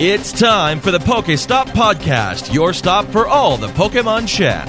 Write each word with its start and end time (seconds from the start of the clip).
It's 0.00 0.32
time 0.32 0.80
for 0.80 0.90
the 0.90 0.98
Pokestop 0.98 1.66
Podcast, 1.66 2.52
your 2.52 2.72
stop 2.72 3.06
for 3.06 3.28
all 3.28 3.56
the 3.56 3.68
Pokemon 3.68 4.26
chat. 4.26 4.68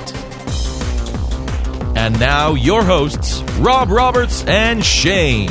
And 1.98 2.20
now, 2.20 2.54
your 2.54 2.84
hosts, 2.84 3.42
Rob 3.58 3.90
Roberts 3.90 4.46
and 4.46 4.86
Shane. 4.86 5.48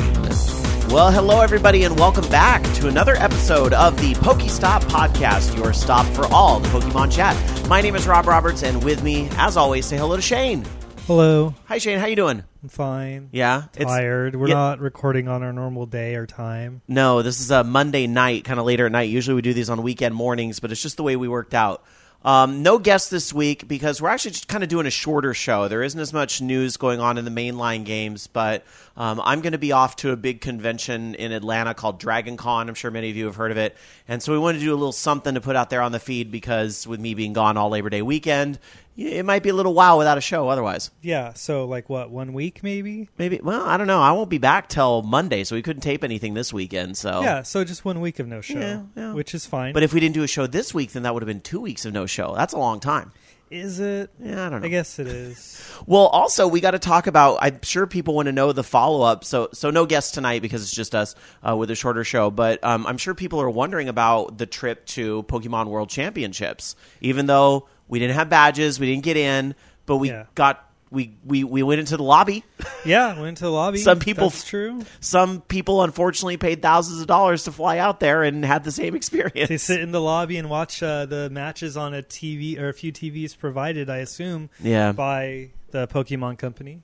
Well, 0.87 1.11
hello, 1.11 1.41
everybody, 1.41 1.83
and 1.83 1.99
welcome 1.99 2.25
back 2.29 2.63
to 2.75 2.87
another 2.87 3.15
episode 3.15 3.73
of 3.73 3.99
the 3.99 4.13
Pokestop 4.13 4.79
Podcast, 4.83 5.57
your 5.57 5.73
stop 5.73 6.05
for 6.15 6.25
all 6.27 6.61
the 6.61 6.69
Pokemon 6.69 7.11
chat. 7.11 7.35
My 7.67 7.81
name 7.81 7.97
is 7.97 8.07
Rob 8.07 8.27
Roberts, 8.27 8.63
and 8.63 8.81
with 8.81 9.03
me, 9.03 9.27
as 9.31 9.57
always, 9.57 9.85
say 9.85 9.97
hello 9.97 10.15
to 10.15 10.21
Shane. 10.21 10.65
Hello. 11.07 11.53
Hi, 11.65 11.77
Shane. 11.77 11.99
How 11.99 12.07
you 12.07 12.15
doing? 12.15 12.43
I'm 12.63 12.69
fine. 12.69 13.29
Yeah, 13.31 13.65
Tired. 13.73 14.35
We're 14.35 14.47
yeah. 14.47 14.55
not 14.55 14.79
recording 14.79 15.27
on 15.27 15.43
our 15.43 15.53
normal 15.53 15.85
day 15.85 16.15
or 16.15 16.25
time. 16.25 16.81
No, 16.87 17.21
this 17.21 17.39
is 17.39 17.51
a 17.51 17.63
Monday 17.63 18.07
night, 18.07 18.43
kind 18.43 18.59
of 18.59 18.65
later 18.65 18.87
at 18.87 18.91
night. 18.91 19.11
Usually 19.11 19.35
we 19.35 19.43
do 19.43 19.53
these 19.53 19.69
on 19.69 19.83
weekend 19.83 20.15
mornings, 20.15 20.59
but 20.59 20.71
it's 20.71 20.81
just 20.81 20.97
the 20.97 21.03
way 21.03 21.15
we 21.15 21.27
worked 21.27 21.53
out. 21.53 21.83
Um, 22.23 22.63
no 22.63 22.79
guests 22.79 23.11
this 23.11 23.31
week 23.31 23.67
because 23.67 24.01
we're 24.01 24.09
actually 24.09 24.31
just 24.31 24.47
kind 24.47 24.63
of 24.63 24.69
doing 24.69 24.87
a 24.87 24.89
shorter 24.89 25.35
show. 25.35 25.67
There 25.67 25.83
isn't 25.83 25.99
as 25.99 26.11
much 26.11 26.41
news 26.41 26.75
going 26.75 26.99
on 26.99 27.19
in 27.19 27.25
the 27.25 27.29
mainline 27.29 27.85
games, 27.85 28.25
but 28.25 28.65
um, 28.97 29.21
I'm 29.23 29.41
going 29.41 29.51
to 29.51 29.59
be 29.59 29.73
off 29.73 29.97
to 29.97 30.09
a 30.09 30.15
big 30.15 30.41
convention 30.41 31.13
in 31.13 31.31
Atlanta 31.31 31.75
called 31.75 31.99
Dragon 31.99 32.35
Con. 32.35 32.67
I'm 32.67 32.73
sure 32.73 32.89
many 32.89 33.11
of 33.11 33.15
you 33.15 33.25
have 33.25 33.35
heard 33.35 33.51
of 33.51 33.57
it. 33.57 33.77
And 34.07 34.23
so 34.23 34.33
we 34.33 34.39
wanted 34.39 34.57
to 34.57 34.65
do 34.65 34.73
a 34.73 34.75
little 34.75 34.91
something 34.91 35.35
to 35.35 35.41
put 35.41 35.55
out 35.55 35.69
there 35.69 35.83
on 35.83 35.91
the 35.91 35.99
feed 35.99 36.31
because 36.31 36.87
with 36.87 36.99
me 36.99 37.13
being 37.13 37.33
gone 37.33 37.57
all 37.57 37.69
Labor 37.69 37.91
Day 37.91 38.01
weekend, 38.01 38.57
it 38.97 39.25
might 39.25 39.43
be 39.43 39.49
a 39.49 39.53
little 39.53 39.73
while 39.73 39.97
without 39.97 40.17
a 40.17 40.21
show 40.21 40.47
otherwise. 40.47 40.91
Yeah. 41.01 41.33
So, 41.33 41.65
like, 41.65 41.89
what, 41.89 42.09
one 42.11 42.33
week 42.33 42.63
maybe? 42.63 43.09
Maybe, 43.17 43.39
well, 43.43 43.63
I 43.65 43.77
don't 43.77 43.87
know. 43.87 44.01
I 44.01 44.11
won't 44.13 44.29
be 44.29 44.37
back 44.37 44.69
till 44.69 45.01
Monday, 45.03 45.43
so 45.43 45.55
we 45.55 45.61
couldn't 45.61 45.81
tape 45.81 46.03
anything 46.03 46.33
this 46.33 46.53
weekend. 46.53 46.97
So 46.97 47.21
Yeah. 47.21 47.43
So, 47.43 47.63
just 47.63 47.83
one 47.83 47.99
week 48.01 48.19
of 48.19 48.27
no 48.27 48.41
show. 48.41 48.59
Yeah, 48.59 48.83
yeah. 48.95 49.13
which 49.13 49.33
is 49.33 49.45
fine. 49.45 49.73
But 49.73 49.83
if 49.83 49.93
we 49.93 49.99
didn't 49.99 50.15
do 50.15 50.23
a 50.23 50.27
show 50.27 50.47
this 50.47 50.73
week, 50.73 50.93
then 50.93 51.03
that 51.03 51.13
would 51.13 51.23
have 51.23 51.27
been 51.27 51.41
two 51.41 51.59
weeks 51.59 51.85
of 51.85 51.93
no 51.93 52.05
show. 52.05 52.33
That's 52.35 52.53
a 52.53 52.57
long 52.57 52.79
time. 52.79 53.11
is 53.51 53.79
it? 53.79 54.09
Yeah, 54.19 54.47
I 54.47 54.49
don't 54.49 54.61
know. 54.61 54.67
I 54.67 54.69
guess 54.69 54.99
it 54.99 55.07
is. 55.07 55.61
Well, 55.87 56.07
also 56.07 56.47
we 56.47 56.61
got 56.61 56.71
to 56.71 56.79
talk 56.79 57.05
about. 57.05 57.39
I'm 57.41 57.61
sure 57.61 57.85
people 57.85 58.15
want 58.15 58.27
to 58.27 58.31
know 58.31 58.53
the 58.53 58.63
follow 58.63 59.01
up. 59.01 59.23
So, 59.23 59.49
so 59.53 59.69
no 59.69 59.85
guests 59.85 60.11
tonight 60.11 60.41
because 60.41 60.63
it's 60.63 60.73
just 60.73 60.95
us 60.95 61.15
uh, 61.47 61.55
with 61.55 61.69
a 61.69 61.75
shorter 61.75 62.03
show. 62.03 62.31
But 62.31 62.63
um, 62.63 62.87
I'm 62.87 62.97
sure 62.97 63.13
people 63.13 63.39
are 63.41 63.49
wondering 63.49 63.89
about 63.89 64.37
the 64.37 64.45
trip 64.45 64.85
to 64.87 65.23
Pokemon 65.23 65.67
World 65.67 65.89
Championships. 65.89 66.75
Even 67.01 67.25
though 67.27 67.67
we 67.87 67.99
didn't 67.99 68.15
have 68.15 68.29
badges, 68.29 68.79
we 68.79 68.87
didn't 68.87 69.03
get 69.03 69.17
in, 69.17 69.55
but 69.85 69.97
we 69.97 70.09
Yeah. 70.09 70.25
got 70.35 70.61
we, 70.91 71.17
we 71.25 71.43
we 71.43 71.61
went 71.63 71.79
into 71.79 71.97
the 71.97 72.03
lobby. 72.03 72.43
yeah. 72.85 73.19
Went 73.19 73.37
to 73.37 73.43
the 73.45 73.51
lobby. 73.51 73.79
Some 73.79 73.99
people- 73.99 74.29
That's 74.29 74.47
true. 74.47 74.83
Some 75.01 75.41
people 75.41 75.81
unfortunately 75.81 76.37
paid 76.37 76.61
thousands 76.61 77.01
of 77.01 77.07
dollars 77.07 77.43
to 77.45 77.51
fly 77.51 77.79
out 77.79 77.99
there 77.99 78.23
and 78.23 78.45
had 78.45 78.63
the 78.63 78.71
same 78.71 78.95
experience. 78.95 79.49
They 79.49 79.57
sit 79.57 79.81
in 79.81 79.91
the 79.91 79.99
lobby 79.99 80.37
and 80.37 80.49
watch 80.49 80.81
uh, 80.81 81.05
the 81.07 81.29
matches 81.29 81.75
on 81.75 81.93
a 81.93 82.01
TV 82.03 82.57
or 82.59 82.69
a 82.69 82.73
few 82.73 82.93
TVs 82.93 83.37
provided, 83.37 83.89
I 83.89 83.97
assume, 83.97 84.49
Yeah. 84.61 84.93
by 84.93 85.49
the 85.71 85.87
Pokemon 85.87 86.37
Company. 86.37 86.81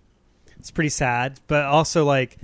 It's 0.60 0.72
pretty 0.72 0.90
sad, 0.90 1.40
but 1.48 1.64
also 1.66 2.04
like 2.04 2.38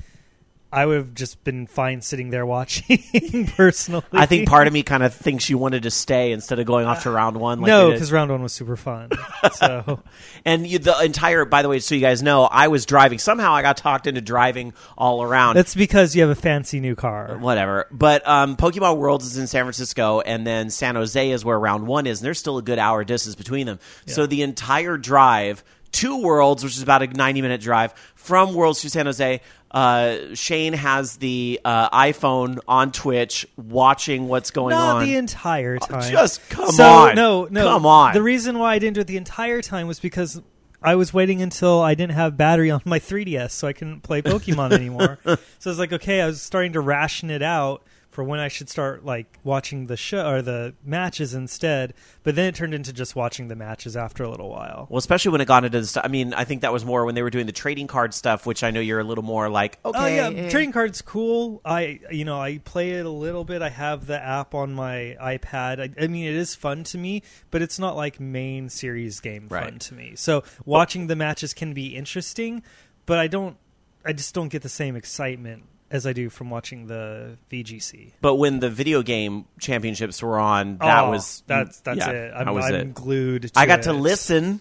I 0.72 0.86
would 0.86 0.98
have 0.98 1.14
just 1.14 1.44
been 1.44 1.66
fine 1.66 2.02
sitting 2.02 2.30
there 2.30 2.46
watching 2.46 3.04
personally. 3.56 4.04
I 4.12 4.26
think 4.26 4.50
part 4.50 4.68
of 4.68 4.74
me 4.74 4.84
kind 4.84 5.02
of 5.02 5.14
thinks 5.14 5.50
you 5.50 5.58
wanted 5.58 5.84
to 5.84 5.92
stay 5.92 6.34
instead 6.34 6.60
of 6.60 6.66
going 6.66 6.86
off 6.86 7.04
to 7.04 7.12
round 7.12 7.38
one. 7.38 7.62
Like 7.62 7.68
no, 7.68 7.92
because 7.92 8.12
round 8.12 8.32
one 8.32 8.44
was 8.44 8.52
super 8.52 8.76
fun. 8.76 9.10
so 9.54 10.04
And 10.44 10.68
you, 10.68 10.80
the 10.80 11.00
entire, 11.02 11.46
by 11.46 11.62
the 11.62 11.70
way, 11.70 11.80
so 11.80 11.96
you 11.96 12.02
guys 12.02 12.22
know, 12.22 12.44
I 12.44 12.68
was 12.68 12.86
driving. 12.86 13.18
Somehow 13.18 13.54
I 13.54 13.62
got 13.62 13.78
talked 13.78 14.08
into 14.08 14.20
driving 14.20 14.74
all 14.98 15.24
around. 15.24 15.56
that's 15.56 15.74
because 15.74 16.16
you 16.16 16.22
have 16.22 16.32
a 16.32 16.36
fancy 16.36 16.80
new 16.80 16.96
car. 16.96 17.38
Whatever. 17.38 17.88
But 17.92 18.28
um, 18.28 18.58
Pokemon 18.58 18.98
Worlds 18.98 19.26
is 19.26 19.38
in 19.38 19.48
San 19.48 19.64
Francisco, 19.64 20.20
and 20.20 20.46
then 20.46 20.70
San 20.70 20.96
Jose 20.96 21.32
is 21.32 21.46
where 21.46 21.58
round 21.58 21.88
one 21.88 22.08
is, 22.08 22.20
and 22.20 22.26
there's 22.26 22.40
still 22.40 22.58
a 22.58 22.62
good 22.62 22.80
hour 22.80 23.04
distance 23.04 23.36
between 23.36 23.68
them. 23.68 23.80
So 24.06 24.26
the 24.26 24.42
entire 24.42 24.98
drive 24.98 25.64
to 25.98 26.18
Worlds, 26.18 26.64
which 26.64 26.76
is 26.76 26.84
about 26.84 27.02
a 27.02 27.08
90 27.08 27.42
minute 27.42 27.62
drive 27.62 27.94
from 28.16 28.54
Worlds 28.54 28.82
to 28.82 28.90
San 28.90 29.06
Jose, 29.06 29.42
uh, 29.72 30.18
Shane 30.34 30.74
has 30.74 31.18
the 31.18 31.60
uh, 31.64 31.90
iPhone 31.90 32.60
on 32.68 32.92
Twitch 32.92 33.48
watching 33.58 34.28
what's 34.28 34.52
going 34.52 34.72
Not 34.72 34.98
on. 34.98 35.06
the 35.06 35.16
entire 35.16 35.78
time. 35.78 36.10
just 36.12 36.48
come 36.50 36.72
so, 36.72 36.84
on. 36.84 37.16
No, 37.16 37.48
no. 37.50 37.66
Come 37.68 37.86
on. 37.86 38.14
The 38.14 38.22
reason 38.22 38.60
why 38.60 38.74
I 38.74 38.80
didn't 38.80 38.96
do 38.96 39.02
it 39.02 39.08
the 39.08 39.18
entire 39.18 39.62
time 39.62 39.88
was 39.88 40.00
because 40.00 40.42
I 40.82 40.96
was 40.96 41.14
waiting 41.14 41.42
until 41.42 41.82
I 41.82 41.96
didn't 41.96 42.14
have 42.14 42.38
battery 42.38 42.70
on 42.70 42.82
my 42.86 43.00
3DS, 43.00 43.52
so 43.52 43.68
I 43.68 43.74
couldn't 43.74 44.02
play 44.02 44.22
Pokemon 44.22 44.72
anymore. 44.80 45.18
so 45.26 45.36
I 45.36 45.70
was 45.70 45.80
like, 45.80 45.94
okay, 45.94 46.22
I 46.22 46.28
was 46.28 46.42
starting 46.42 46.74
to 46.74 46.80
ration 46.82 47.30
it 47.30 47.42
out 47.42 47.84
for 48.18 48.24
when 48.24 48.40
I 48.40 48.48
should 48.48 48.68
start 48.68 49.06
like 49.06 49.38
watching 49.44 49.86
the 49.86 49.96
show 49.96 50.28
or 50.28 50.42
the 50.42 50.74
matches 50.84 51.36
instead. 51.36 51.94
But 52.24 52.36
then 52.36 52.46
it 52.46 52.56
turned 52.56 52.74
into 52.74 52.92
just 52.92 53.16
watching 53.16 53.48
the 53.48 53.56
matches 53.56 53.96
after 53.96 54.24
a 54.24 54.30
little 54.32 54.50
while. 54.50 54.88
Well, 54.90 54.98
especially 54.98 55.34
when 55.34 55.42
it 55.42 55.46
got 55.46 55.66
into 55.66 55.80
the 55.80 55.86
stuff. 55.86 56.04
I 56.04 56.08
mean, 56.08 56.34
I 56.34 56.44
think 56.44 56.62
that 56.62 56.74
was 56.74 56.84
more 56.84 57.06
when 57.06 57.14
they 57.14 57.22
were 57.22 57.30
doing 57.30 57.46
the 57.46 57.52
trading 57.52 57.86
card 57.86 58.16
stuff, 58.16 58.48
which 58.48 58.64
I 58.64 58.72
know 58.72 58.80
you're 58.80 59.00
a 59.00 59.04
little 59.04 59.24
more 59.24 59.50
like, 59.50 59.78
okay. 59.86 60.00
Oh 60.00 60.08
yeah, 60.32 60.36
eh. 60.36 60.50
trading 60.50 60.72
cards 60.72 61.04
cool. 61.04 61.62
I 61.64 62.00
you 62.10 62.26
know 62.26 62.42
I 62.42 62.58
play 62.58 62.94
it 62.94 63.06
a 63.06 63.12
little 63.12 63.44
bit. 63.44 63.62
I 63.62 63.70
have 63.70 64.08
the 64.08 64.20
app 64.20 64.56
on 64.56 64.74
my 64.74 65.16
iPad. 65.22 65.80
I, 65.80 66.04
I 66.04 66.08
mean 66.08 66.26
it 66.26 66.34
is 66.34 66.56
fun 66.56 66.86
to 66.86 66.98
me, 66.98 67.22
but 67.52 67.62
it's 67.62 67.78
not 67.78 67.96
like 67.96 68.20
main 68.20 68.70
series 68.70 69.20
game 69.20 69.48
fun 69.48 69.78
to 69.78 69.94
me. 69.94 70.14
So 70.16 70.44
watching 70.66 71.06
the 71.06 71.16
matches 71.16 71.54
can 71.54 71.76
be 71.76 71.96
interesting, 71.96 72.64
but 73.06 73.20
I 73.20 73.28
don't. 73.28 73.58
I 74.04 74.14
just 74.14 74.34
don't 74.34 74.50
get 74.50 74.64
the 74.64 74.70
same 74.70 74.96
excitement 74.96 75.66
as 75.90 76.06
I 76.06 76.14
do 76.14 76.30
from 76.30 76.50
watching 76.50 76.88
the 76.88 77.38
VGC. 77.52 78.12
But 78.22 78.36
when 78.36 78.60
the 78.60 78.70
video 78.70 79.02
game 79.04 79.46
championships 79.60 80.22
were 80.22 80.38
on, 80.40 80.78
that 80.80 81.06
Oh, 81.06 81.12
was 81.12 81.44
that's 81.48 81.80
that's 81.82 82.00
yeah, 82.00 82.10
it. 82.12 82.34
I'm, 82.36 82.54
was 82.54 82.66
I'm 82.66 82.76
it. 82.76 82.94
glued. 82.94 83.44
To 83.44 83.52
I 83.60 83.66
got 83.66 83.84
to 83.84 83.92
it. 83.92 83.94
listen. 83.94 84.60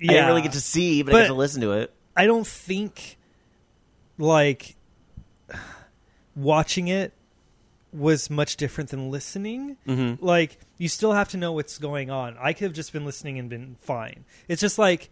I 0.00 0.06
didn't 0.06 0.26
really 0.26 0.42
get 0.42 0.52
to 0.52 0.60
see, 0.60 1.02
but, 1.02 1.14
I 1.14 1.20
got 1.22 1.26
to 1.28 1.34
listen 1.34 1.60
to 1.62 1.72
it. 1.72 1.92
I 2.16 2.26
don't 2.26 2.46
think 2.46 3.16
like 4.16 4.76
watching 6.36 6.88
it 6.88 7.12
was 7.92 8.30
much 8.30 8.56
different 8.56 8.90
than 8.90 9.10
listening. 9.10 9.76
Mm-hmm. 9.86 10.24
Like 10.24 10.58
you 10.76 10.88
still 10.88 11.12
have 11.12 11.28
to 11.30 11.36
know 11.36 11.52
what's 11.52 11.78
going 11.78 12.10
on. 12.10 12.36
I 12.40 12.52
could 12.52 12.64
have 12.64 12.72
just 12.74 12.92
been 12.92 13.04
listening 13.04 13.38
and 13.38 13.48
been 13.48 13.76
fine. 13.80 14.24
It's 14.46 14.60
just 14.60 14.78
like 14.78 15.10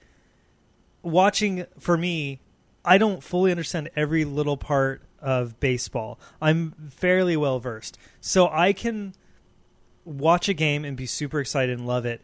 watching 1.03 1.67
for 1.79 1.97
me. 1.97 2.41
I 2.85 2.99
don't 2.99 3.23
fully 3.23 3.51
understand 3.51 3.91
every 3.97 4.25
little 4.25 4.57
part 4.57 5.03
of 5.21 5.59
baseball. 5.61 6.19
I'm 6.41 6.73
fairly 6.91 7.37
well 7.37 7.59
versed, 7.59 7.99
so 8.21 8.49
I 8.49 8.73
can 8.73 9.15
watch 10.05 10.49
a 10.49 10.55
game 10.55 10.85
and 10.85 10.97
be 10.97 11.07
super 11.07 11.41
excited 11.41 11.77
and 11.77 11.87
love 11.87 12.07
it. 12.07 12.21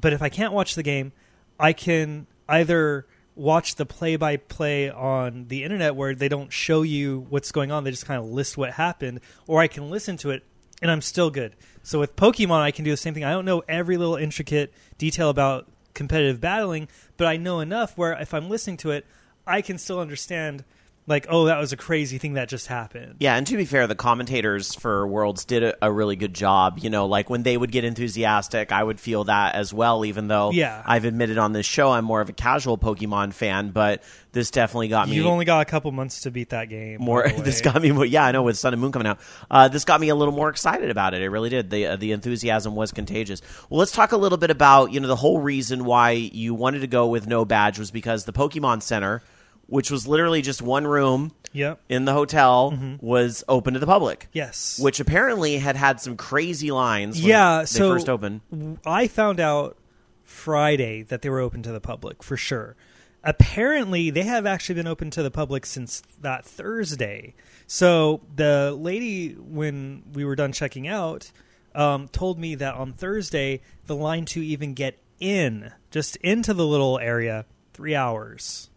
But 0.00 0.12
if 0.12 0.22
I 0.22 0.28
can't 0.28 0.52
watch 0.52 0.74
the 0.74 0.82
game, 0.82 1.12
I 1.58 1.72
can 1.72 2.26
either 2.48 3.06
watch 3.34 3.74
the 3.74 3.84
play 3.84 4.16
by 4.16 4.36
play 4.36 4.90
on 4.90 5.46
the 5.48 5.62
internet 5.62 5.94
where 5.94 6.14
they 6.14 6.28
don't 6.28 6.52
show 6.52 6.82
you 6.82 7.26
what's 7.28 7.52
going 7.52 7.70
on, 7.70 7.84
they 7.84 7.90
just 7.90 8.06
kind 8.06 8.18
of 8.18 8.30
list 8.30 8.56
what 8.56 8.72
happened, 8.72 9.20
or 9.46 9.60
I 9.60 9.68
can 9.68 9.90
listen 9.90 10.16
to 10.18 10.30
it 10.30 10.42
and 10.82 10.90
I'm 10.90 11.02
still 11.02 11.30
good. 11.30 11.54
So 11.82 12.00
with 12.00 12.16
Pokemon, 12.16 12.60
I 12.60 12.70
can 12.70 12.84
do 12.84 12.90
the 12.90 12.96
same 12.96 13.14
thing. 13.14 13.24
I 13.24 13.32
don't 13.32 13.44
know 13.44 13.62
every 13.68 13.96
little 13.96 14.16
intricate 14.16 14.72
detail 14.98 15.30
about 15.30 15.66
competitive 15.94 16.40
battling, 16.40 16.88
but 17.16 17.26
I 17.26 17.36
know 17.36 17.60
enough 17.60 17.96
where 17.96 18.12
if 18.12 18.34
I'm 18.34 18.48
listening 18.48 18.76
to 18.78 18.90
it, 18.90 19.06
I 19.46 19.62
can 19.62 19.78
still 19.78 20.00
understand, 20.00 20.64
like, 21.06 21.26
oh, 21.28 21.44
that 21.46 21.58
was 21.58 21.72
a 21.72 21.76
crazy 21.76 22.18
thing 22.18 22.34
that 22.34 22.48
just 22.48 22.66
happened. 22.66 23.16
Yeah, 23.20 23.36
and 23.36 23.46
to 23.46 23.56
be 23.56 23.64
fair, 23.64 23.86
the 23.86 23.94
commentators 23.94 24.74
for 24.74 25.06
Worlds 25.06 25.44
did 25.44 25.62
a, 25.62 25.86
a 25.86 25.92
really 25.92 26.16
good 26.16 26.34
job. 26.34 26.78
You 26.82 26.90
know, 26.90 27.06
like 27.06 27.30
when 27.30 27.42
they 27.42 27.56
would 27.56 27.70
get 27.70 27.84
enthusiastic, 27.84 28.72
I 28.72 28.82
would 28.82 28.98
feel 29.00 29.24
that 29.24 29.54
as 29.54 29.72
well. 29.72 30.04
Even 30.04 30.28
though 30.28 30.50
Yeah. 30.50 30.82
I've 30.84 31.04
admitted 31.04 31.38
on 31.38 31.52
this 31.52 31.66
show 31.66 31.90
I'm 31.92 32.04
more 32.04 32.20
of 32.20 32.28
a 32.28 32.32
casual 32.32 32.78
Pokemon 32.78 33.32
fan, 33.34 33.70
but 33.70 34.02
this 34.32 34.50
definitely 34.50 34.88
got 34.88 35.08
me. 35.08 35.14
You've 35.16 35.26
only 35.26 35.44
got 35.44 35.60
a 35.60 35.64
couple 35.64 35.90
months 35.92 36.22
to 36.22 36.30
beat 36.30 36.50
that 36.50 36.68
game. 36.68 37.00
more 37.00 37.28
this 37.38 37.60
got 37.62 37.80
me 37.80 37.90
more 37.90 38.04
yeah 38.04 38.26
i 38.26 38.32
know 38.32 38.42
with 38.42 38.58
sun 38.58 38.74
and 38.74 38.82
moon 38.82 38.92
coming 38.92 39.06
out 39.06 39.18
uh, 39.50 39.66
this 39.68 39.84
got 39.86 39.98
me 39.98 40.10
a 40.10 40.14
little 40.14 40.34
more 40.34 40.50
excited 40.50 40.90
about 40.90 41.14
it 41.14 41.22
it 41.22 41.28
really 41.30 41.48
did 41.48 41.70
the 41.70 41.86
uh, 41.86 41.96
the 41.96 42.12
enthusiasm 42.12 42.74
was 42.74 42.92
contagious 42.92 43.40
well 43.70 43.78
let's 43.78 43.92
talk 43.92 44.12
a 44.12 44.16
little 44.16 44.36
bit 44.36 44.50
about 44.50 44.92
you 44.92 45.00
know 45.00 45.08
the 45.08 45.16
whole 45.16 45.40
reason 45.40 45.86
why 45.86 46.10
you 46.10 46.54
wanted 46.54 46.80
to 46.80 46.86
go 46.86 47.06
with 47.06 47.26
no 47.26 47.46
badge 47.46 47.78
was 47.78 47.90
because 47.90 48.24
the 48.26 48.32
pokemon 48.32 48.82
center 48.82 49.22
which 49.66 49.90
was 49.90 50.06
literally 50.06 50.42
just 50.42 50.62
one 50.62 50.86
room 50.86 51.32
Yep. 51.52 51.80
in 51.88 52.04
the 52.04 52.12
hotel 52.12 52.72
Mm-hmm. 52.72 53.06
was 53.06 53.42
open 53.48 53.74
to 53.74 53.80
the 53.80 53.86
public 53.86 54.28
Yes. 54.32 54.78
which 54.80 55.00
apparently 55.00 55.56
had 55.58 55.74
had 55.76 56.00
some 56.00 56.16
crazy 56.16 56.70
lines 56.70 57.18
when 57.20 57.28
yeah. 57.30 57.60
they 57.60 57.66
so 57.66 57.90
first 57.92 58.08
opened 58.08 58.40
I 58.84 59.06
found 59.08 59.40
out 59.40 59.76
Friday 60.24 61.02
that 61.02 61.22
they 61.22 61.30
were 61.30 61.40
open 61.40 61.62
to 61.62 61.72
the 61.72 61.80
public 61.80 62.22
for 62.22 62.36
sure. 62.36 62.76
Apparently, 63.24 64.10
they 64.10 64.22
have 64.22 64.46
actually 64.46 64.76
been 64.76 64.86
open 64.86 65.10
to 65.10 65.22
the 65.22 65.30
public 65.32 65.66
since 65.66 66.00
that 66.20 66.44
Thursday. 66.44 67.34
So 67.66 68.20
the 68.34 68.72
lady, 68.78 69.32
when 69.32 70.02
we 70.12 70.24
were 70.24 70.36
done 70.36 70.52
checking 70.52 70.86
out, 70.86 71.32
um, 71.74 72.06
told 72.08 72.38
me 72.38 72.54
that 72.56 72.74
on 72.74 72.92
Thursday 72.92 73.62
the 73.86 73.96
line 73.96 74.26
to 74.26 74.44
even 74.44 74.74
get 74.74 74.98
in, 75.18 75.72
just 75.90 76.16
into 76.16 76.54
the 76.54 76.66
little 76.66 76.98
area, 77.00 77.46
three 77.72 77.94
hours. 77.96 78.70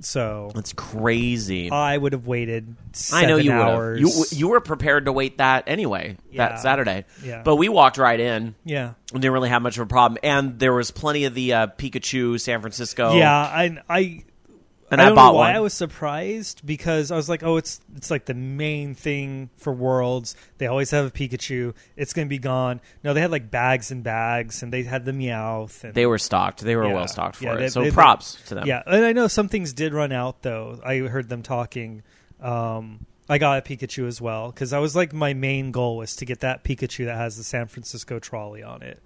So 0.00 0.50
That's 0.54 0.72
crazy. 0.72 1.70
I 1.70 1.96
would 1.96 2.12
have 2.12 2.26
waited. 2.26 2.76
Seven 2.92 3.24
I 3.24 3.28
know 3.28 3.36
you 3.36 3.52
would 3.52 3.60
have. 3.66 3.98
You 3.98 4.24
you 4.30 4.48
were 4.48 4.60
prepared 4.60 5.06
to 5.06 5.12
wait 5.12 5.38
that 5.38 5.64
anyway 5.66 6.16
Yeah. 6.30 6.48
that 6.50 6.60
Saturday. 6.60 7.04
Yeah. 7.24 7.42
But 7.42 7.56
we 7.56 7.68
walked 7.68 7.96
right 7.98 8.18
in. 8.20 8.54
yeah. 8.64 8.92
and 9.12 9.22
Didn't 9.22 9.32
really 9.32 9.48
have 9.48 9.62
much 9.62 9.78
of 9.78 9.82
a 9.82 9.86
problem, 9.86 10.18
and 10.22 10.58
there 10.58 10.72
was 10.74 10.90
plenty 10.90 11.24
of 11.24 11.34
the 11.34 11.52
uh, 11.54 11.66
Pikachu 11.68 12.38
San 12.40 12.60
Francisco. 12.60 13.14
Yeah, 13.14 13.32
I 13.34 13.78
I 13.88 14.24
and 14.90 15.00
I 15.00 15.04
I, 15.04 15.06
don't 15.08 15.16
bought 15.16 15.32
know 15.32 15.38
why 15.38 15.48
one. 15.48 15.56
I 15.56 15.60
was 15.60 15.74
surprised 15.74 16.64
because 16.66 17.10
I 17.10 17.16
was 17.16 17.28
like, 17.28 17.42
oh, 17.42 17.56
it's 17.56 17.80
it's 17.96 18.10
like 18.10 18.26
the 18.26 18.34
main 18.34 18.94
thing 18.94 19.50
for 19.56 19.72
Worlds. 19.72 20.36
They 20.58 20.66
always 20.66 20.90
have 20.92 21.06
a 21.06 21.10
Pikachu. 21.10 21.74
It's 21.96 22.12
going 22.12 22.26
to 22.26 22.30
be 22.30 22.38
gone. 22.38 22.80
No, 23.02 23.12
they 23.14 23.20
had 23.20 23.30
like 23.30 23.50
bags 23.50 23.90
and 23.90 24.02
bags, 24.04 24.62
and 24.62 24.72
they 24.72 24.82
had 24.84 25.04
the 25.04 25.12
Meowth. 25.12 25.82
And, 25.84 25.94
they 25.94 26.06
were 26.06 26.18
stocked. 26.18 26.60
They 26.60 26.76
were 26.76 26.86
Yeah. 26.86 26.94
well 26.94 27.08
stocked 27.08 27.36
for 27.36 27.44
Yeah, 27.44 27.54
it. 27.54 27.58
they- 27.58 27.68
so 27.68 27.82
they- 27.82 27.90
props 27.90 28.40
to 28.46 28.54
them. 28.54 28.66
yeah, 28.66 28.82
and 28.86 29.04
I 29.04 29.12
know 29.12 29.26
some 29.28 29.48
things 29.48 29.72
did 29.72 29.92
run 29.94 30.12
out 30.12 30.42
though. 30.42 30.80
I 30.84 30.98
heard 30.98 31.28
them 31.28 31.42
talking. 31.42 32.02
Um, 32.40 33.06
I 33.28 33.38
got 33.38 33.58
a 33.58 33.62
Pikachu 33.62 34.06
as 34.06 34.20
well 34.20 34.52
because 34.52 34.72
I 34.72 34.78
was 34.78 34.94
like 34.94 35.12
my 35.12 35.34
main 35.34 35.72
goal 35.72 35.96
was 35.96 36.14
to 36.16 36.24
get 36.24 36.40
that 36.40 36.62
Pikachu 36.62 37.06
that 37.06 37.16
has 37.16 37.36
the 37.36 37.42
San 37.44 37.66
Francisco 37.66 38.18
trolley 38.20 38.62
on 38.62 38.82
it. 38.82 39.02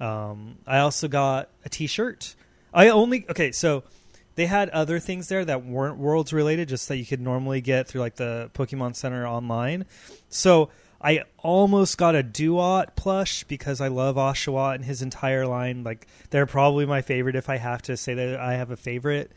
Um, 0.00 0.56
I 0.66 0.78
also 0.78 1.08
got 1.08 1.50
a 1.64 1.68
T-shirt. 1.68 2.34
I 2.72 2.88
only 2.88 3.26
okay, 3.30 3.52
so 3.52 3.84
they 4.40 4.46
had 4.46 4.70
other 4.70 4.98
things 4.98 5.28
there 5.28 5.44
that 5.44 5.66
weren't 5.66 5.98
worlds 5.98 6.32
related, 6.32 6.66
just 6.70 6.88
that 6.88 6.96
you 6.96 7.04
could 7.04 7.20
normally 7.20 7.60
get 7.60 7.86
through 7.86 8.00
like 8.00 8.16
the 8.16 8.50
Pokemon 8.54 8.96
Center 8.96 9.26
online. 9.26 9.84
So 10.30 10.70
I 10.98 11.24
almost 11.36 11.98
got 11.98 12.16
a 12.16 12.22
Dewott 12.22 12.96
plush 12.96 13.44
because 13.44 13.82
I 13.82 13.88
love 13.88 14.16
Oshawott 14.16 14.76
and 14.76 14.84
his 14.86 15.02
entire 15.02 15.46
line. 15.46 15.84
Like 15.84 16.06
they're 16.30 16.46
probably 16.46 16.86
my 16.86 17.02
favorite 17.02 17.36
if 17.36 17.50
I 17.50 17.58
have 17.58 17.82
to 17.82 17.98
say 17.98 18.14
that 18.14 18.40
I 18.40 18.54
have 18.54 18.70
a 18.70 18.78
favorite. 18.78 19.30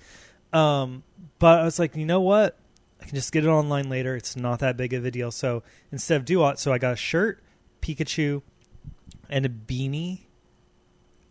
Um, 0.53 1.03
but 1.37 1.59
I 1.59 1.65
was 1.65 1.79
like, 1.79 1.97
you 1.97 2.05
know 2.05 2.21
what? 2.21 2.57
I 3.01 3.03
can 3.03 3.15
just 3.15 3.33
get 3.33 3.43
it 3.43 3.49
online 3.49 3.89
later. 3.89 4.15
It's 4.15 4.37
not 4.37 4.59
that 4.59 4.77
big 4.77 4.93
of 4.93 5.03
a 5.03 5.11
deal. 5.11 5.31
So 5.31 5.63
instead 5.91 6.15
of 6.15 6.23
Dewott, 6.23 6.59
so 6.59 6.71
I 6.71 6.77
got 6.77 6.93
a 6.93 6.95
shirt, 6.95 7.43
Pikachu, 7.81 8.41
and 9.29 9.45
a 9.45 9.49
beanie. 9.49 10.27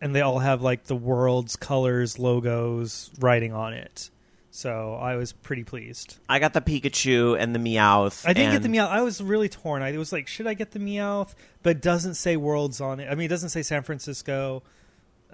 And 0.02 0.14
they 0.14 0.20
all 0.20 0.40
have 0.40 0.60
like 0.60 0.84
the 0.84 0.96
world's 0.96 1.54
colors, 1.54 2.18
logos, 2.18 3.10
writing 3.20 3.52
on 3.54 3.72
it. 3.72 4.10
So 4.50 4.94
I 4.94 5.14
was 5.14 5.32
pretty 5.32 5.62
pleased. 5.64 6.18
I 6.28 6.40
got 6.40 6.52
the 6.52 6.60
Pikachu 6.60 7.38
and 7.38 7.54
the 7.54 7.60
Meowth. 7.60 8.26
I 8.26 8.34
didn't 8.34 8.52
and 8.52 8.62
get 8.62 8.68
the 8.68 8.76
Meowth. 8.76 8.88
I 8.88 9.00
was 9.00 9.22
really 9.22 9.48
torn. 9.48 9.80
I 9.80 9.96
was 9.96 10.12
like, 10.12 10.26
should 10.26 10.48
I 10.48 10.54
get 10.54 10.72
the 10.72 10.80
Meowth? 10.80 11.34
But 11.62 11.76
it 11.76 11.82
doesn't 11.82 12.16
say 12.16 12.36
Worlds 12.36 12.80
on 12.80 12.98
it. 12.98 13.08
I 13.10 13.14
mean, 13.14 13.26
it 13.26 13.28
doesn't 13.28 13.50
say 13.50 13.62
San 13.62 13.82
Francisco. 13.82 14.64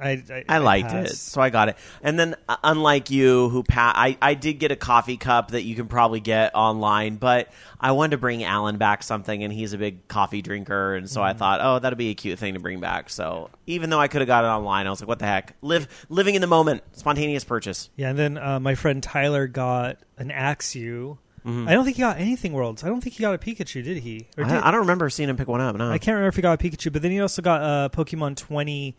I 0.00 0.22
I, 0.30 0.44
I 0.48 0.58
liked 0.58 0.92
it, 0.92 1.10
so 1.10 1.40
I 1.40 1.50
got 1.50 1.68
it. 1.68 1.76
And 2.02 2.18
then, 2.18 2.36
uh, 2.48 2.56
unlike 2.62 3.10
you, 3.10 3.48
who 3.48 3.62
pa- 3.62 3.92
I 3.96 4.16
I 4.22 4.34
did 4.34 4.54
get 4.54 4.70
a 4.72 4.76
coffee 4.76 5.16
cup 5.16 5.50
that 5.52 5.62
you 5.62 5.74
can 5.74 5.86
probably 5.86 6.20
get 6.20 6.54
online, 6.54 7.16
but 7.16 7.48
I 7.80 7.92
wanted 7.92 8.12
to 8.12 8.18
bring 8.18 8.44
Alan 8.44 8.76
back 8.78 9.02
something, 9.02 9.42
and 9.44 9.52
he's 9.52 9.72
a 9.72 9.78
big 9.78 10.06
coffee 10.08 10.42
drinker, 10.42 10.94
and 10.94 11.08
so 11.10 11.22
I 11.22 11.30
Mm-hmm. 11.30 11.38
thought, 11.38 11.60
oh, 11.62 11.78
that'd 11.78 11.98
be 11.98 12.10
a 12.10 12.14
cute 12.14 12.38
thing 12.38 12.54
to 12.54 12.60
bring 12.60 12.80
back. 12.80 13.10
So 13.10 13.50
even 13.66 13.90
though 13.90 14.00
I 14.00 14.08
could 14.08 14.20
have 14.20 14.28
got 14.28 14.44
it 14.44 14.48
online, 14.48 14.86
I 14.86 14.90
was 14.90 15.00
like, 15.00 15.08
what 15.08 15.18
the 15.18 15.26
heck? 15.26 15.56
Live 15.62 15.88
living 16.08 16.34
in 16.34 16.40
the 16.40 16.46
moment, 16.46 16.82
spontaneous 16.92 17.44
purchase. 17.44 17.90
Yeah, 17.96 18.10
and 18.10 18.18
then 18.18 18.38
uh, 18.38 18.60
my 18.60 18.74
friend 18.74 19.02
Tyler 19.02 19.46
got 19.46 19.98
an 20.16 20.30
Axew. 20.30 21.18
I 21.46 21.72
don't 21.72 21.84
think 21.86 21.96
he 21.96 22.00
got 22.02 22.18
anything 22.18 22.52
Worlds. 22.52 22.84
I 22.84 22.88
don't 22.88 23.00
think 23.00 23.14
he 23.16 23.22
got 23.22 23.34
a 23.34 23.38
Pikachu, 23.38 23.82
did 23.82 23.96
he? 24.02 24.28
Or 24.36 24.44
did, 24.44 24.52
I, 24.52 24.68
I 24.68 24.70
don't 24.70 24.80
remember 24.80 25.08
seeing 25.08 25.30
him 25.30 25.38
pick 25.38 25.48
one 25.48 25.62
up. 25.62 25.76
No, 25.76 25.88
I 25.90 25.96
can't 25.96 26.16
remember 26.16 26.28
if 26.28 26.36
he 26.36 26.42
got 26.42 26.62
a 26.62 26.62
Pikachu, 26.62 26.92
but 26.92 27.00
then 27.00 27.10
he 27.10 27.20
also 27.20 27.40
got 27.40 27.62
a 27.62 27.88
Pokemon 27.88 28.36
20 28.36 28.94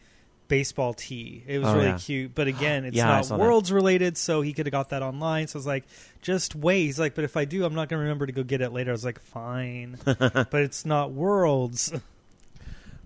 baseball 0.49 0.93
tee. 0.93 1.43
It 1.47 1.59
was 1.59 1.69
Oh, 1.69 1.75
really 1.75 1.87
yeah. 1.87 1.97
cute, 1.97 2.35
but 2.35 2.47
again, 2.47 2.83
it's 2.83 2.97
Yeah, 2.97 3.09
I 3.09 3.15
not 3.21 3.25
that. 3.29 3.39
Worlds 3.39 3.71
related, 3.71 4.17
so 4.17 4.41
he 4.41 4.51
could 4.51 4.65
have 4.65 4.71
got 4.71 4.89
that 4.89 5.01
online. 5.01 5.47
So 5.47 5.55
I 5.55 5.59
was 5.59 5.65
like, 5.67 5.85
just 6.21 6.53
wait. 6.55 6.83
He's 6.87 6.99
like, 6.99 7.15
but 7.15 7.23
if 7.23 7.37
I 7.37 7.45
do, 7.45 7.63
I'm 7.63 7.73
not 7.73 7.87
going 7.87 7.99
to 7.99 8.03
remember 8.03 8.25
to 8.25 8.33
go 8.33 8.43
get 8.43 8.59
it 8.59 8.73
later. 8.73 8.91
I 8.91 8.93
was 8.93 9.05
like, 9.05 9.21
fine, 9.21 9.97
but 10.03 10.53
it's 10.55 10.85
not 10.85 11.11
Worlds. 11.13 11.93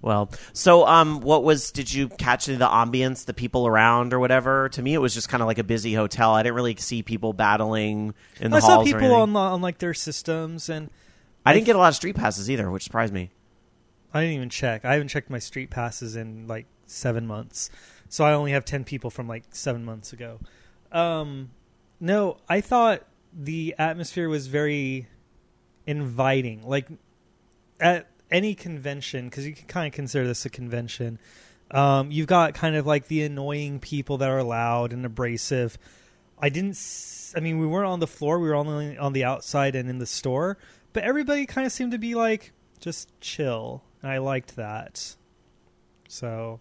Well, 0.02 0.30
so 0.52 0.86
um, 0.86 1.22
what 1.22 1.44
was? 1.46 1.72
Did 1.72 1.94
you 1.94 2.10
catch 2.10 2.50
any 2.50 2.56
of 2.56 2.60
the 2.60 2.68
ambience, 2.68 3.24
the 3.24 3.34
people 3.34 3.66
around, 3.68 4.14
or 4.14 4.20
whatever? 4.20 4.68
To 4.70 4.82
me, 4.82 4.94
it 4.94 4.98
was 4.98 5.14
just 5.14 5.30
kind 5.30 5.42
of 5.42 5.48
like 5.48 5.60
a 5.60 5.64
busy 5.64 5.94
hotel. 5.94 6.34
I 6.34 6.44
didn't 6.44 6.56
really 6.56 6.76
see 6.76 7.04
people 7.04 7.32
battling 7.32 8.14
in 8.42 8.52
the 8.52 8.58
I 8.58 8.60
halls. 8.60 8.90
saw 8.90 8.94
people 8.98 9.14
on 9.16 9.34
on 9.36 9.62
like 9.62 9.78
their 9.78 9.94
systems, 9.94 10.68
and 10.68 10.90
I 11.46 11.54
didn't 11.54 11.68
get 11.68 11.78
a 11.78 11.80
lot 11.80 11.88
of 11.88 11.96
street 11.96 12.18
passes 12.18 12.50
either, 12.52 12.70
which 12.70 12.84
surprised 12.84 13.14
me. 13.14 13.30
I 14.14 14.22
didn't 14.22 14.36
even 14.36 14.50
check. 14.50 14.84
I 14.84 14.92
haven't 14.94 15.08
checked 15.08 15.30
my 15.30 15.40
street 15.40 15.70
passes 15.70 16.18
in 16.18 16.48
like 16.48 16.66
seven 16.86 17.28
months, 17.28 17.70
so 18.10 18.24
I 18.24 18.34
only 18.34 18.52
have 18.52 18.66
ten 18.66 18.84
people 18.84 19.10
from 19.10 19.28
like 19.28 19.44
seven 19.52 19.84
months 19.86 20.14
ago. 20.14 20.40
Um, 20.92 21.52
no, 22.00 22.38
I 22.48 22.62
thought 22.62 23.04
the 23.34 23.76
atmosphere 23.80 24.30
was 24.30 24.48
very 24.48 25.08
inviting. 25.88 26.62
Like 26.64 26.88
at 27.80 28.08
any 28.32 28.56
convention, 28.56 29.30
because 29.30 29.46
you 29.46 29.54
can 29.54 29.68
kind 29.68 29.88
of 29.88 29.94
consider 29.94 30.28
this 30.28 30.46
a 30.46 30.50
convention. 30.50 31.20
Um, 31.72 32.12
you've 32.12 32.28
got 32.28 32.54
kind 32.54 32.76
of 32.76 32.86
like 32.86 33.08
the 33.08 33.24
annoying 33.24 33.80
people 33.80 34.18
that 34.20 34.30
are 34.30 34.44
loud 34.44 34.94
and 34.94 35.06
abrasive. 35.06 35.78
I 36.40 36.50
didn't. 36.50 36.78
I 37.36 37.40
mean, 37.40 37.60
we 37.60 37.66
weren't 37.66 37.88
on 37.88 38.00
the 38.00 38.08
floor. 38.08 38.40
We 38.40 38.50
were 38.50 38.56
only 38.56 38.98
on 38.98 39.14
the 39.14 39.24
outside 39.24 39.76
and 39.76 39.90
in 39.90 39.98
the 39.98 40.06
store. 40.06 40.58
But 40.92 41.04
everybody 41.04 41.46
kind 41.46 41.66
of 41.66 41.74
seemed 41.74 41.94
to 41.94 41.98
be 41.98 42.16
like 42.16 42.52
just 42.80 43.10
chill, 43.22 43.84
and 44.02 44.12
I 44.12 44.20
liked 44.20 44.56
that. 44.56 45.16
So, 46.08 46.60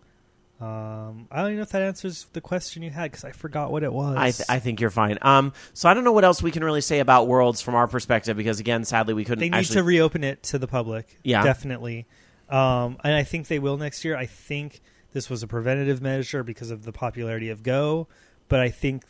um, 0.63 1.27
I 1.29 1.39
don't 1.39 1.47
even 1.47 1.57
know 1.57 1.63
if 1.63 1.71
that 1.71 1.83
answers 1.83 2.29
the 2.35 2.41
question 2.41 2.85
you 2.85 2.91
had 2.91 3.11
because 3.11 3.25
I 3.25 3.33
forgot 3.33 3.73
what 3.73 3.83
it 3.83 3.93
was. 3.93 4.17
I, 4.17 4.31
th- 4.31 4.47
I 4.49 4.61
think 4.61 4.81
you're 4.81 4.91
fine. 4.91 5.19
Um, 5.21 5.53
so 5.75 5.89
I 5.89 5.95
don't 5.95 6.05
know 6.05 6.13
what 6.13 6.23
else 6.23 6.41
we 6.41 6.53
can 6.53 6.63
really 6.63 6.81
say 6.81 7.01
about 7.01 7.27
Worlds 7.27 7.61
from 7.61 7.75
our 7.75 7.89
perspective 7.89 8.37
because 8.37 8.61
again, 8.61 8.85
sadly, 8.85 9.13
we 9.13 9.25
couldn't. 9.25 9.41
they 9.41 9.49
need 9.49 9.57
actually, 9.59 9.77
to 9.77 9.83
reopen 9.83 10.23
it 10.23 10.41
to 10.45 10.61
the 10.61 10.69
public. 10.69 11.19
Yeah. 11.25 11.43
definitely. 11.43 12.07
Um, 12.49 12.97
and 13.03 13.13
I 13.13 13.25
think 13.25 13.49
they 13.49 13.59
will 13.59 13.77
next 13.77 14.05
year. 14.05 14.17
I 14.17 14.27
think 14.27 14.83
this 15.13 15.29
was 15.29 15.43
a 15.43 15.49
preventative 15.49 16.01
measure 16.01 16.45
because 16.45 16.71
of 16.71 16.85
the 16.85 16.93
popularity 16.93 17.49
of 17.49 17.65
Go, 17.65 18.07
but 18.49 18.61
I 18.61 18.69
think 18.69 19.05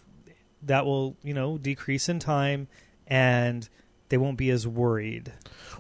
that 0.62 0.87
will, 0.87 1.19
you 1.22 1.34
know, 1.34 1.58
decrease 1.58 2.08
in 2.08 2.19
time 2.19 2.66
and 3.06 3.69
they 4.12 4.18
won't 4.18 4.36
be 4.36 4.50
as 4.50 4.68
worried. 4.68 5.32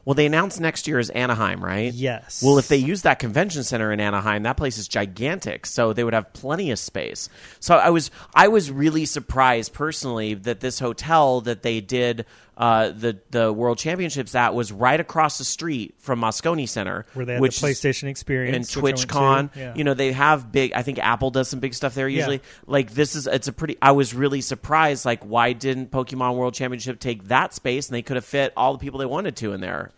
Well, 0.06 0.14
they 0.14 0.24
announced 0.24 0.58
next 0.58 0.88
year 0.88 0.98
is 0.98 1.10
Anaheim, 1.10 1.62
right? 1.62 1.92
Yes. 1.92 2.42
Well, 2.42 2.56
if 2.56 2.66
they 2.66 2.78
use 2.78 3.02
that 3.02 3.18
convention 3.18 3.62
center 3.62 3.92
in 3.92 4.00
Anaheim, 4.00 4.44
that 4.44 4.56
place 4.56 4.78
is 4.78 4.88
gigantic, 4.88 5.66
so 5.66 5.92
they 5.92 6.02
would 6.02 6.14
have 6.14 6.32
plenty 6.32 6.70
of 6.70 6.78
space. 6.78 7.28
So 7.60 7.76
I 7.76 7.90
was 7.90 8.10
I 8.34 8.48
was 8.48 8.70
really 8.70 9.04
surprised 9.04 9.74
personally 9.74 10.32
that 10.32 10.60
this 10.60 10.78
hotel 10.78 11.42
that 11.42 11.62
they 11.62 11.82
did 11.82 12.24
uh, 12.56 12.90
the 12.90 13.18
the 13.30 13.52
World 13.52 13.78
Championships 13.78 14.34
at 14.34 14.54
was 14.54 14.70
right 14.72 15.00
across 15.00 15.38
the 15.38 15.44
street 15.44 15.94
from 15.98 16.20
Moscone 16.20 16.68
Center, 16.68 17.06
where 17.14 17.24
they 17.24 17.32
had 17.32 17.40
which 17.40 17.60
the 17.60 17.68
PlayStation 17.68 18.08
experience 18.08 18.74
and 18.74 18.84
TwitchCon. 18.84 19.56
Yeah. 19.56 19.74
You 19.74 19.84
know, 19.84 19.94
they 19.94 20.12
have 20.12 20.52
big. 20.52 20.72
I 20.72 20.82
think 20.82 20.98
Apple 20.98 21.30
does 21.30 21.48
some 21.48 21.60
big 21.60 21.72
stuff 21.72 21.94
there 21.94 22.08
usually. 22.08 22.42
Like 22.66 22.92
this 22.92 23.16
is 23.16 23.26
it's 23.26 23.48
a 23.48 23.52
pretty. 23.52 23.78
I 23.80 23.92
was 23.92 24.14
really 24.14 24.42
surprised. 24.42 25.06
Like, 25.06 25.24
why 25.24 25.54
didn't 25.54 25.90
Pokemon 25.90 26.36
World 26.36 26.54
Championship 26.54 27.00
take 27.00 27.24
that 27.28 27.54
space 27.54 27.88
and 27.88 27.96
they 27.96 28.02
could 28.02 28.16
have 28.16 28.21
fit 28.22 28.52
all 28.56 28.72
the 28.72 28.78
people 28.78 28.98
they 28.98 29.06
wanted 29.06 29.36
to 29.36 29.52
in 29.52 29.60
there? 29.60 29.92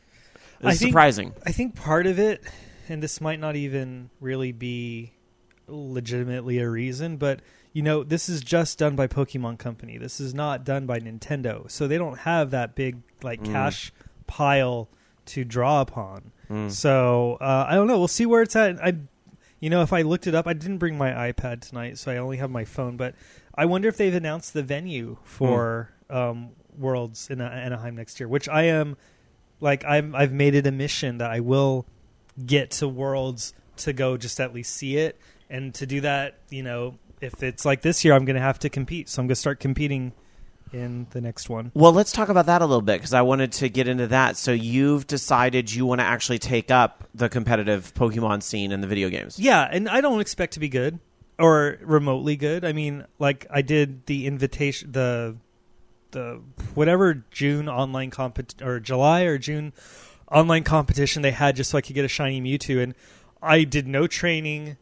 It 0.60 0.66
was 0.66 0.76
I 0.76 0.78
think- 0.78 0.90
surprising. 0.90 1.32
I 1.46 1.52
think 1.52 1.74
part 1.76 2.06
of 2.06 2.18
it, 2.18 2.42
and 2.88 3.02
this 3.02 3.20
might 3.20 3.38
not 3.40 3.56
even 3.56 4.10
really 4.20 4.52
be 4.52 5.12
legitimately 5.68 6.58
a 6.58 6.68
reason, 6.68 7.16
but 7.16 7.40
you 7.72 7.82
know, 7.82 8.04
this 8.04 8.28
is 8.28 8.40
just 8.40 8.78
done 8.78 8.94
by 8.94 9.06
Pokemon 9.08 9.58
Company. 9.58 9.98
This 9.98 10.20
is 10.20 10.32
not 10.32 10.64
done 10.64 10.86
by 10.86 11.00
Nintendo, 11.00 11.68
so 11.70 11.88
they 11.88 11.98
don't 11.98 12.18
have 12.20 12.50
that 12.52 12.74
big 12.76 12.98
like 13.22 13.40
Mm. 13.42 13.50
cash 13.52 13.92
pile 14.28 14.88
to 15.26 15.44
draw 15.44 15.80
upon. 15.80 16.30
Mm. 16.50 16.70
So 16.70 17.36
uh, 17.40 17.66
I 17.68 17.74
don't 17.74 17.86
know. 17.88 17.98
We'll 17.98 18.06
see 18.08 18.26
where 18.26 18.42
it's 18.42 18.54
at. 18.54 18.78
I, 18.84 18.94
you 19.58 19.70
know, 19.70 19.82
if 19.82 19.92
I 19.92 20.02
looked 20.02 20.26
it 20.26 20.34
up, 20.34 20.46
I 20.46 20.52
didn't 20.52 20.78
bring 20.78 20.96
my 20.96 21.10
iPad 21.32 21.62
tonight, 21.68 21.98
so 21.98 22.12
I 22.12 22.18
only 22.18 22.36
have 22.36 22.50
my 22.50 22.64
phone. 22.64 22.96
But 22.96 23.14
I 23.56 23.64
wonder 23.64 23.88
if 23.88 23.96
they've 23.96 24.14
announced 24.14 24.52
the 24.52 24.62
venue 24.62 25.16
for 25.24 25.90
um, 26.10 26.50
Worlds 26.78 27.30
in 27.30 27.40
Anaheim 27.40 27.96
next 27.96 28.20
year, 28.20 28.28
which 28.28 28.48
I 28.48 28.62
am 28.64 28.96
like 29.60 29.84
I'm 29.84 30.14
I've 30.14 30.32
made 30.32 30.54
it 30.54 30.66
a 30.66 30.72
mission 30.72 31.18
that 31.18 31.30
I 31.30 31.40
will 31.40 31.86
get 32.44 32.70
to 32.72 32.88
Worlds 32.88 33.54
to 33.78 33.92
go 33.92 34.16
just 34.16 34.40
at 34.40 34.54
least 34.54 34.74
see 34.74 34.96
it, 34.96 35.18
and 35.50 35.74
to 35.74 35.86
do 35.86 36.00
that, 36.02 36.38
you 36.50 36.62
know, 36.62 36.98
if 37.20 37.42
it's 37.42 37.64
like 37.64 37.82
this 37.82 38.04
year, 38.04 38.14
I'm 38.14 38.24
going 38.24 38.36
to 38.36 38.42
have 38.42 38.58
to 38.60 38.68
compete. 38.68 39.08
So 39.08 39.20
I'm 39.20 39.26
going 39.26 39.34
to 39.34 39.40
start 39.40 39.60
competing 39.60 40.12
in 40.72 41.06
the 41.10 41.20
next 41.20 41.48
one. 41.48 41.70
Well, 41.74 41.92
let's 41.92 42.12
talk 42.12 42.28
about 42.28 42.46
that 42.46 42.60
a 42.60 42.66
little 42.66 42.82
bit 42.82 42.98
because 42.98 43.14
I 43.14 43.22
wanted 43.22 43.52
to 43.52 43.68
get 43.68 43.88
into 43.88 44.08
that. 44.08 44.36
So 44.36 44.52
you've 44.52 45.06
decided 45.06 45.72
you 45.72 45.86
want 45.86 46.00
to 46.00 46.04
actually 46.04 46.38
take 46.38 46.70
up 46.70 47.04
the 47.14 47.28
competitive 47.28 47.94
Pokemon 47.94 48.42
scene 48.42 48.72
in 48.72 48.80
the 48.80 48.86
video 48.86 49.08
games. 49.08 49.38
Yeah, 49.38 49.68
and 49.70 49.88
I 49.88 50.00
don't 50.00 50.20
expect 50.20 50.54
to 50.54 50.60
be 50.60 50.68
good 50.68 50.98
or 51.38 51.78
remotely 51.80 52.36
good. 52.36 52.64
I 52.64 52.72
mean, 52.72 53.06
like 53.18 53.46
I 53.50 53.62
did 53.62 54.06
the 54.06 54.26
invitation, 54.26 54.92
the 54.92 55.36
the 56.14 56.40
whatever 56.74 57.24
June 57.30 57.68
online 57.68 58.10
compet 58.10 58.62
or 58.64 58.80
July 58.80 59.22
or 59.22 59.36
June 59.36 59.74
online 60.30 60.64
competition 60.64 61.22
they 61.22 61.32
had 61.32 61.56
just 61.56 61.70
so 61.70 61.78
I 61.78 61.82
could 61.82 61.94
get 61.94 62.04
a 62.04 62.08
shiny 62.08 62.40
Mewtwo, 62.40 62.82
and 62.82 62.94
I 63.42 63.64
did 63.64 63.86
no 63.86 64.06
training, 64.06 64.78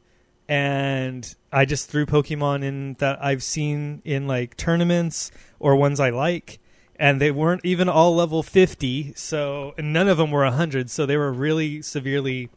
and 0.48 1.34
I 1.50 1.64
just 1.64 1.90
threw 1.90 2.06
Pokemon 2.06 2.62
in 2.62 2.94
that 3.00 3.22
I've 3.22 3.42
seen 3.42 4.02
in 4.04 4.28
like 4.28 4.56
tournaments 4.56 5.32
or 5.58 5.74
ones 5.74 5.98
I 5.98 6.10
like, 6.10 6.60
and 6.96 7.20
they 7.20 7.30
weren't 7.30 7.64
even 7.64 7.88
all 7.88 8.14
level 8.14 8.42
50, 8.42 9.14
so 9.16 9.74
none 9.78 10.08
of 10.08 10.18
them 10.18 10.30
were 10.30 10.44
100, 10.44 10.90
so 10.90 11.04
they 11.04 11.16
were 11.16 11.32
really 11.32 11.82
severely, 11.82 12.50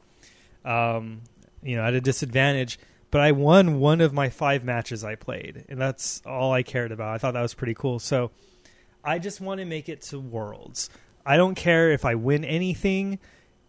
um, 0.63 1.21
you 1.63 1.75
know, 1.75 1.83
at 1.83 1.93
a 1.93 2.01
disadvantage. 2.01 2.77
But 3.11 3.21
I 3.21 3.31
won 3.31 3.79
one 3.79 4.01
of 4.01 4.13
my 4.13 4.29
five 4.29 4.63
matches 4.63 5.03
I 5.03 5.15
played, 5.15 5.63
and 5.69 5.79
that's 5.79 6.21
all 6.25 6.51
I 6.51 6.63
cared 6.63 6.91
about. 6.91 7.15
I 7.15 7.17
thought 7.17 7.33
that 7.33 7.41
was 7.41 7.53
pretty 7.53 7.73
cool. 7.73 7.97
So 7.97 8.31
I 9.05 9.19
just 9.19 9.39
want 9.41 9.59
to 9.59 9.65
make 9.65 9.89
it 9.89 10.01
to 10.03 10.19
Worlds. 10.19 10.89
I 11.25 11.37
don't 11.37 11.55
care 11.55 11.91
if 11.91 12.05
I 12.05 12.15
win 12.15 12.43
anything. 12.45 13.19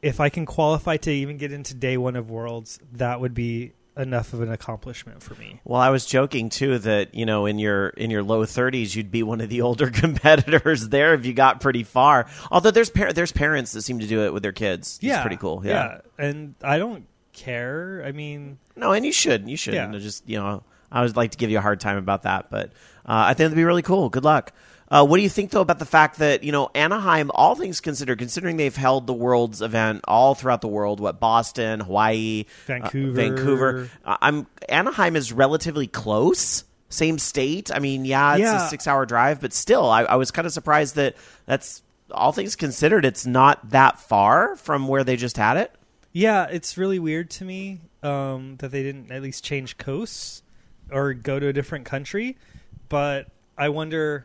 If 0.02 0.20
I 0.20 0.28
can 0.28 0.46
qualify 0.46 0.98
to 0.98 1.10
even 1.10 1.36
get 1.38 1.52
into 1.52 1.74
day 1.74 1.96
one 1.96 2.16
of 2.16 2.30
Worlds, 2.30 2.78
that 2.92 3.20
would 3.20 3.34
be 3.34 3.72
enough 3.96 4.34
of 4.34 4.42
an 4.42 4.52
accomplishment 4.52 5.22
for 5.22 5.34
me. 5.36 5.58
Well, 5.64 5.80
I 5.80 5.88
was 5.88 6.04
joking 6.04 6.50
too 6.50 6.78
that 6.80 7.14
you 7.14 7.24
know 7.24 7.46
in 7.46 7.58
your 7.58 7.88
in 7.88 8.10
your 8.10 8.22
low 8.22 8.44
30s 8.44 8.94
you'd 8.94 9.10
be 9.10 9.22
one 9.22 9.40
of 9.40 9.48
the 9.48 9.62
older 9.62 9.90
competitors 9.90 10.88
there 10.90 11.14
if 11.14 11.24
you 11.24 11.32
got 11.32 11.60
pretty 11.60 11.82
far. 11.82 12.26
Although 12.50 12.70
there's 12.72 12.90
par- 12.90 13.12
there's 13.14 13.32
parents 13.32 13.72
that 13.72 13.82
seem 13.82 13.98
to 14.00 14.06
do 14.06 14.22
it 14.24 14.32
with 14.34 14.42
their 14.42 14.52
kids. 14.52 14.98
yeah, 15.00 15.14
it's 15.14 15.20
pretty 15.22 15.36
cool. 15.38 15.62
Yeah. 15.64 16.00
and 16.18 16.54
I 16.62 16.78
don't 16.78 17.06
care. 17.32 18.02
I 18.04 18.12
mean, 18.12 18.58
No, 18.76 18.92
and 18.92 19.04
you 19.04 19.12
should. 19.12 19.48
You 19.48 19.56
should. 19.56 19.74
Yeah. 19.74 19.90
Just 19.92 20.28
you 20.28 20.38
know, 20.38 20.62
I 20.92 21.02
would 21.02 21.16
like 21.16 21.30
to 21.32 21.38
give 21.38 21.50
you 21.50 21.58
a 21.58 21.62
hard 21.62 21.80
time 21.80 21.96
about 21.96 22.22
that, 22.22 22.50
but 22.50 22.68
uh, 23.06 23.24
I 23.28 23.34
think 23.34 23.46
it'd 23.46 23.56
be 23.56 23.64
really 23.64 23.82
cool. 23.82 24.08
Good 24.10 24.24
luck. 24.24 24.52
Uh, 24.88 25.04
what 25.04 25.16
do 25.16 25.22
you 25.22 25.28
think 25.28 25.50
though 25.50 25.60
about 25.60 25.78
the 25.80 25.84
fact 25.86 26.18
that 26.18 26.44
you 26.44 26.52
know 26.52 26.70
Anaheim, 26.74 27.30
all 27.34 27.54
things 27.56 27.80
considered, 27.80 28.18
considering 28.18 28.56
they've 28.56 28.74
held 28.76 29.06
the 29.06 29.12
World's 29.12 29.60
event 29.62 30.02
all 30.06 30.34
throughout 30.34 30.60
the 30.60 30.68
world, 30.68 31.00
what 31.00 31.18
Boston, 31.18 31.80
Hawaii, 31.80 32.44
uh, 32.46 32.66
Vancouver. 32.66 33.12
Vancouver, 33.12 33.90
uh, 34.04 34.16
I'm 34.22 34.46
Anaheim 34.68 35.16
is 35.16 35.32
relatively 35.32 35.86
close, 35.88 36.64
same 36.88 37.18
state. 37.18 37.70
I 37.74 37.80
mean, 37.80 38.04
yeah, 38.04 38.34
it's 38.34 38.40
Yeah. 38.42 38.66
a 38.66 38.68
six-hour 38.68 39.06
drive, 39.06 39.40
but 39.40 39.52
still, 39.52 39.90
I, 39.90 40.02
I 40.04 40.14
was 40.16 40.30
kind 40.30 40.46
of 40.46 40.52
surprised 40.52 40.94
that 40.94 41.16
that's 41.46 41.82
all 42.12 42.30
things 42.30 42.54
considered, 42.54 43.04
it's 43.04 43.26
not 43.26 43.70
that 43.70 43.98
far 43.98 44.54
from 44.54 44.86
where 44.86 45.02
they 45.02 45.16
just 45.16 45.36
had 45.36 45.56
it. 45.56 45.72
yeah, 46.12 46.46
it's 46.48 46.78
really 46.78 47.00
weird 47.00 47.28
to 47.30 47.44
me 47.44 47.80
um, 48.04 48.54
that 48.58 48.70
they 48.70 48.84
didn't 48.84 49.10
at 49.10 49.20
least 49.20 49.42
change 49.42 49.76
coasts 49.78 50.44
or 50.92 51.12
go 51.12 51.40
to 51.40 51.48
a 51.48 51.52
different 51.52 51.84
country. 51.84 52.36
But 52.88 53.26
I 53.58 53.70
wonder 53.70 54.24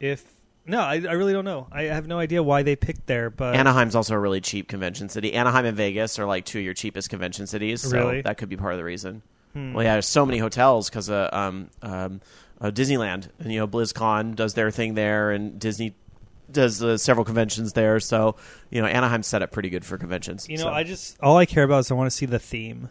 if 0.00 0.24
no, 0.68 0.80
I, 0.80 0.94
I 0.94 1.12
really 1.12 1.32
don't 1.32 1.44
know. 1.44 1.68
I 1.70 1.84
have 1.84 2.08
no 2.08 2.18
idea 2.18 2.42
why 2.42 2.62
they 2.62 2.74
picked 2.74 3.06
there. 3.06 3.30
But 3.30 3.54
Anaheim's 3.54 3.94
also 3.94 4.14
a 4.14 4.18
really 4.18 4.40
cheap 4.40 4.68
convention 4.68 5.08
city. 5.08 5.32
Anaheim 5.34 5.64
and 5.64 5.76
Vegas 5.76 6.18
are 6.18 6.26
like 6.26 6.44
two 6.44 6.58
of 6.58 6.64
your 6.64 6.74
cheapest 6.74 7.08
convention 7.08 7.46
cities, 7.46 7.82
so 7.82 7.96
Really? 7.96 8.22
that 8.22 8.36
could 8.36 8.48
be 8.48 8.56
part 8.56 8.72
of 8.72 8.78
the 8.78 8.84
reason. 8.84 9.22
Hmm. 9.52 9.74
Well, 9.74 9.84
yeah, 9.84 9.92
there's 9.92 10.08
so 10.08 10.26
many 10.26 10.38
hotels 10.38 10.90
because 10.90 11.08
uh, 11.08 11.30
um, 11.32 11.70
um, 11.82 12.20
uh, 12.60 12.70
Disneyland 12.70 13.28
and 13.38 13.52
you 13.52 13.60
know 13.60 13.68
BlizzCon 13.68 14.34
does 14.34 14.54
their 14.54 14.70
thing 14.70 14.94
there, 14.94 15.30
and 15.30 15.58
Disney 15.58 15.94
does 16.50 16.82
uh, 16.82 16.98
several 16.98 17.24
conventions 17.24 17.72
there. 17.72 18.00
So 18.00 18.36
you 18.70 18.82
know 18.82 18.88
Anaheim's 18.88 19.28
set 19.28 19.42
up 19.42 19.52
pretty 19.52 19.70
good 19.70 19.84
for 19.84 19.98
conventions. 19.98 20.48
You 20.48 20.56
know, 20.58 20.64
so. 20.64 20.70
I 20.70 20.82
just 20.82 21.16
all 21.20 21.36
I 21.36 21.46
care 21.46 21.64
about 21.64 21.80
is 21.80 21.90
I 21.90 21.94
want 21.94 22.10
to 22.10 22.16
see 22.16 22.26
the 22.26 22.40
theme. 22.40 22.90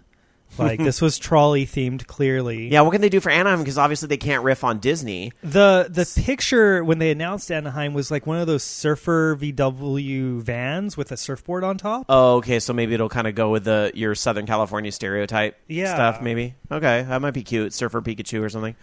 Like 0.58 0.80
this 0.80 1.02
was 1.02 1.18
trolley 1.18 1.66
themed, 1.66 2.08
clearly. 2.08 2.70
yeah, 2.70 2.80
what 2.80 2.92
can 2.92 3.02
they 3.02 3.10
do 3.10 3.20
for 3.20 3.30
Anaheim? 3.30 3.60
Because 3.60 3.78
obviously 3.78 4.08
they 4.08 4.16
can't 4.18 4.42
riff 4.42 4.64
on 4.64 4.80
Disney. 4.80 5.34
The 5.44 5.88
the 5.90 6.10
picture 6.24 6.82
when 6.82 6.98
they 7.00 7.12
announced 7.12 7.52
Anaheim 7.52 7.94
was 7.94 8.10
like 8.10 8.26
one 8.26 8.38
of 8.38 8.48
those 8.48 8.64
surfer 8.64 9.36
VW 9.36 10.42
vans 10.42 10.96
with 10.96 11.12
a 11.12 11.18
surfboard 11.18 11.66
on 11.66 11.78
top. 11.78 12.06
Oh, 12.08 12.36
okay, 12.38 12.60
so 12.60 12.72
maybe 12.72 12.94
it'll 12.94 13.10
kind 13.10 13.28
of 13.28 13.36
go 13.36 13.50
with 13.52 13.66
the 13.66 13.92
your 13.96 14.16
Southern 14.16 14.46
California 14.46 14.92
stereotype 14.94 15.58
Yeah. 15.68 15.94
stuff. 15.94 16.22
Maybe 16.22 16.56
okay, 16.72 17.04
that 17.08 17.22
might 17.22 17.34
be 17.34 17.44
cute. 17.44 17.74
Surfer 17.74 18.02
Pikachu 18.02 18.42
or 18.42 18.48
something. 18.50 18.76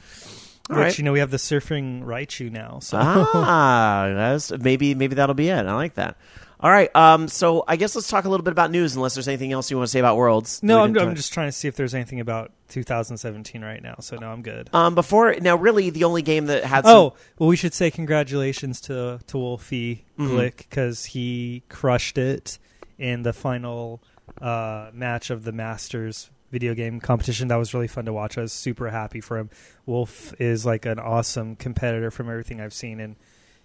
All 0.70 0.76
which 0.76 0.84
right. 0.84 0.98
you 0.98 1.04
know 1.04 1.12
we 1.12 1.18
have 1.20 1.30
the 1.30 1.38
surfing 1.38 2.04
Raichu 2.04 2.50
now. 2.50 2.80
So 2.80 2.98
ah, 3.00 4.10
that's, 4.14 4.52
maybe 4.58 4.94
maybe 4.94 5.14
that'll 5.16 5.34
be 5.34 5.48
it. 5.48 5.66
I 5.66 5.74
like 5.74 5.94
that. 5.94 6.16
All 6.62 6.70
right. 6.70 6.94
Um. 6.94 7.26
So 7.28 7.64
I 7.66 7.76
guess 7.76 7.94
let's 7.96 8.08
talk 8.08 8.24
a 8.24 8.28
little 8.28 8.44
bit 8.44 8.52
about 8.52 8.70
news. 8.70 8.94
Unless 8.94 9.14
there's 9.14 9.26
anything 9.28 9.50
else 9.52 9.70
you 9.70 9.76
want 9.76 9.88
to 9.88 9.90
say 9.90 9.98
about 9.98 10.16
Worlds. 10.16 10.62
no, 10.62 10.82
I'm, 10.82 10.96
I'm 10.96 11.14
just 11.16 11.32
trying 11.32 11.48
to 11.48 11.52
see 11.52 11.66
if 11.66 11.74
there's 11.74 11.94
anything 11.94 12.20
about 12.20 12.52
2017 12.68 13.62
right 13.62 13.82
now. 13.82 13.96
So 14.00 14.16
no, 14.16 14.28
I'm 14.28 14.42
good. 14.42 14.70
Um. 14.72 14.94
Before 14.94 15.34
now, 15.40 15.56
really, 15.56 15.90
the 15.90 16.04
only 16.04 16.22
game 16.22 16.46
that 16.46 16.64
had. 16.64 16.84
Oh 16.86 17.14
well, 17.38 17.48
we 17.48 17.56
should 17.56 17.74
say 17.74 17.90
congratulations 17.90 18.80
to 18.82 19.18
to 19.26 19.38
Wolfie 19.38 20.04
Mm-hmm. 20.18 20.36
Glick 20.36 20.56
because 20.58 21.04
he 21.06 21.62
crushed 21.68 22.16
it 22.18 22.58
in 22.98 23.22
the 23.22 23.32
final 23.32 24.02
uh, 24.40 24.90
match 24.92 25.30
of 25.30 25.42
the 25.42 25.50
Masters 25.52 26.30
video 26.52 26.74
game 26.74 27.00
competition. 27.00 27.48
That 27.48 27.56
was 27.56 27.72
really 27.74 27.88
fun 27.88 28.04
to 28.04 28.12
watch. 28.12 28.36
I 28.38 28.42
was 28.42 28.52
super 28.52 28.90
happy 28.90 29.20
for 29.20 29.38
him. 29.38 29.50
Wolf 29.86 30.32
is 30.38 30.64
like 30.66 30.84
an 30.86 30.98
awesome 31.00 31.56
competitor 31.56 32.10
from 32.10 32.28
everything 32.28 32.60
I've 32.60 32.74
seen, 32.74 33.00
and 33.00 33.16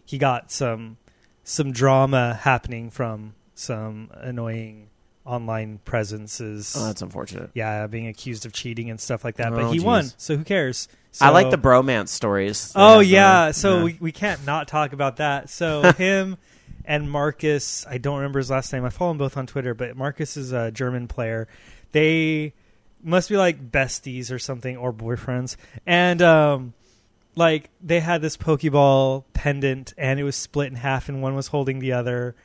he 0.06 0.18
got 0.18 0.52
some 0.52 0.98
some 1.48 1.72
drama 1.72 2.34
happening 2.34 2.90
from 2.90 3.34
some 3.56 4.12
annoying 4.14 4.90
online 5.26 5.80
presences. 5.86 6.76
Oh, 6.78 6.88
that's 6.88 7.02
unfortunate. 7.02 7.52
yeah, 7.54 7.88
being 7.88 8.08
accused 8.08 8.46
of 8.46 8.52
cheating 8.52 8.90
and 8.90 9.00
stuff 9.00 9.24
like 9.24 9.38
that. 9.38 9.54
Oh, 9.54 9.56
but 9.56 9.68
he 9.68 9.78
geez. 9.78 9.84
won, 9.84 10.12
so 10.18 10.36
who 10.36 10.44
cares? 10.44 10.90
I 11.22 11.30
like 11.30 11.50
the 11.50 11.58
bromance 11.58 12.10
stories. 12.10 12.74
Oh 12.76 13.00
yeah, 13.00 13.52
so. 13.52 13.86
We, 13.86 13.98
we 14.00 14.12
can't 14.12 14.46
not 14.46 14.68
talk 14.68 14.92
about 14.92 15.18
that. 15.18 15.50
So 15.50 15.92
him 15.98 16.36
and 16.84 17.10
Marcus, 17.10 17.88
I 17.88 17.98
don't 17.98 18.18
remember 18.18 18.40
his 18.40 18.52
last 18.52 18.74
name. 18.74 18.84
I 18.84 18.90
follow 18.90 19.12
them 19.12 19.18
both 19.18 19.38
on 19.38 19.48
Twitter, 19.48 19.74
but 19.74 19.96
Marcus 19.96 20.36
is 20.36 20.52
a 20.52 20.70
German 20.70 21.08
player. 21.08 21.48
They 21.94 22.54
must 23.02 23.30
be 23.30 23.38
like 23.38 23.72
besties 23.72 24.34
or 24.34 24.40
something 24.40 24.76
or 24.76 24.92
boyfriends. 24.92 25.56
And 25.86 26.22
um 26.22 26.74
like 27.38 27.70
they 27.82 28.00
had 28.00 28.22
this 28.22 28.36
Pokeball 28.38 29.24
pendant 29.34 29.94
and 29.98 30.20
it 30.20 30.24
was 30.24 30.36
split 30.36 30.68
in 30.68 30.76
half 30.76 31.08
and 31.10 31.22
one 31.22 31.36
was 31.36 31.48
holding 31.48 31.80
the 31.80 31.94
other 31.94 32.36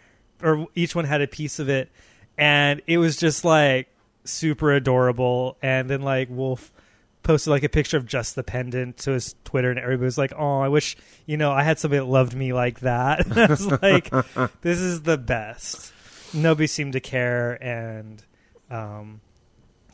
or 0.42 0.66
each 0.74 0.94
one 0.94 1.04
had 1.04 1.20
a 1.22 1.26
piece 1.26 1.58
of 1.58 1.68
it 1.68 1.90
and 2.36 2.82
it 2.86 2.98
was 2.98 3.16
just 3.16 3.44
like 3.44 3.88
super 4.24 4.72
adorable 4.72 5.56
and 5.62 5.88
then 5.88 6.02
like 6.02 6.28
Wolf 6.30 6.72
posted 7.22 7.50
like 7.50 7.62
a 7.62 7.68
picture 7.68 7.96
of 7.96 8.06
just 8.06 8.34
the 8.34 8.42
pendant 8.42 8.96
to 8.98 9.12
his 9.12 9.34
Twitter, 9.44 9.70
and 9.70 9.78
everybody 9.78 10.06
was 10.06 10.18
like, 10.18 10.32
"Oh, 10.36 10.58
I 10.60 10.68
wish 10.68 10.96
you 11.24 11.36
know 11.36 11.52
I 11.52 11.62
had 11.62 11.78
somebody 11.78 12.00
that 12.00 12.06
loved 12.06 12.34
me 12.34 12.52
like 12.52 12.80
that." 12.80 13.26
And 13.26 13.38
I 13.38 13.46
was 13.46 13.64
like, 13.80 14.10
"This 14.62 14.80
is 14.80 15.02
the 15.02 15.18
best." 15.18 15.92
Nobody 16.34 16.66
seemed 16.66 16.94
to 16.94 17.00
care, 17.00 17.62
and 17.62 18.24
um, 18.70 19.20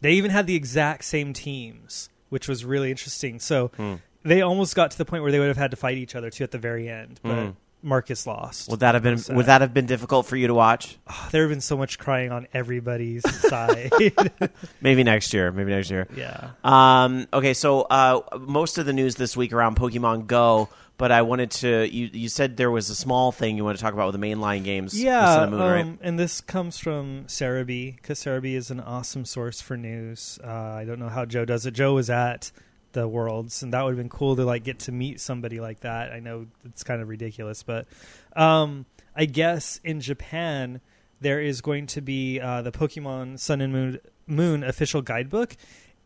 they 0.00 0.12
even 0.12 0.30
had 0.30 0.46
the 0.46 0.54
exact 0.54 1.04
same 1.04 1.32
teams, 1.34 2.08
which 2.30 2.48
was 2.48 2.64
really 2.64 2.90
interesting. 2.90 3.40
So 3.40 3.68
Hmm. 3.76 3.96
They 4.28 4.42
almost 4.42 4.74
got 4.76 4.90
to 4.92 4.98
the 4.98 5.04
point 5.04 5.22
where 5.22 5.32
they 5.32 5.38
would 5.38 5.48
have 5.48 5.56
had 5.56 5.70
to 5.72 5.76
fight 5.76 5.98
each 5.98 6.14
other 6.14 6.30
too 6.30 6.44
at 6.44 6.50
the 6.50 6.58
very 6.58 6.88
end, 6.88 7.20
but 7.22 7.34
Hmm. 7.44 7.50
Marcus 7.80 8.26
lost. 8.26 8.68
Would 8.70 8.80
that 8.80 8.94
have 8.94 9.04
been 9.04 9.18
Sad. 9.18 9.36
Would 9.36 9.46
that 9.46 9.60
have 9.60 9.72
been 9.72 9.86
difficult 9.86 10.26
for 10.26 10.34
you 10.36 10.48
to 10.48 10.54
watch? 10.54 10.98
there 11.30 11.42
have 11.42 11.50
been 11.50 11.60
so 11.60 11.76
much 11.76 11.96
crying 11.98 12.32
on 12.32 12.48
everybody's 12.52 13.22
side. 13.48 13.92
Maybe 14.80 15.04
next 15.04 15.32
year. 15.32 15.52
Maybe 15.52 15.70
next 15.70 15.88
year. 15.90 16.08
yeah. 16.16 16.50
Um, 16.64 17.28
okay, 17.32 17.54
so 17.54 17.82
uh, 17.82 18.20
most 18.40 18.78
of 18.78 18.86
the 18.86 18.92
news 18.92 19.14
this 19.14 19.36
week 19.36 19.52
around 19.52 19.76
Pokemon 19.76 20.26
Go, 20.26 20.68
but 20.96 21.12
I 21.12 21.22
wanted 21.22 21.52
to. 21.52 21.88
You, 21.88 22.10
you 22.12 22.28
said 22.28 22.56
there 22.56 22.70
was 22.72 22.90
a 22.90 22.96
small 22.96 23.30
thing 23.30 23.56
you 23.56 23.64
want 23.64 23.78
to 23.78 23.82
talk 23.84 23.94
about 23.94 24.12
with 24.12 24.20
the 24.20 24.26
mainline 24.26 24.64
games. 24.64 25.00
Yeah, 25.00 25.24
Sun 25.26 25.42
and 25.44 25.52
Moon, 25.52 25.60
right? 25.60 25.80
um, 25.84 25.98
and 26.02 26.18
this 26.18 26.40
comes 26.40 26.78
from 26.78 27.26
Serebii 27.28 27.94
because 27.94 28.18
Serebii 28.18 28.54
is 28.54 28.72
an 28.72 28.80
awesome 28.80 29.24
source 29.24 29.60
for 29.60 29.76
news. 29.76 30.40
Uh, 30.42 30.48
I 30.50 30.84
don't 30.84 30.98
know 30.98 31.08
how 31.10 31.24
Joe 31.24 31.44
does 31.44 31.64
it. 31.64 31.74
Joe 31.74 31.94
was 31.94 32.10
at 32.10 32.50
the 32.98 33.08
Worlds, 33.08 33.62
and 33.62 33.72
that 33.72 33.82
would 33.84 33.90
have 33.90 33.98
been 33.98 34.08
cool 34.08 34.36
to 34.36 34.44
like 34.44 34.64
get 34.64 34.80
to 34.80 34.92
meet 34.92 35.20
somebody 35.20 35.60
like 35.60 35.80
that. 35.80 36.12
I 36.12 36.20
know 36.20 36.46
it's 36.64 36.82
kind 36.82 37.00
of 37.00 37.08
ridiculous, 37.08 37.62
but 37.62 37.86
um, 38.34 38.86
I 39.14 39.24
guess 39.24 39.80
in 39.84 40.00
Japan 40.00 40.80
there 41.20 41.40
is 41.40 41.60
going 41.60 41.86
to 41.88 42.00
be 42.00 42.40
uh, 42.40 42.62
the 42.62 42.72
Pokemon 42.72 43.38
Sun 43.38 43.60
and 43.60 43.72
Moon 43.72 44.00
Moon 44.26 44.62
official 44.62 45.02
guidebook, 45.02 45.56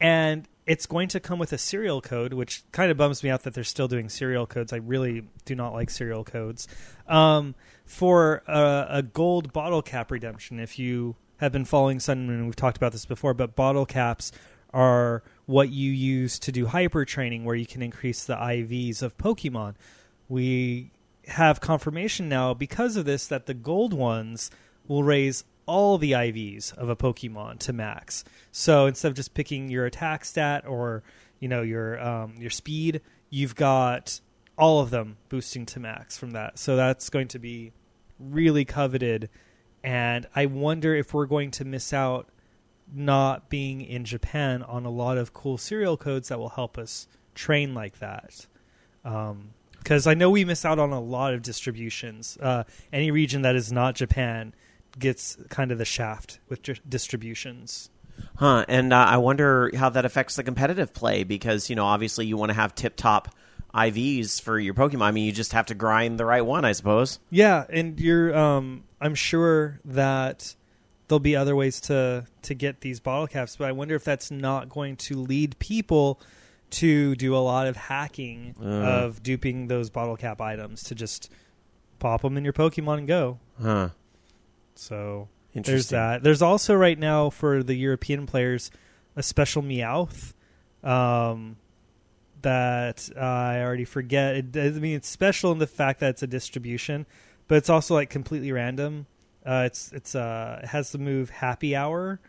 and 0.01 0.47
it's 0.67 0.87
going 0.87 1.09
to 1.09 1.21
come 1.21 1.39
with 1.39 1.53
a 1.53 1.59
serial 1.59 2.01
code, 2.01 2.33
which 2.33 2.63
kind 2.71 2.91
of 2.91 2.97
bums 2.97 3.25
me 3.25 3.31
out 3.31 3.43
that 3.43 3.55
they're 3.55 3.65
still 3.65 3.89
doing 3.89 4.09
serial 4.09 4.47
codes. 4.47 4.73
I 4.73 4.77
really 4.77 5.25
do 5.45 5.55
not 5.55 5.73
like 5.73 5.91
serial 5.91 6.25
codes. 6.25 6.69
Um, 7.09 7.55
for 7.85 8.43
a, 8.47 8.87
a 8.89 9.03
gold 9.03 9.53
bottle 9.53 9.83
cap 9.83 10.11
redemption, 10.11 10.61
if 10.61 10.79
you 10.79 11.17
have 11.39 11.51
been 11.51 11.65
following 11.65 11.99
Sun 11.99 12.19
and 12.19 12.27
Moon, 12.29 12.47
we've 12.47 12.55
talked 12.55 12.77
about 12.77 12.93
this 12.93 13.07
before, 13.07 13.35
but 13.35 13.57
bottle 13.57 13.87
caps 13.87 14.31
are 14.73 15.25
what 15.47 15.71
you 15.71 15.91
use 15.91 16.39
to 16.41 16.53
do 16.53 16.67
hyper 16.67 17.05
training, 17.05 17.45
where 17.45 17.57
you 17.57 17.67
can 17.67 17.83
increase 17.83 18.25
the 18.25 18.37
IVs 18.37 19.03
of 19.03 19.19
Pokemon. 19.19 19.75
We 20.29 20.91
have 21.29 21.61
confirmation 21.61 22.29
now 22.29 22.55
because 22.55 22.97
of 22.97 23.05
this 23.05 23.27
that 23.27 23.47
the 23.47 23.55
gold 23.55 23.93
ones 23.93 24.51
will 24.87 25.05
raise 25.05 25.45
all 25.67 25.99
the 25.99 26.13
IVs 26.13 26.77
of 26.77 26.89
a 26.89 26.97
Pokemon 26.97 27.59
to 27.61 27.73
max. 27.73 28.25
So 28.51 28.87
instead 28.87 29.09
of 29.09 29.15
just 29.15 29.35
picking 29.35 29.71
your 29.71 29.87
attack 29.87 30.25
stat 30.25 30.67
or 30.67 31.03
you 31.39 31.49
know 31.49 31.63
your 31.63 32.01
um, 32.03 32.35
your 32.39 32.51
speed, 32.51 33.01
you've 33.31 33.55
got 33.55 34.21
all 34.59 34.81
of 34.81 34.91
them 34.91 35.17
boosting 35.29 35.67
to 35.67 35.81
max 35.81 36.17
from 36.17 36.33
that. 36.33 36.59
So 36.59 36.77
that's 36.77 37.11
going 37.11 37.29
to 37.29 37.39
be 37.39 37.73
really 38.19 38.65
coveted, 38.65 39.29
and 39.83 40.27
I 40.35 40.47
wonder 40.47 40.95
if 40.95 41.15
we're 41.15 41.27
going 41.27 41.51
to 41.53 41.65
miss 41.65 41.93
out 41.93 42.29
not 42.95 43.49
being 43.49 43.81
in 43.83 44.05
Japan 44.05 44.63
on 44.63 44.85
a 44.85 44.91
lot 44.91 45.19
of 45.19 45.33
cool 45.33 45.59
serial 45.59 45.97
codes 45.97 46.29
that 46.29 46.39
will 46.39 46.51
help 46.51 46.79
us 46.79 47.07
train 47.35 47.75
like 47.75 47.99
that. 47.99 48.47
Because 49.03 50.07
I 50.07 50.15
know 50.15 50.31
we 50.31 50.45
miss 50.45 50.65
out 50.65 50.79
on 50.79 50.93
a 50.93 51.01
lot 51.01 51.35
of 51.35 51.43
distributions. 51.43 52.39
Uh, 52.41 52.65
any 52.93 53.11
region 53.11 53.43
that 53.43 53.57
is 53.57 53.73
not 53.73 53.95
Japan 53.95 54.55
gets 54.99 55.37
kind 55.49 55.73
of 55.73 55.79
the 55.79 55.85
shaft 55.85 56.39
with 56.49 56.63
di- 56.63 56.81
distributions. 56.89 57.91
Huh. 58.37 58.65
And 58.69 58.93
uh, 58.93 58.97
I 58.97 59.17
wonder 59.17 59.71
how 59.75 59.89
that 59.91 60.05
affects 60.05 60.37
the 60.37 60.43
competitive 60.43 60.93
play 60.93 61.25
because, 61.25 61.71
you 61.71 61.77
know, 61.77 61.87
obviously 61.87 62.27
you 62.27 62.37
want 62.37 62.51
to 62.51 62.55
have 62.55 62.75
tip 62.75 62.97
top 62.97 63.35
IVs 63.75 64.41
for 64.41 64.59
your 64.59 64.75
Pokemon. 64.75 65.03
I 65.03 65.11
mean, 65.13 65.25
you 65.25 65.33
just 65.33 65.53
have 65.53 65.67
to 65.67 65.75
grind 65.75 66.19
the 66.19 66.27
right 66.27 66.45
one, 66.45 66.65
I 66.65 66.73
suppose. 66.73 67.19
Yeah, 67.31 67.65
and 67.69 67.99
you're. 67.99 68.37
Um, 68.37 68.85
I'm 69.01 69.15
sure 69.15 69.81
that 69.87 70.55
there'll 71.09 71.21
be 71.21 71.37
other 71.37 71.55
ways 71.57 71.81
to 71.83 72.27
to 72.43 72.55
get 72.55 72.81
these 72.81 73.01
bottle 73.01 73.27
caps, 73.27 73.57
but 73.57 73.69
I 73.69 73.73
wonder 73.73 73.95
if 73.95 74.05
that's 74.05 74.31
not 74.31 74.69
going 74.69 74.97
to 74.97 75.17
lead 75.17 75.59
people 75.59 76.21
to 76.71 77.15
do 77.17 77.37
a 77.37 77.39
lot 77.39 77.67
of 77.67 77.77
hacking 77.77 78.55
Uh. 78.61 78.65
of 78.67 79.23
duping 79.23 79.69
those 79.69 79.91
bottle 79.91 80.17
cap 80.17 80.41
items 80.41 80.83
to 80.85 80.95
just 80.95 81.31
pop 81.99 82.23
them 82.23 82.37
in 82.37 82.45
your 82.45 82.53
Pokemon 82.55 82.99
and 82.99 83.09
go. 83.09 83.39
Huh. 83.61 83.91
So 84.75 85.29
there's 85.55 85.89
that. 85.91 86.23
There's 86.23 86.41
also 86.43 86.75
right 86.75 86.99
now 86.99 87.29
for 87.31 87.63
the 87.63 87.75
European 87.75 88.27
players 88.27 88.71
a 89.15 89.23
special 89.23 89.63
Meowth 89.63 90.33
um, 90.83 91.57
that 92.41 93.09
uh, 93.15 93.21
I 93.21 93.61
already 93.63 93.85
forget. 93.85 94.37
It, 94.37 94.57
I 94.57 94.71
mean, 94.71 94.97
it's 94.97 95.09
special 95.09 95.53
in 95.53 95.59
the 95.59 95.67
fact 95.67 96.01
that 96.01 96.11
it's 96.11 96.23
a 96.23 96.27
distribution, 96.27 97.05
but 97.49 97.57
it's 97.59 97.69
also 97.69 97.95
like 97.95 98.09
completely 98.09 98.51
random. 98.51 99.07
Uh, 99.45 99.65
it's 99.67 99.93
it's 99.93 100.15
uh, 100.15 100.61
it 100.63 100.69
has 100.69 100.93
the 100.93 100.99
move 100.99 101.31
Happy 101.31 101.75
Hour, 101.75 102.21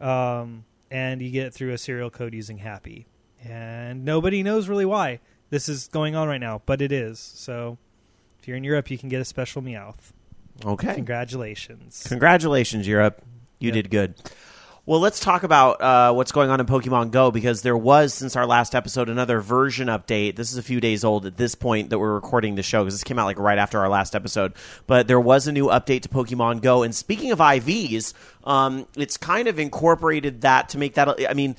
um, 0.00 0.64
and 0.90 1.20
you 1.20 1.30
get 1.30 1.46
it 1.46 1.54
through 1.54 1.72
a 1.72 1.78
serial 1.78 2.10
code 2.10 2.32
using 2.34 2.58
Happy, 2.58 3.06
and 3.44 4.04
nobody 4.04 4.42
knows 4.42 4.68
really 4.68 4.86
why 4.86 5.20
this 5.50 5.68
is 5.68 5.88
going 5.88 6.16
on 6.16 6.28
right 6.28 6.40
now, 6.40 6.62
but 6.64 6.80
it 6.80 6.92
is. 6.92 7.18
So 7.18 7.76
if 8.40 8.48
you're 8.48 8.56
in 8.56 8.64
Europe, 8.64 8.90
you 8.90 8.96
can 8.98 9.08
get 9.10 9.20
a 9.20 9.24
special 9.24 9.60
Meowth. 9.62 10.12
Okay. 10.64 10.94
Congratulations. 10.94 12.04
Congratulations, 12.08 12.86
Europe. 12.86 13.22
You 13.58 13.68
Yep. 13.68 13.74
did 13.74 13.90
good. 13.90 14.14
Well, 14.84 14.98
let's 14.98 15.20
talk 15.20 15.44
about 15.44 15.80
uh, 15.80 16.12
what's 16.12 16.32
going 16.32 16.50
on 16.50 16.58
in 16.58 16.66
Pokemon 16.66 17.12
Go 17.12 17.30
because 17.30 17.62
there 17.62 17.76
was, 17.76 18.12
since 18.12 18.34
our 18.34 18.46
last 18.46 18.74
episode, 18.74 19.08
another 19.08 19.38
version 19.38 19.86
update. 19.86 20.34
This 20.34 20.50
is 20.50 20.58
a 20.58 20.62
few 20.62 20.80
days 20.80 21.04
old 21.04 21.24
at 21.24 21.36
this 21.36 21.54
point 21.54 21.90
that 21.90 22.00
we're 22.00 22.12
recording 22.12 22.56
the 22.56 22.64
show 22.64 22.82
because 22.82 22.94
this 22.94 23.04
came 23.04 23.16
out 23.16 23.26
like 23.26 23.38
right 23.38 23.58
after 23.58 23.78
our 23.78 23.88
last 23.88 24.16
episode. 24.16 24.54
But 24.88 25.06
there 25.06 25.20
was 25.20 25.46
a 25.46 25.52
new 25.52 25.66
update 25.66 26.02
to 26.02 26.08
Pokemon 26.08 26.62
Go. 26.62 26.82
And 26.82 26.92
speaking 26.92 27.30
of 27.30 27.38
IVs, 27.38 28.12
um, 28.42 28.88
it's 28.96 29.16
kind 29.16 29.46
of 29.46 29.60
incorporated 29.60 30.40
that 30.40 30.70
to 30.70 30.78
make 30.78 30.94
that. 30.94 31.30
I 31.30 31.34
mean, 31.34 31.54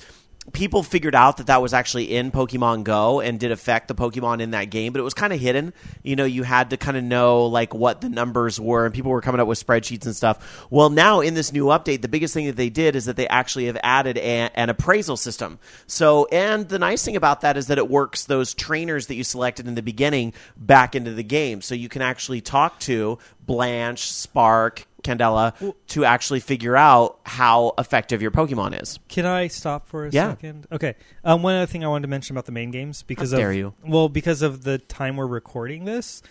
people 0.51 0.83
figured 0.83 1.15
out 1.15 1.37
that 1.37 1.47
that 1.47 1.61
was 1.61 1.73
actually 1.73 2.13
in 2.13 2.31
Pokemon 2.31 2.83
Go 2.83 3.21
and 3.21 3.39
did 3.39 3.51
affect 3.51 3.87
the 3.87 3.95
Pokemon 3.95 4.41
in 4.41 4.51
that 4.51 4.65
game, 4.65 4.91
but 4.91 4.99
it 4.99 5.03
was 5.03 5.13
kind 5.13 5.31
of 5.31 5.39
hidden. 5.39 5.73
You 6.03 6.17
know, 6.17 6.25
you 6.25 6.43
had 6.43 6.71
to 6.71 6.77
kind 6.77 6.97
of 6.97 7.03
know 7.03 7.45
like 7.45 7.73
what 7.73 8.01
the 8.01 8.09
numbers 8.09 8.59
were, 8.59 8.85
and 8.85 8.93
people 8.93 9.11
were 9.11 9.21
coming 9.21 9.39
up 9.39 9.47
with 9.47 9.65
spreadsheets 9.65 10.05
and 10.05 10.15
stuff. 10.15 10.67
Well, 10.69 10.89
now 10.89 11.21
in 11.21 11.33
this 11.33 11.53
new 11.53 11.65
update, 11.67 12.01
the 12.01 12.09
biggest 12.09 12.33
thing 12.33 12.47
that 12.47 12.57
they 12.57 12.69
did 12.69 12.95
is 12.95 13.05
that 13.05 13.15
they 13.15 13.27
actually 13.27 13.67
have 13.67 13.77
added 13.83 14.17
a, 14.17 14.49
an 14.55 14.69
appraisal 14.69 15.15
system. 15.15 15.59
So, 15.87 16.27
and 16.31 16.67
the 16.67 16.79
nice 16.79 17.05
thing 17.05 17.15
about 17.15 17.41
that 17.41 17.55
is 17.55 17.67
that 17.67 17.77
it 17.77 17.89
works 17.89 18.25
those 18.25 18.53
trainers 18.53 19.07
that 19.07 19.15
you 19.15 19.23
selected 19.23 19.67
in 19.67 19.75
the 19.75 19.81
beginning 19.81 20.33
back 20.57 20.93
into 20.93 21.13
the 21.13 21.23
game, 21.23 21.61
so 21.61 21.73
you 21.73 21.87
can 21.87 22.01
actually 22.01 22.41
talk 22.41 22.79
to 22.81 23.17
Blanche, 23.45 24.11
Spark. 24.11 24.87
Candela 25.03 25.73
to 25.87 26.05
actually 26.05 26.39
figure 26.39 26.77
out 26.77 27.19
how 27.25 27.73
effective 27.77 28.21
your 28.21 28.31
Pokemon 28.31 28.81
is. 28.81 28.99
Can 29.09 29.25
I 29.25 29.47
stop 29.47 29.85
for 29.85 30.05
a 30.05 30.09
Yeah. 30.09 30.29
second? 30.29 30.65
Okay. 30.71 30.95
Um, 31.25 31.43
one 31.43 31.55
other 31.55 31.65
thing 31.65 31.83
I 31.83 31.89
wanted 31.89 32.03
to 32.03 32.07
mention 32.07 32.33
about 32.37 32.45
the 32.45 32.53
main 32.53 32.71
games 32.71 33.03
because 33.03 33.33
How 33.33 33.41
of 33.41 33.53
you. 33.53 33.73
well 33.85 34.07
because 34.07 34.41
of 34.41 34.63
the 34.63 34.77
time 34.77 35.17
we're 35.17 35.27
recording 35.27 35.83
this. 35.83 36.21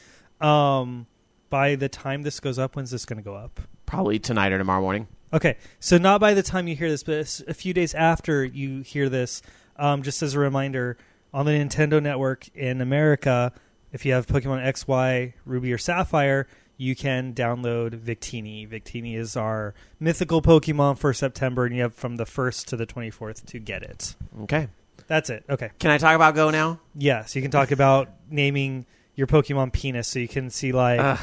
Um, 0.41 1.07
by 1.51 1.75
the 1.75 1.91
time 1.91 2.23
this 2.23 2.41
goes 2.41 2.59
up, 2.59 2.75
when's 2.77 2.91
this 2.91 3.05
going 3.05 3.19
to 3.19 3.23
go 3.23 3.35
up? 3.35 3.61
Probably 3.85 4.19
tonight 4.19 4.53
or 4.53 4.59
tomorrow 4.59 4.81
morning. 4.81 5.07
Okay, 5.35 5.57
so 5.79 5.99
not 5.99 6.19
by 6.21 6.33
the 6.33 6.43
time 6.43 6.67
you 6.67 6.75
hear 6.75 6.89
this, 6.89 7.03
but 7.03 7.43
a 7.47 7.53
few 7.55 7.75
days 7.75 7.93
after 7.95 8.43
you 8.45 8.81
hear 8.81 9.11
this. 9.11 9.43
Um, 9.77 10.03
just 10.03 10.23
as 10.23 10.33
a 10.35 10.39
reminder, 10.39 10.97
on 11.35 11.45
the 11.45 11.53
Nintendo 11.53 12.03
Network 12.03 12.49
in 12.55 12.81
America, 12.81 13.53
if 13.93 14.07
you 14.07 14.15
have 14.15 14.27
Pokemon 14.27 14.65
X, 14.65 14.89
Y, 14.89 15.35
Ruby, 15.45 15.73
or 15.75 15.79
Sapphire, 15.79 16.47
you 16.83 16.97
can 16.97 17.33
download 17.33 17.99
Victini. 18.01 18.69
Victini 18.69 19.17
is 19.17 19.37
our 19.37 19.73
mythical 20.01 20.43
Pokemon 20.43 20.99
for 20.99 21.15
September, 21.15 21.65
and 21.65 21.77
you 21.77 21.83
have 21.83 21.95
from 21.95 22.17
the 22.17 22.27
first 22.27 22.67
to 22.69 22.77
the 22.77 22.87
twenty 22.87 23.11
fourth 23.11 23.47
to 23.47 23.61
get 23.61 23.85
it. 23.85 24.17
Okay. 24.43 24.69
That's 25.07 25.31
it. 25.31 25.45
Okay. 25.49 25.71
Can 25.79 25.91
I 25.91 25.99
talk 25.99 26.17
about 26.17 26.35
Go 26.35 26.51
now? 26.51 26.81
Yes, 26.97 27.37
you 27.37 27.43
can 27.43 27.51
talk 27.51 27.71
about 27.71 28.09
naming 28.29 28.87
your 29.15 29.27
Pokemon 29.27 29.73
penis, 29.73 30.09
so 30.09 30.19
you 30.19 30.29
can 30.29 30.51
see 30.51 30.73
like. 30.73 31.01
Ugh. 31.01 31.19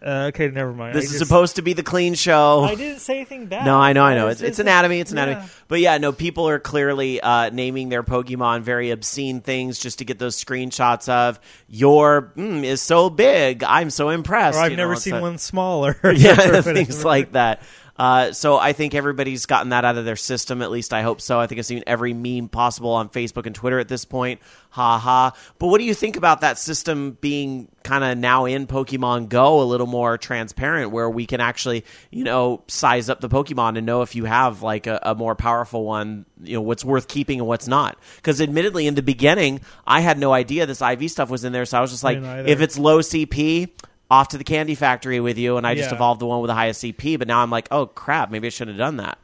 Uh, 0.00 0.26
okay, 0.28 0.48
never 0.48 0.72
mind. 0.72 0.94
This 0.94 1.04
I 1.04 1.06
is 1.06 1.10
just- 1.12 1.24
supposed 1.26 1.56
to 1.56 1.62
be 1.62 1.72
the 1.72 1.82
clean 1.82 2.14
show. 2.14 2.62
I 2.64 2.74
didn't 2.74 3.00
say 3.00 3.16
anything 3.16 3.46
bad. 3.46 3.64
No, 3.64 3.76
I 3.78 3.92
know, 3.92 4.04
I 4.04 4.14
know. 4.14 4.26
It's- 4.28 4.40
It's, 4.40 4.50
it's 4.50 4.58
anatomy. 4.58 5.00
It's 5.00 5.12
anatomy. 5.12 5.40
yeah. 5.40 5.48
But 5.68 5.80
yeah, 5.80 5.98
no, 5.98 6.12
people 6.12 6.48
are 6.48 6.58
clearly 6.58 7.20
uh, 7.20 7.50
naming 7.50 7.88
their 7.88 8.02
Pokemon 8.02 8.62
very 8.62 8.90
obscene 8.90 9.40
things 9.40 9.78
just 9.78 9.98
to 9.98 10.04
get 10.04 10.18
those 10.18 10.42
screenshots 10.42 11.08
of 11.08 11.38
your 11.68 12.32
mm, 12.36 12.64
is 12.64 12.80
so 12.80 13.10
big. 13.10 13.62
I'm 13.64 13.90
so 13.90 14.08
impressed. 14.10 14.56
Or 14.58 14.62
I've 14.62 14.70
you 14.70 14.76
never 14.76 14.94
it's 14.94 15.02
seen 15.02 15.14
a- 15.14 15.20
one 15.20 15.38
smaller. 15.38 15.96
yeah, 16.14 16.60
things 16.62 17.04
like 17.04 17.32
that. 17.32 17.62
Uh, 17.98 18.32
so 18.32 18.56
I 18.58 18.72
think 18.72 18.94
everybody's 18.94 19.46
gotten 19.46 19.70
that 19.70 19.84
out 19.84 19.98
of 19.98 20.04
their 20.04 20.16
system. 20.16 20.62
At 20.62 20.70
least 20.70 20.92
I 20.92 21.02
hope 21.02 21.20
so. 21.20 21.40
I 21.40 21.46
think 21.46 21.58
I've 21.58 21.66
seen 21.66 21.82
every 21.86 22.14
meme 22.14 22.48
possible 22.48 22.90
on 22.90 23.08
Facebook 23.08 23.46
and 23.46 23.54
Twitter 23.54 23.78
at 23.78 23.88
this 23.88 24.04
point. 24.04 24.40
Ha 24.70 24.98
ha. 24.98 25.32
But 25.58 25.68
what 25.68 25.78
do 25.78 25.84
you 25.84 25.94
think 25.94 26.16
about 26.16 26.42
that 26.42 26.58
system 26.58 27.18
being 27.20 27.68
kind 27.82 28.04
of 28.04 28.18
now 28.18 28.44
in 28.44 28.66
Pokemon 28.66 29.28
Go 29.28 29.60
a 29.60 29.64
little 29.64 29.86
more 29.86 30.18
transparent, 30.18 30.92
where 30.92 31.08
we 31.10 31.26
can 31.26 31.40
actually, 31.40 31.84
you 32.10 32.22
know, 32.22 32.62
size 32.68 33.08
up 33.08 33.20
the 33.20 33.28
Pokemon 33.28 33.76
and 33.76 33.86
know 33.86 34.02
if 34.02 34.14
you 34.14 34.26
have 34.26 34.62
like 34.62 34.86
a, 34.86 35.00
a 35.02 35.14
more 35.14 35.34
powerful 35.34 35.84
one, 35.84 36.26
you 36.42 36.54
know, 36.54 36.60
what's 36.62 36.84
worth 36.84 37.08
keeping 37.08 37.40
and 37.40 37.48
what's 37.48 37.66
not? 37.66 37.98
Because 38.16 38.40
admittedly, 38.40 38.86
in 38.86 38.94
the 38.94 39.02
beginning, 39.02 39.60
I 39.86 40.00
had 40.00 40.18
no 40.18 40.32
idea 40.32 40.66
this 40.66 40.82
IV 40.82 41.10
stuff 41.10 41.30
was 41.30 41.44
in 41.44 41.52
there, 41.52 41.64
so 41.64 41.78
I 41.78 41.80
was 41.80 41.90
just 41.90 42.04
like, 42.04 42.18
if 42.46 42.60
it's 42.60 42.78
low 42.78 43.00
CP. 43.00 43.70
Off 44.10 44.28
to 44.28 44.38
the 44.38 44.44
candy 44.44 44.74
factory 44.74 45.20
with 45.20 45.36
you, 45.36 45.56
and 45.58 45.66
I 45.66 45.74
just 45.74 45.90
Yeah. 45.90 45.96
evolved 45.96 46.20
the 46.20 46.26
one 46.26 46.40
with 46.40 46.48
the 46.48 46.54
highest 46.54 46.80
CP. 46.82 47.18
But 47.18 47.28
now 47.28 47.42
I'm 47.42 47.50
like, 47.50 47.68
oh 47.70 47.86
crap, 47.86 48.30
maybe 48.30 48.46
I 48.46 48.50
should 48.50 48.68
have 48.68 48.76
done 48.78 48.96
that. 48.96 49.18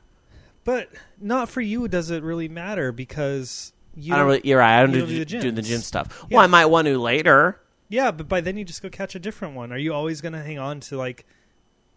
But 0.65 0.91
not 1.21 1.49
for 1.49 1.61
you. 1.61 1.89
Does 1.89 2.11
it 2.11 2.23
really 2.23 2.49
matter? 2.49 2.93
Because 2.93 3.73
you 3.97 4.15
I 4.15 4.19
don't 4.19 4.27
really. 4.27 4.41
You're 4.45 4.59
right. 4.59 4.79
I 4.79 4.83
don't, 4.83 4.95
you 4.95 5.01
do, 5.01 5.01
don't 5.01 5.09
do 5.09 5.25
the 5.25 5.25
do 5.43 5.51
the 5.53 5.63
gyms. 5.63 5.67
gym 5.67 5.81
stuff. 5.81 6.27
Yeah. 6.29 6.37
Well, 6.37 6.45
I 6.45 6.49
might 6.49 6.67
want 6.67 6.87
to 6.87 6.99
later. 6.99 7.61
Yeah, 7.89 8.11
but 8.11 8.29
by 8.29 8.41
then 8.41 8.57
you 8.57 8.65
just 8.65 8.83
go 8.83 8.89
catch 8.91 9.15
a 9.15 9.19
different 9.19 9.55
one. 9.55 9.73
Are 9.73 9.79
you 9.79 9.93
always 9.95 10.21
going 10.21 10.33
to 10.33 10.43
hang 10.43 10.59
on 10.59 10.81
to 10.81 10.97
like 10.97 11.25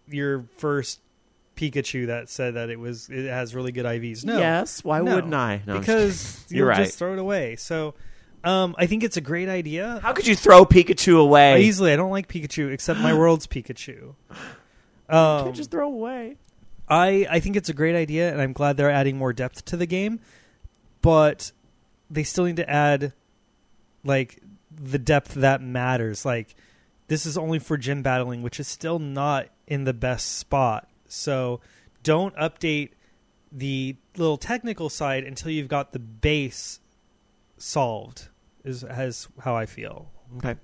your 0.09 0.45
first 0.57 0.99
Pikachu 1.55 2.07
that 2.07 2.29
said 2.29 2.53
that 2.55 2.69
it 2.69 2.77
was 2.79 3.09
it 3.09 3.27
has 3.29 3.55
really 3.55 3.71
good 3.71 3.85
IVs? 3.85 4.23
No. 4.23 4.37
Yes. 4.37 4.83
Why 4.83 4.99
No. 5.01 5.15
wouldn't 5.15 5.33
I? 5.33 5.61
No, 5.65 5.75
I'm 5.77 5.83
just 5.83 5.87
because 5.87 6.45
You're 6.49 6.57
you'll 6.59 6.67
right. 6.69 6.85
just 6.85 6.97
throw 6.99 7.13
it 7.13 7.19
away. 7.19 7.55
So, 7.55 7.95
um, 8.47 8.75
I 8.77 8.85
think 8.85 9.03
it's 9.03 9.17
a 9.17 9.21
great 9.21 9.49
idea. 9.49 9.99
How 10.01 10.13
could 10.13 10.25
you 10.27 10.35
throw 10.35 10.65
Pikachu 10.65 11.19
away? 11.19 11.61
Easily, 11.63 11.91
I 11.91 11.95
don't 11.95 12.11
like 12.11 12.27
Pikachu 12.27 12.71
except 12.71 12.99
my 12.99 13.13
world's 13.13 13.47
Pikachu. 13.47 13.87
You 13.87 14.15
Um, 15.09 15.43
can't 15.45 15.55
just 15.55 15.71
throw 15.71 15.87
away. 15.87 16.37
I 16.87 17.27
I 17.29 17.39
think 17.39 17.55
it's 17.55 17.69
a 17.69 17.73
great 17.73 17.95
idea, 17.95 18.31
and 18.31 18.41
I'm 18.41 18.53
glad 18.53 18.77
they're 18.77 18.89
adding 18.91 19.17
more 19.17 19.33
depth 19.33 19.65
to 19.65 19.77
the 19.77 19.85
game. 19.85 20.19
But 21.01 21.51
they 22.09 22.23
still 22.23 22.45
need 22.45 22.55
to 22.57 22.69
add 22.69 23.13
like 24.03 24.41
the 24.73 24.99
depth 24.99 25.33
that 25.35 25.61
matters. 25.61 26.25
Like 26.25 26.55
this 27.07 27.25
is 27.25 27.37
only 27.37 27.59
for 27.59 27.77
gym 27.77 28.01
battling, 28.01 28.41
which 28.43 28.59
is 28.59 28.67
still 28.67 28.99
not 28.99 29.47
in 29.65 29.83
the 29.83 29.93
best 29.93 30.37
spot. 30.37 30.87
So 31.07 31.59
don't 32.03 32.35
update 32.35 32.91
the 33.51 33.95
little 34.17 34.37
technical 34.37 34.89
side 34.89 35.23
until 35.23 35.51
you've 35.51 35.67
got 35.69 35.91
the 35.93 35.99
base 35.99 36.79
solved. 37.57 38.27
Is 38.67 38.81
has 38.81 39.27
how 39.39 39.55
I 39.55 39.65
feel. 39.65 40.11
Okay. 40.37 40.55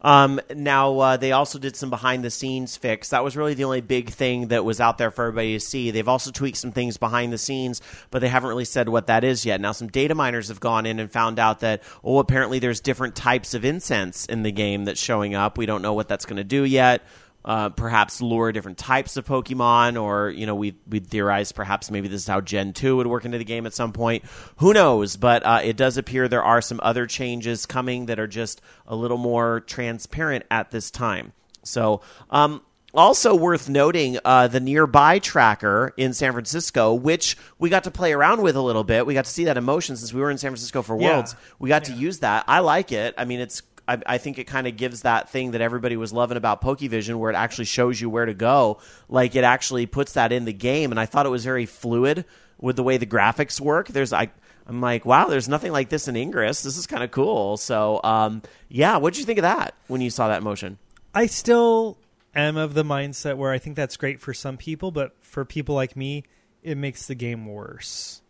Um, 0.00 0.40
now 0.54 0.98
uh, 0.98 1.16
they 1.18 1.32
also 1.32 1.58
did 1.58 1.76
some 1.76 1.90
behind 1.90 2.24
the 2.24 2.30
scenes 2.30 2.78
fix. 2.78 3.10
That 3.10 3.22
was 3.22 3.36
really 3.36 3.52
the 3.52 3.64
only 3.64 3.82
big 3.82 4.08
thing 4.08 4.48
that 4.48 4.64
was 4.64 4.80
out 4.80 4.96
there 4.96 5.10
for 5.10 5.26
everybody 5.26 5.52
to 5.52 5.60
see. 5.60 5.90
They've 5.90 6.08
also 6.08 6.30
tweaked 6.30 6.56
some 6.56 6.72
things 6.72 6.96
behind 6.96 7.30
the 7.30 7.38
scenes, 7.38 7.82
but 8.10 8.20
they 8.20 8.28
haven't 8.28 8.48
really 8.48 8.64
said 8.64 8.88
what 8.88 9.08
that 9.08 9.22
is 9.22 9.44
yet. 9.44 9.60
Now 9.60 9.72
some 9.72 9.88
data 9.88 10.14
miners 10.14 10.48
have 10.48 10.58
gone 10.58 10.86
in 10.86 10.98
and 10.98 11.12
found 11.12 11.38
out 11.38 11.60
that 11.60 11.82
oh, 12.02 12.18
apparently 12.18 12.60
there's 12.60 12.80
different 12.80 13.14
types 13.14 13.52
of 13.52 13.64
incense 13.64 14.24
in 14.24 14.42
the 14.42 14.52
game 14.52 14.86
that's 14.86 15.00
showing 15.00 15.34
up. 15.34 15.58
We 15.58 15.66
don't 15.66 15.82
know 15.82 15.92
what 15.92 16.08
that's 16.08 16.24
going 16.24 16.38
to 16.38 16.44
do 16.44 16.64
yet. 16.64 17.02
Uh, 17.42 17.70
perhaps 17.70 18.20
lure 18.20 18.52
different 18.52 18.76
types 18.76 19.16
of 19.16 19.24
Pokemon, 19.26 20.00
or 20.00 20.28
you 20.28 20.44
know, 20.44 20.54
we 20.54 20.74
we 20.86 21.00
theorized 21.00 21.54
perhaps 21.54 21.90
maybe 21.90 22.06
this 22.06 22.20
is 22.20 22.28
how 22.28 22.42
Gen 22.42 22.74
two 22.74 22.96
would 22.96 23.06
work 23.06 23.24
into 23.24 23.38
the 23.38 23.44
game 23.44 23.64
at 23.64 23.72
some 23.72 23.92
point. 23.94 24.24
Who 24.58 24.74
knows? 24.74 25.16
But 25.16 25.42
uh, 25.42 25.60
it 25.64 25.78
does 25.78 25.96
appear 25.96 26.28
there 26.28 26.44
are 26.44 26.60
some 26.60 26.80
other 26.82 27.06
changes 27.06 27.64
coming 27.64 28.06
that 28.06 28.18
are 28.20 28.26
just 28.26 28.60
a 28.86 28.94
little 28.94 29.16
more 29.16 29.60
transparent 29.60 30.44
at 30.50 30.70
this 30.70 30.90
time. 30.90 31.32
So, 31.62 32.02
um, 32.28 32.60
also 32.92 33.34
worth 33.34 33.68
noting 33.70 34.18
uh, 34.24 34.48
the 34.48 34.60
nearby 34.60 35.18
tracker 35.18 35.94
in 35.96 36.12
San 36.12 36.32
Francisco, 36.32 36.92
which 36.92 37.38
we 37.58 37.70
got 37.70 37.84
to 37.84 37.90
play 37.90 38.12
around 38.12 38.42
with 38.42 38.56
a 38.56 38.60
little 38.60 38.84
bit. 38.84 39.06
We 39.06 39.14
got 39.14 39.24
to 39.26 39.30
see 39.30 39.44
that 39.44 39.56
emotion 39.56 39.96
since 39.96 40.12
we 40.12 40.20
were 40.20 40.30
in 40.30 40.38
San 40.38 40.50
Francisco 40.50 40.82
for 40.82 41.00
Yeah. 41.00 41.14
Worlds. 41.14 41.36
We 41.58 41.68
got 41.68 41.84
to 41.84 41.92
use 41.92 42.18
that. 42.18 42.44
I 42.48 42.58
like 42.58 42.92
it. 42.92 43.14
I 43.16 43.24
mean, 43.24 43.40
it's. 43.40 43.62
I, 43.90 43.98
I 44.06 44.18
think 44.18 44.38
it 44.38 44.44
kind 44.44 44.68
of 44.68 44.76
gives 44.76 45.02
that 45.02 45.30
thing 45.30 45.50
that 45.50 45.60
everybody 45.60 45.96
was 45.96 46.12
loving 46.12 46.36
about 46.36 46.62
Pokevision, 46.62 47.16
where 47.16 47.30
it 47.30 47.34
actually 47.34 47.64
shows 47.64 48.00
you 48.00 48.08
where 48.08 48.26
to 48.26 48.34
go. 48.34 48.78
Like 49.08 49.34
it 49.34 49.42
actually 49.42 49.86
puts 49.86 50.12
that 50.12 50.30
in 50.30 50.44
the 50.44 50.52
game, 50.52 50.92
and 50.92 51.00
I 51.00 51.06
thought 51.06 51.26
it 51.26 51.30
was 51.30 51.44
very 51.44 51.66
fluid 51.66 52.24
with 52.60 52.76
the 52.76 52.82
way 52.82 52.98
the 52.98 53.06
graphics 53.06 53.60
work. 53.60 53.88
There's 53.88 54.12
I. 54.12 54.30
I'm 54.66 54.80
like, 54.80 55.04
wow, 55.04 55.26
there's 55.26 55.48
nothing 55.48 55.72
like 55.72 55.88
this 55.88 56.06
in 56.06 56.14
Ingress. 56.14 56.62
This 56.62 56.76
is 56.76 56.86
kind 56.86 57.02
of 57.02 57.10
cool. 57.10 57.56
So, 57.56 58.00
um, 58.04 58.42
yeah, 58.68 58.98
what 58.98 59.14
did 59.14 59.18
you 59.18 59.26
think 59.26 59.40
of 59.40 59.42
that 59.42 59.74
when 59.88 60.00
you 60.00 60.10
saw 60.10 60.28
that 60.28 60.44
motion? 60.44 60.78
I 61.12 61.26
still 61.26 61.98
am 62.36 62.56
of 62.56 62.74
the 62.74 62.84
mindset 62.84 63.36
where 63.36 63.50
I 63.50 63.58
think 63.58 63.74
that's 63.74 63.96
great 63.96 64.20
for 64.20 64.32
some 64.32 64.56
people, 64.56 64.92
but 64.92 65.16
for 65.22 65.44
people 65.44 65.74
like 65.74 65.96
me, 65.96 66.22
it 66.62 66.76
makes 66.76 67.08
the 67.08 67.16
game 67.16 67.46
worse. 67.46 68.22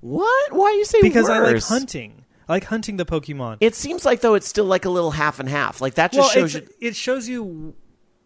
What? 0.00 0.52
Why 0.52 0.72
you 0.72 0.84
say 0.84 1.00
Because 1.00 1.30
I 1.30 1.38
like 1.38 1.62
hunting. 1.62 2.26
I 2.50 2.54
like 2.54 2.64
hunting 2.64 2.96
the 2.96 3.06
Pokemon. 3.06 3.58
It 3.60 3.76
seems 3.76 4.04
like 4.04 4.22
though 4.22 4.34
it's 4.34 4.48
still 4.48 4.64
like 4.64 4.84
a 4.84 4.90
little 4.90 5.12
half 5.12 5.38
and 5.38 5.48
half. 5.48 5.80
Like 5.80 5.94
that 5.94 6.10
just 6.10 6.34
well, 6.34 6.48
shows 6.48 6.54
you. 6.54 6.68
it 6.80 6.96
shows 6.96 7.28
you 7.28 7.76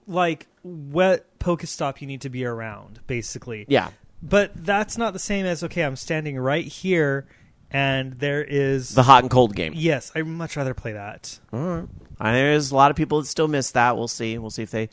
like 0.07 0.47
what 0.63 1.39
Pokestop 1.39 2.01
you 2.01 2.07
need 2.07 2.23
to 2.23 2.31
be 2.31 2.47
around, 2.47 3.01
basically. 3.07 3.67
Yeah, 3.69 3.91
But 4.23 4.53
that's 4.55 4.97
not 4.97 5.13
the 5.13 5.19
same 5.19 5.45
as 5.45 5.63
okay, 5.65 5.83
I'm 5.83 5.97
standing 5.97 6.39
right 6.39 6.65
here, 6.65 7.27
and 7.71 8.15
there 8.15 8.43
is 8.43 8.95
the 8.95 9.03
hot 9.03 9.25
and 9.25 9.31
cold 9.31 9.55
game. 9.55 9.75
yes. 9.77 10.11
I'd 10.15 10.27
much 10.27 10.57
rather 10.57 10.73
play 10.73 10.93
that. 10.93 11.39
All 11.53 11.61
right. 11.61 11.89
There's 12.19 12.71
a 12.71 12.77
lot 12.77 12.91
of 12.91 12.97
people 12.97 13.21
that 13.21 13.27
still 13.27 13.49
miss 13.49 13.73
that. 13.73 13.99
We'll 13.99 14.09
see. 14.09 14.39
We'll 14.39 14.49
see 14.49 14.63
if 14.63 14.71
they 14.71 14.89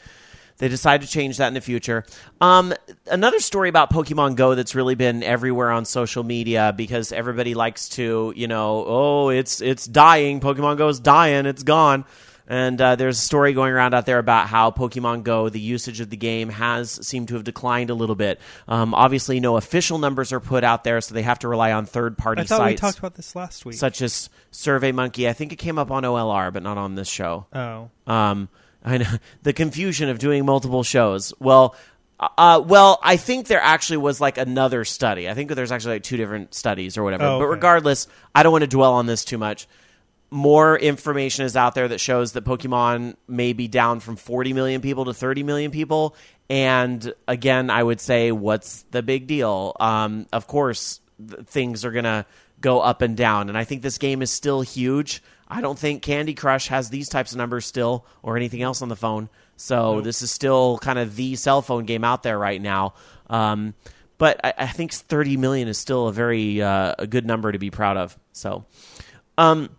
they 0.62 0.70
decide 0.70 1.02
to 1.02 1.08
change 1.08 1.38
that 1.38 1.48
in 1.48 1.56
the 1.56 1.60
future. 1.62 2.06
Um, 2.40 2.72
another 3.08 3.40
story 3.40 3.68
about 3.68 3.92
Pokemon 3.92 4.36
Go 4.36 4.54
that's 4.54 4.76
really 4.76 4.94
been 4.94 5.24
everywhere 5.24 5.72
on 5.72 5.86
social 5.86 6.24
media 6.24 6.72
because 6.78 7.12
everybody 7.12 7.56
likes 7.56 7.90
to, 7.90 8.32
you 8.36 8.48
know, 8.48 8.86
oh, 8.88 9.30
it's 9.30 9.60
it's 9.60 9.88
dying. 9.88 10.40
Pokemon 10.40 10.78
Go 10.78 10.88
is 10.88 11.00
dying. 11.00 11.48
It's 11.48 11.64
gone. 11.64 12.06
And 12.48 12.80
uh, 12.82 12.96
there's 12.96 13.18
a 13.18 13.22
story 13.22 13.54
going 13.54 13.72
around 13.74 13.94
out 13.94 14.06
there 14.06 14.20
about 14.20 14.48
how 14.48 14.70
Pokemon 14.72 15.24
Go, 15.24 15.50
the 15.50 15.60
usage 15.60 16.00
of 16.00 16.10
the 16.10 16.18
game, 16.18 16.50
has 16.50 16.92
seemed 17.08 17.30
to 17.30 17.36
have 17.36 17.44
declined 17.44 17.90
a 17.90 17.94
little 17.94 18.16
bit. 18.16 18.40
Um, 18.68 18.94
obviously, 18.94 19.40
no 19.40 19.56
official 19.58 19.98
numbers 20.00 20.32
are 20.34 20.40
put 20.42 20.64
out 20.64 20.84
there, 20.84 21.00
so 21.02 21.16
they 21.16 21.22
have 21.22 21.40
to 21.40 21.48
rely 21.48 21.72
on 21.72 21.86
third-party 21.86 22.42
sites. 22.42 22.52
I 22.52 22.56
thought 22.58 22.62
sites 22.64 22.82
we 22.82 22.88
talked 22.88 23.00
about 23.00 23.14
this 23.16 23.36
last 23.36 23.66
week. 23.66 23.76
such 23.76 24.02
as 24.02 24.30
Survey 24.52 24.92
Monkey. 24.92 25.30
I 25.30 25.34
think 25.34 25.54
it 25.54 25.56
came 25.58 25.80
up 25.80 25.90
on 25.92 26.04
OLR, 26.04 26.52
but 26.52 26.62
not 26.62 26.78
on 26.78 26.96
this 26.96 27.08
show. 27.08 27.46
oh, 27.54 27.90
Um, 28.06 28.50
I 28.84 28.98
know 28.98 29.10
the 29.44 29.54
confusion 29.54 30.10
of 30.10 30.20
doing 30.20 30.46
multiple 30.46 30.84
shows. 30.84 31.34
Well, 31.40 31.76
uh, 32.20 32.62
well, 32.64 33.00
I 33.02 33.18
think 33.18 33.48
there 33.48 33.62
actually 33.62 33.98
was 33.98 34.22
like 34.22 34.38
another 34.38 34.86
study. 34.86 35.28
I 35.28 35.34
think 35.34 35.50
there's 35.52 35.72
actually 35.72 35.96
like 35.96 36.04
two 36.04 36.18
different 36.18 36.54
studies 36.54 36.98
or 36.98 37.04
whatever. 37.04 37.24
Oh, 37.24 37.40
But 37.40 37.48
regardless, 37.48 38.08
I 38.36 38.44
don't 38.44 38.52
want 38.52 38.64
to 38.64 38.68
dwell 38.68 38.94
on 38.94 39.08
this 39.08 39.26
too 39.26 39.40
much. 39.40 39.68
More 40.30 40.78
information 40.78 41.46
is 41.46 41.58
out 41.58 41.76
there 41.76 41.88
that 41.88 42.00
shows 42.00 42.34
that 42.34 42.46
Pokemon 42.46 43.16
may 43.28 43.54
be 43.54 43.68
down 43.68 44.00
from 44.00 44.16
40 44.16 44.54
million 44.54 44.82
people 44.82 45.06
to 45.06 45.14
30 45.14 45.44
million 45.44 45.72
people. 45.72 46.16
And 46.50 47.14
again, 47.28 47.70
I 47.70 47.82
would 47.82 48.00
say, 48.00 48.32
what's 48.32 48.84
the 48.92 49.02
big 49.02 49.26
deal? 49.26 49.76
Um, 49.80 50.28
of 50.32 50.48
course, 50.48 51.02
th- 51.18 51.48
things 51.48 51.84
are 51.86 51.92
going 51.92 52.06
to 52.06 52.26
go 52.62 52.82
up 52.82 53.02
and 53.02 53.18
down. 53.18 53.50
And 53.50 53.58
I 53.58 53.64
think 53.64 53.82
this 53.82 53.98
game 53.98 54.22
is 54.22 54.32
still 54.32 54.62
huge. 54.62 55.24
I 55.52 55.60
don't 55.60 55.78
think 55.78 56.02
Candy 56.02 56.34
Crush 56.34 56.70
has 56.70 56.90
these 56.90 57.10
types 57.10 57.34
of 57.34 57.38
numbers 57.38 57.66
still 57.66 58.06
or 58.24 58.38
anything 58.38 58.62
else 58.62 58.82
on 58.82 58.88
the 58.88 58.96
phone. 58.96 59.30
So 59.58 60.02
this 60.02 60.22
is 60.22 60.32
still 60.32 60.80
kind 60.80 60.98
of 60.98 61.16
the 61.16 61.36
cell 61.36 61.62
phone 61.62 61.86
game 61.86 62.04
out 62.04 62.24
there 62.24 62.40
right 62.40 62.60
now. 62.60 62.94
Um, 63.30 63.76
but 64.18 64.40
I, 64.44 64.54
I 64.58 64.68
think 64.68 64.94
30 64.94 65.36
million 65.38 65.68
is 65.68 65.78
still 65.78 66.08
a 66.08 66.14
very 66.14 66.62
uh, 66.62 66.96
a 66.98 67.06
good 67.06 67.26
number 67.26 67.52
to 67.52 67.60
be 67.60 67.70
proud 67.70 67.98
of. 67.98 68.18
So, 68.32 68.66
um, 69.38 69.70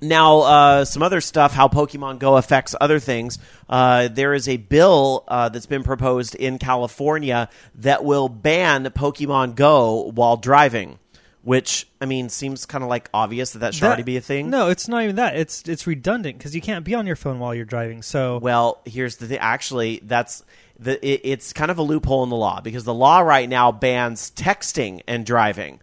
now, 0.00 0.40
uh, 0.40 0.84
some 0.84 1.02
other 1.02 1.20
stuff, 1.20 1.52
how 1.52 1.68
Pokemon 1.68 2.18
Go 2.18 2.36
affects 2.36 2.74
other 2.80 2.98
things. 2.98 3.38
Uh, 3.68 4.08
there 4.08 4.34
is 4.34 4.48
a 4.48 4.56
bill 4.56 5.24
uh, 5.26 5.48
that's 5.48 5.66
been 5.66 5.82
proposed 5.82 6.34
in 6.34 6.58
California 6.58 7.48
that 7.76 8.04
will 8.04 8.28
ban 8.28 8.84
Pokemon 8.84 9.54
Go 9.54 10.10
while 10.14 10.36
driving, 10.36 10.98
which, 11.46 11.86
I 12.00 12.06
mean, 12.06 12.28
seems 12.28 12.66
kind 12.66 12.82
of 12.82 12.90
like 12.90 13.08
obvious 13.14 13.52
that 13.52 13.60
that 13.60 13.72
should 13.72 13.82
That- 13.84 13.86
already 13.86 14.02
be 14.02 14.16
a 14.16 14.20
thing. 14.20 14.50
No, 14.50 14.68
it's 14.68 14.88
not 14.88 15.04
even 15.04 15.14
that. 15.14 15.36
It's 15.36 15.62
it's 15.68 15.86
redundant 15.86 16.36
because 16.38 16.56
you 16.56 16.60
can't 16.60 16.84
be 16.84 16.92
on 16.92 17.06
your 17.06 17.14
phone 17.14 17.38
while 17.38 17.54
you're 17.54 17.64
driving. 17.64 18.02
So 18.02 18.38
Well, 18.38 18.80
here's 18.84 19.16
the 19.18 19.28
thing. 19.28 19.38
Actually, 19.38 20.00
that's 20.02 20.42
the. 20.76 20.94
It, 21.06 21.20
it's 21.22 21.52
kind 21.52 21.70
of 21.70 21.78
a 21.78 21.82
loophole 21.82 22.24
in 22.24 22.30
the 22.30 22.36
law 22.36 22.60
because 22.60 22.82
the 22.82 22.92
law 22.92 23.20
right 23.20 23.48
now 23.48 23.70
bans 23.70 24.32
texting 24.34 25.02
and 25.06 25.24
driving, 25.24 25.78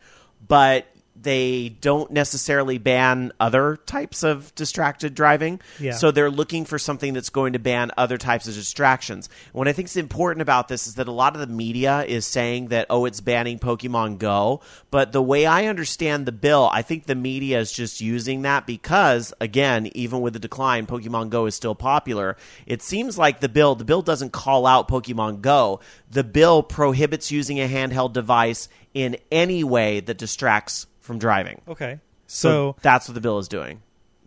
but 0.46 0.86
they 1.16 1.70
don't 1.70 2.12
necessarily 2.12 2.78
ban 2.78 3.32
other 3.40 3.78
types 3.86 4.24
of 4.24 4.54
distracted 4.56 5.14
driving. 5.14 5.60
Yeah. 5.80 5.94
So 5.94 6.12
they're 6.12 6.32
looking 6.32 6.66
for 6.66 6.80
something 6.80 7.14
that's 7.14 7.30
going 7.30 7.54
to 7.54 7.60
ban 7.60 7.92
other 7.98 8.18
types 8.18 8.48
of 8.48 8.56
distractions. 8.56 9.30
What 9.52 9.68
I 9.68 9.74
think 9.74 9.88
is 9.88 9.98
important 9.98 10.42
about 10.42 10.68
this 10.68 10.88
is 10.88 10.96
that 10.96 11.08
a 11.08 11.12
lot 11.12 11.36
of 11.36 11.40
the 11.40 11.54
media 11.54 12.04
is 12.04 12.26
saying 12.26 12.68
that 12.70 12.88
oh, 12.90 13.06
it's 13.06 13.22
banning 13.22 13.60
Pokemon 13.60 14.18
Go, 14.18 14.62
but 14.92 15.12
the 15.12 15.22
way 15.22 15.46
I 15.46 15.66
understand 15.66 16.26
the 16.26 16.32
bill, 16.32 16.70
I 16.72 16.82
think 16.82 17.06
the 17.06 17.16
media 17.16 17.60
is 17.60 17.72
just 17.72 18.02
using 18.02 18.42
that 18.42 18.66
because 18.66 19.34
again, 19.40 19.90
even 19.94 20.22
with 20.22 20.34
the 20.34 20.40
decline, 20.40 20.88
Pokemon 20.88 21.30
Go 21.30 21.46
is 21.46 21.56
still 21.56 21.76
popular. 21.76 22.38
It 22.66 22.82
seems 22.82 23.18
like 23.18 23.40
the 23.40 23.50
bill, 23.50 23.76
the 23.76 23.86
bill 23.86 24.02
doesn't 24.02 24.32
call 24.32 24.66
out 24.66 24.88
Pokemon 24.88 25.42
Go. 25.42 25.80
The 26.10 26.24
bill 26.24 26.64
prohibits 26.64 27.32
using 27.32 27.60
a 27.60 27.68
handheld 27.68 28.14
device 28.14 28.68
in 28.94 29.18
any 29.32 29.64
way 29.64 30.00
that 30.00 30.18
distracts 30.18 30.88
from 31.00 31.20
driving. 31.20 31.62
okay, 31.68 32.00
So, 32.28 32.50
so 32.74 32.76
that's 32.82 33.08
what 33.08 33.16
the 33.16 33.22
bill 33.22 33.40
is 33.40 33.48
doing. 33.48 33.82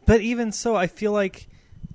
But 0.06 0.20
even 0.20 0.52
so, 0.52 0.76
I 0.76 0.86
feel 0.86 1.12
like 1.12 1.48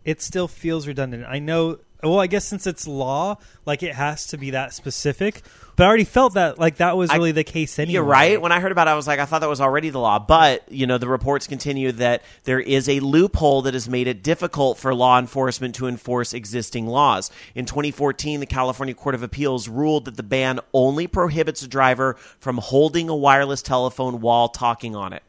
it 0.03 0.21
still 0.21 0.47
feels 0.47 0.87
redundant. 0.87 1.25
I 1.27 1.39
know. 1.39 1.79
Well, 2.03 2.19
I 2.19 2.27
guess 2.27 2.45
since 2.45 2.65
it's 2.65 2.87
law, 2.87 3.37
like 3.65 3.83
it 3.83 3.93
has 3.93 4.25
to 4.27 4.37
be 4.37 4.49
that 4.51 4.73
specific. 4.73 5.43
But 5.81 5.85
I 5.85 5.87
already 5.87 6.03
felt 6.03 6.35
that 6.35 6.59
like 6.59 6.75
that 6.75 6.95
was 6.95 7.09
I- 7.09 7.15
really 7.15 7.31
the 7.31 7.43
case 7.43 7.79
anyway. 7.79 7.93
You're 7.93 8.03
right. 8.03 8.39
When 8.39 8.51
I 8.51 8.59
heard 8.59 8.71
about 8.71 8.87
it, 8.87 8.91
I 8.91 8.93
was 8.93 9.07
like, 9.07 9.19
I 9.19 9.25
thought 9.25 9.41
that 9.41 9.49
was 9.49 9.59
already 9.59 9.89
the 9.89 9.97
law. 9.97 10.19
But, 10.19 10.71
you 10.71 10.85
know, 10.85 10.99
the 10.99 11.07
reports 11.07 11.47
continue 11.47 11.91
that 11.93 12.21
there 12.43 12.59
is 12.59 12.87
a 12.87 12.99
loophole 12.99 13.63
that 13.63 13.73
has 13.73 13.89
made 13.89 14.05
it 14.05 14.21
difficult 14.21 14.77
for 14.77 14.93
law 14.93 15.17
enforcement 15.17 15.73
to 15.73 15.87
enforce 15.87 16.35
existing 16.35 16.85
laws. 16.85 17.31
In 17.55 17.65
2014, 17.65 18.41
the 18.41 18.45
California 18.45 18.93
Court 18.93 19.15
of 19.15 19.23
Appeals 19.23 19.67
ruled 19.67 20.05
that 20.05 20.17
the 20.17 20.21
ban 20.21 20.59
only 20.71 21.07
prohibits 21.07 21.63
a 21.63 21.67
driver 21.67 22.13
from 22.37 22.59
holding 22.59 23.09
a 23.09 23.15
wireless 23.15 23.63
telephone 23.63 24.21
while 24.21 24.49
talking 24.49 24.95
on 24.95 25.13
it. 25.13 25.23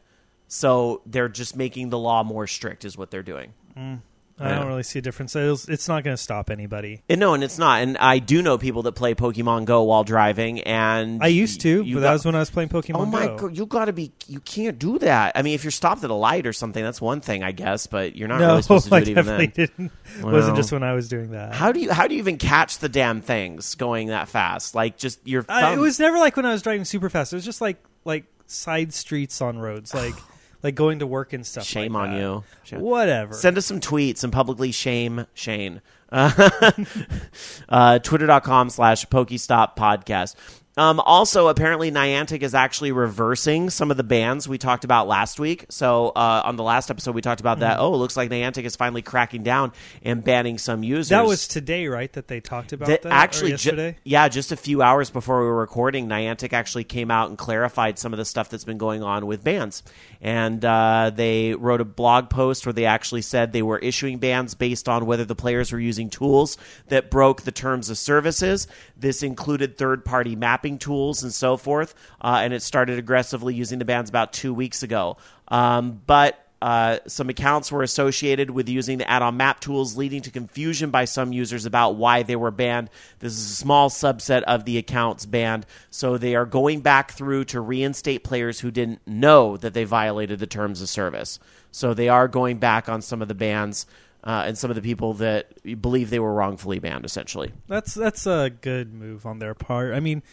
So 0.47 1.01
they're 1.07 1.29
just 1.29 1.55
making 1.55 1.89
the 1.89 1.97
law 1.97 2.23
more 2.23 2.45
strict, 2.45 2.85
is 2.85 2.95
what 2.95 3.09
they're 3.09 3.23
doing. 3.23 3.53
Mm. 3.75 4.01
I 4.39 4.49
Yeah. 4.49 4.59
don't 4.59 4.67
really 4.67 4.83
see 4.83 4.97
a 4.97 5.01
difference. 5.01 5.35
It's, 5.35 5.69
it's 5.69 5.87
not 5.87 6.03
going 6.03 6.17
to 6.17 6.21
stop 6.21 6.49
anybody. 6.49 7.03
And 7.07 7.19
no, 7.19 7.35
and 7.35 7.43
it's 7.43 7.59
not. 7.59 7.83
And 7.83 7.97
I 7.99 8.17
do 8.17 8.41
know 8.41 8.57
people 8.57 8.81
that 8.83 8.93
play 8.93 9.13
Pokemon 9.13 9.65
Go 9.65 9.83
while 9.83 10.03
driving. 10.03 10.61
And 10.61 11.23
I 11.23 11.27
used 11.27 11.61
to, 11.61 11.83
but 11.83 11.93
got- 11.93 11.99
that 11.99 12.13
was 12.13 12.25
when 12.25 12.33
I 12.35 12.39
was 12.39 12.49
playing 12.49 12.69
Pokemon 12.69 12.95
Oh 12.95 13.05
my 13.05 13.27
Go. 13.27 13.37
god, 13.37 13.57
you 13.57 13.65
got 13.67 13.85
to 13.85 13.93
be 13.93 14.11
you 14.27 14.39
can't 14.39 14.79
do 14.79 14.97
that. 14.99 15.33
I 15.35 15.43
mean, 15.43 15.53
if 15.53 15.63
you're 15.63 15.69
stopped 15.71 16.03
at 16.03 16.09
a 16.09 16.15
light 16.15 16.47
or 16.47 16.53
something, 16.53 16.83
that's 16.83 16.99
one 16.99 17.21
thing, 17.21 17.43
I 17.43 17.51
guess, 17.51 17.85
but 17.85 18.15
you're 18.15 18.27
not 18.27 18.39
no, 18.39 18.47
really 18.47 18.61
supposed 18.63 18.85
to 18.85 18.89
do 18.89 18.95
I 18.95 18.99
it 19.01 19.07
even 19.09 19.25
then. 19.25 19.51
didn't. 19.53 19.91
Well. 20.21 20.33
Wasn't 20.33 20.55
just 20.57 20.71
when 20.71 20.83
I 20.83 20.93
was 20.93 21.07
doing 21.09 21.31
that. 21.31 21.53
How 21.53 21.71
do 21.71 21.79
you 21.79 21.91
how 21.93 22.07
do 22.07 22.15
you 22.15 22.19
even 22.19 22.37
catch 22.37 22.79
the 22.79 22.89
damn 22.89 23.21
things 23.21 23.75
going 23.75 24.07
that 24.07 24.29
fast? 24.29 24.73
Like 24.73 24.97
just 24.97 25.25
your. 25.27 25.45
I, 25.47 25.73
it 25.73 25.77
was 25.79 25.99
never 25.99 26.17
like 26.17 26.35
when 26.35 26.45
I 26.47 26.51
was 26.53 26.63
driving 26.63 26.85
super 26.85 27.09
fast. 27.09 27.33
It 27.33 27.35
was 27.35 27.45
just 27.45 27.61
like 27.61 27.77
like 28.03 28.25
side 28.47 28.93
streets 28.93 29.41
on 29.41 29.59
roads, 29.59 29.93
like 29.93 30.15
like 30.63 30.75
going 30.75 30.99
to 30.99 31.07
work 31.07 31.33
and 31.33 31.45
stuff. 31.45 31.65
shame 31.65 31.93
like 31.93 32.03
on 32.09 32.11
that. 32.15 32.19
you. 32.21 32.43
Shame- 32.63 32.79
Whatever. 32.81 33.33
Send 33.33 33.57
us 33.57 33.65
some 33.65 33.79
tweets 33.79 34.23
and 34.23 34.31
publicly 34.33 34.71
shame 34.71 35.27
Shane. 35.33 35.81
Uh, 36.13 36.71
uh, 37.69 37.97
Twitter.com 37.97 38.69
slash 38.69 39.03
Pokestop 39.07 39.75
podcast. 39.75 40.35
Um, 40.75 40.99
also, 40.99 41.49
apparently, 41.49 41.91
Niantic 41.91 42.41
is 42.41 42.55
actually 42.55 42.91
reversing 42.91 43.69
some 43.69 43.91
of 43.91 43.97
the 43.97 44.03
bans 44.03 44.47
we 44.47 44.57
talked 44.57 44.83
about 44.83 45.07
last 45.07 45.39
week. 45.39 45.65
So, 45.69 46.09
uh, 46.09 46.41
on 46.45 46.55
the 46.55 46.63
last 46.63 46.89
episode, 46.89 47.13
we 47.13 47.21
talked 47.21 47.41
about 47.41 47.59
that. 47.59 47.79
Oh, 47.79 47.93
it 47.93 47.97
looks 47.97 48.17
like 48.17 48.29
Niantic 48.31 48.63
is 48.63 48.75
finally 48.75 49.01
cracking 49.03 49.43
down 49.43 49.71
and 50.03 50.23
banning 50.23 50.57
some 50.57 50.83
users. 50.83 51.09
that 51.09 51.25
was 51.25 51.47
today, 51.47 51.87
right? 51.87 52.11
That 52.13 52.27
they 52.27 52.39
talked 52.39 52.73
about 52.73 52.87
that 52.87 53.03
that, 53.03 53.11
actually 53.11 53.49
ju- 53.49 53.69
yesterday. 53.69 53.97
yeah 54.03 54.27
just 54.29 54.51
a 54.51 54.55
few 54.57 54.81
hours 54.81 55.09
before 55.09 55.41
we 55.41 55.45
were 55.45 55.57
recording 55.57 56.07
niantic 56.07 56.53
actually 56.53 56.83
came 56.83 57.11
out 57.11 57.29
and 57.29 57.37
clarified 57.37 57.99
some 57.99 58.13
of 58.13 58.17
the 58.17 58.25
stuff 58.25 58.49
that's 58.49 58.63
been 58.63 58.77
going 58.77 59.03
on 59.03 59.25
with 59.25 59.43
bans 59.43 59.83
and 60.21 60.63
uh, 60.63 61.11
they 61.13 61.53
wrote 61.53 61.81
a 61.81 61.85
blog 61.85 62.29
post 62.29 62.65
where 62.65 62.73
they 62.73 62.85
actually 62.85 63.21
said 63.21 63.51
they 63.51 63.61
were 63.61 63.79
issuing 63.79 64.17
bans 64.19 64.55
based 64.55 64.87
on 64.87 65.05
whether 65.05 65.25
the 65.25 65.35
players 65.35 65.71
were 65.71 65.79
using 65.79 66.09
tools 66.09 66.57
that 66.87 67.11
broke 67.11 67.41
the 67.43 67.51
terms 67.51 67.89
of 67.89 67.97
services 67.97 68.67
this 68.97 69.21
included 69.21 69.77
third-party 69.77 70.35
mapping 70.35 70.62
tools 70.79 71.23
and 71.23 71.33
so 71.33 71.57
forth 71.57 71.93
uh, 72.21 72.39
and 72.41 72.53
it 72.53 72.61
started 72.61 72.97
aggressively 72.97 73.53
using 73.53 73.79
the 73.79 73.85
bans 73.85 74.09
about 74.09 74.33
two 74.33 74.53
weeks 74.53 74.83
ago 74.83 75.17
um, 75.49 76.01
but 76.07 76.43
uh, 76.63 76.99
some 77.07 77.27
accounts 77.27 77.73
were 77.73 77.83
associated 77.83 78.49
with 78.49 78.69
using 78.69 78.97
the 78.97 79.09
add-on 79.09 79.35
map 79.35 79.59
tools, 79.59 79.97
leading 79.97 80.21
to 80.21 80.31
confusion 80.31 80.91
by 80.91 81.03
some 81.03 81.33
users 81.33 81.65
about 81.65 81.97
why 81.97 82.23
they 82.23 82.37
were 82.37 82.51
banned. 82.51 82.89
This 83.19 83.33
is 83.33 83.51
a 83.51 83.55
small 83.55 83.89
subset 83.89 84.43
of 84.43 84.63
the 84.63 84.77
accounts 84.77 85.25
banned, 85.25 85.65
so 85.89 86.17
they 86.17 86.35
are 86.35 86.45
going 86.45 86.79
back 86.79 87.11
through 87.11 87.43
to 87.45 87.59
reinstate 87.59 88.23
players 88.23 88.61
who 88.61 88.71
didn't 88.71 89.05
know 89.05 89.57
that 89.57 89.73
they 89.73 89.83
violated 89.83 90.39
the 90.39 90.47
terms 90.47 90.81
of 90.81 90.87
service. 90.87 91.37
So 91.71 91.93
they 91.93 92.07
are 92.07 92.29
going 92.29 92.59
back 92.59 92.87
on 92.87 93.01
some 93.01 93.21
of 93.21 93.27
the 93.27 93.35
bans. 93.35 93.85
Uh, 94.25 94.45
and 94.47 94.57
some 94.57 94.71
of 94.71 94.75
the 94.75 94.81
people 94.81 95.15
that 95.15 95.81
believe 95.81 96.09
they 96.09 96.17
were 96.17 96.33
wrongfully 96.33 96.79
banned, 96.79 97.03
essentially. 97.03 97.51
That's 97.67 97.93
that's 97.93 98.25
a 98.25 98.49
good 98.49 98.93
move 98.93 99.25
on 99.25 99.39
their 99.39 99.53
part. 99.53 99.93
I 99.93 99.99
mean, 99.99 100.23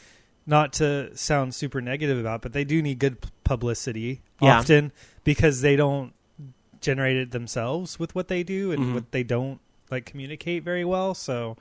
not 0.46 0.72
to 0.74 1.16
sound 1.16 1.54
super 1.54 1.80
negative 1.80 2.18
about, 2.18 2.42
but 2.42 2.52
they 2.52 2.64
do 2.64 2.82
need 2.82 2.98
good 2.98 3.18
publicity 3.44 4.20
Yeah. 4.40 4.58
often 4.58 4.92
because 5.24 5.60
they 5.60 5.76
don't 5.76 6.12
generate 6.80 7.16
it 7.16 7.30
themselves 7.30 7.98
with 7.98 8.14
what 8.14 8.28
they 8.28 8.42
do 8.42 8.72
and 8.72 8.84
Mhm. 8.86 8.94
what 8.94 9.12
they 9.12 9.22
don't 9.22 9.60
like 9.90 10.06
communicate 10.06 10.62
very 10.62 10.84
well. 10.84 11.14
So 11.14 11.56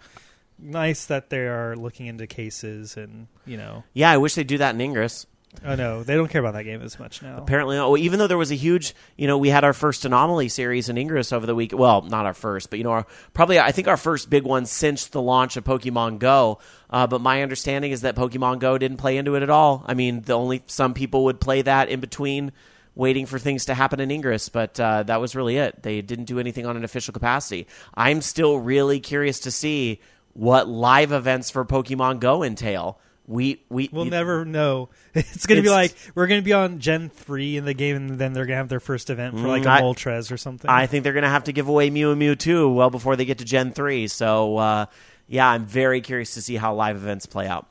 nice 0.58 1.06
that 1.06 1.30
they 1.30 1.48
are 1.48 1.76
looking 1.76 2.06
into 2.06 2.26
cases 2.28 2.96
and 2.98 3.28
you 3.46 3.58
know, 3.58 3.84
Yeah, 3.94 4.12
I 4.12 4.18
wish 4.18 4.36
they'd 4.36 4.46
do 4.48 4.58
that 4.60 4.76
in 4.76 4.82
Ingress. 4.82 5.26
Oh 5.66 5.76
no, 5.76 6.04
they 6.04 6.16
don't 6.16 6.28
care 6.28 6.42
about 6.42 6.54
that 6.54 6.64
game 6.64 6.82
as 6.82 7.00
much 7.00 7.22
now. 7.22 7.38
Apparently, 7.38 7.78
oh, 7.78 7.98
even 7.98 8.20
though 8.20 8.28
there 8.28 8.38
was 8.38 8.52
a 8.52 8.56
huge, 8.56 8.94
you 9.18 9.28
know, 9.28 9.38
we 9.38 9.50
had 9.50 9.64
our 9.64 9.74
first 9.74 10.06
anomaly 10.06 10.50
series 10.50 10.90
in 10.90 10.98
Ingress 10.98 11.34
over 11.34 11.46
the 11.46 11.56
week. 11.56 11.72
Well, 11.76 12.02
not 12.04 12.26
our 12.26 12.34
first, 12.34 12.70
but 12.70 12.78
you 12.78 12.84
know, 12.84 12.92
our, 12.92 13.08
probably 13.34 13.60
I 13.60 13.72
think 13.72 13.88
our 13.88 13.98
first 13.98 14.30
big 14.30 14.44
one 14.44 14.66
since 14.66 15.08
the 15.08 15.22
launch 15.22 15.58
of 15.58 15.64
Pokemon 15.64 16.20
Go. 16.20 16.60
Uh, 16.90 17.08
but 17.08 17.22
my 17.22 17.42
understanding 17.44 17.92
is 17.92 18.02
that 18.02 18.16
Pokemon 18.16 18.60
Go 18.60 18.78
didn't 18.78 18.98
play 18.98 19.18
into 19.18 19.36
it 19.36 19.44
at 19.44 19.50
all. 19.50 19.84
I 19.88 19.94
mean, 19.94 20.22
the 20.22 20.34
only 20.34 20.64
some 20.68 20.94
people 20.94 21.26
would 21.26 21.40
play 21.40 21.62
that 21.62 21.90
in 21.90 22.00
between 22.00 22.52
waiting 22.96 23.26
for 23.26 23.40
things 23.40 23.66
to 23.66 23.74
happen 23.74 24.00
in 24.00 24.12
Ingress, 24.12 24.50
but 24.50 24.78
uh, 24.80 25.04
that 25.04 25.22
was 25.22 25.36
really 25.36 25.58
it. 25.58 25.84
They 25.84 26.02
didn't 26.02 26.26
do 26.26 26.40
anything 26.40 26.66
on 26.66 26.76
an 26.76 26.84
official 26.84 27.14
capacity. 27.14 27.66
I'm 27.96 28.22
still 28.22 28.60
really 28.60 29.00
curious 29.00 29.40
to 29.42 29.52
see 29.52 30.02
what 30.34 30.68
live 30.68 31.12
events 31.12 31.50
for 31.50 31.64
Pokemon 31.64 32.20
Go 32.20 32.44
entail. 32.44 33.00
We 33.30 33.62
we 33.70 33.89
We'll 33.94 34.06
you- 34.06 34.10
never 34.12 34.44
know. 34.44 34.89
It's 35.13 35.46
going 35.46 35.58
to 35.58 35.62
be 35.62 35.70
like 35.70 35.94
we're 36.15 36.26
going 36.26 36.42
to 36.42 36.46
be 36.46 36.54
on 36.54 36.80
Gen 36.80 37.10
three 37.10 37.58
in 37.58 37.63
the 37.65 37.76
game, 37.76 37.96
and 37.96 38.10
then 38.18 38.34
they're 38.34 38.46
going 38.48 38.56
to 38.56 38.58
have 38.58 38.70
their 38.70 38.80
first 38.80 39.12
event 39.12 39.38
for 39.39 39.48
like 39.48 39.62
Mm, 39.63 39.68
a 39.68 39.70
I- 39.70 39.82
Moltres 39.82 40.32
or 40.32 40.38
something. 40.38 40.68
I 40.70 40.88
think 40.88 41.04
they're 41.04 41.13
going 41.13 41.24
to 41.24 41.30
have 41.30 41.44
to 41.44 41.52
give 41.54 41.68
away 41.68 41.92
Mew 41.92 42.12
and 42.12 42.20
Mewtwo 42.20 42.74
well 42.74 42.89
before 42.89 43.15
they 43.15 43.26
get 43.26 43.38
to 43.38 43.46
Gen 43.46 43.72
3. 43.72 44.08
So, 44.08 44.58
uh, 44.58 44.86
yeah, 45.28 45.48
I'm 45.48 45.65
very 45.68 46.02
curious 46.02 46.34
to 46.34 46.42
see 46.42 46.56
how 46.56 46.74
live 46.74 46.96
events 46.96 47.28
play 47.28 47.46
out. 47.48 47.68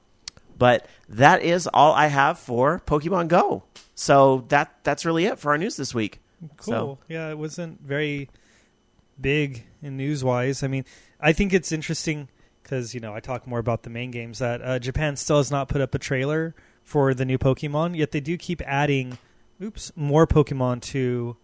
But 0.56 0.86
that 1.08 1.42
is 1.42 1.68
all 1.74 1.92
I 1.92 2.06
have 2.06 2.38
for 2.38 2.80
Pokemon 2.86 3.26
Go. 3.26 3.64
So 3.96 4.44
that 4.50 4.72
that's 4.84 5.04
really 5.04 5.24
it 5.26 5.40
for 5.40 5.50
our 5.50 5.58
news 5.58 5.76
this 5.76 5.92
week. 5.92 6.20
Cool. 6.58 6.72
So- 6.72 6.98
Yeah, 7.08 7.30
it 7.30 7.38
wasn't 7.38 7.80
very 7.80 8.28
big 9.20 9.66
in 9.82 9.96
news 9.96 10.22
wise. 10.22 10.62
I 10.62 10.68
mean, 10.68 10.84
I 11.20 11.32
think 11.32 11.52
it's 11.52 11.72
interesting 11.72 12.28
because 12.68 12.94
you 12.94 13.00
know 13.00 13.14
I 13.14 13.20
talk 13.20 13.46
more 13.46 13.58
about 13.58 13.82
the 13.82 13.90
main 13.90 14.10
games 14.10 14.38
that 14.40 14.60
uh, 14.62 14.78
Japan 14.78 15.16
still 15.16 15.38
has 15.38 15.50
not 15.50 15.68
put 15.68 15.80
up 15.80 15.94
a 15.94 15.98
trailer 15.98 16.54
for 16.84 17.14
the 17.14 17.24
new 17.24 17.38
Pokemon, 17.38 17.96
yet 17.96 18.12
they 18.12 18.20
do 18.20 18.36
keep 18.36 18.60
adding, 18.66 19.18
oops, 19.62 19.92
more 19.96 20.26
Pokemon 20.26 20.82
to 20.82 21.36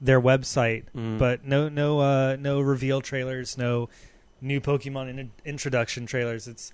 their 0.00 0.20
website, 0.20 0.84
Mm. 0.96 1.18
but 1.18 1.44
no 1.44 1.68
no 1.68 2.00
uh, 2.00 2.36
no 2.38 2.60
reveal 2.60 3.00
trailers, 3.00 3.56
no 3.56 3.88
new 4.40 4.60
Pokemon 4.60 5.08
in- 5.08 5.30
introduction 5.44 6.06
trailers. 6.06 6.48
It's 6.48 6.72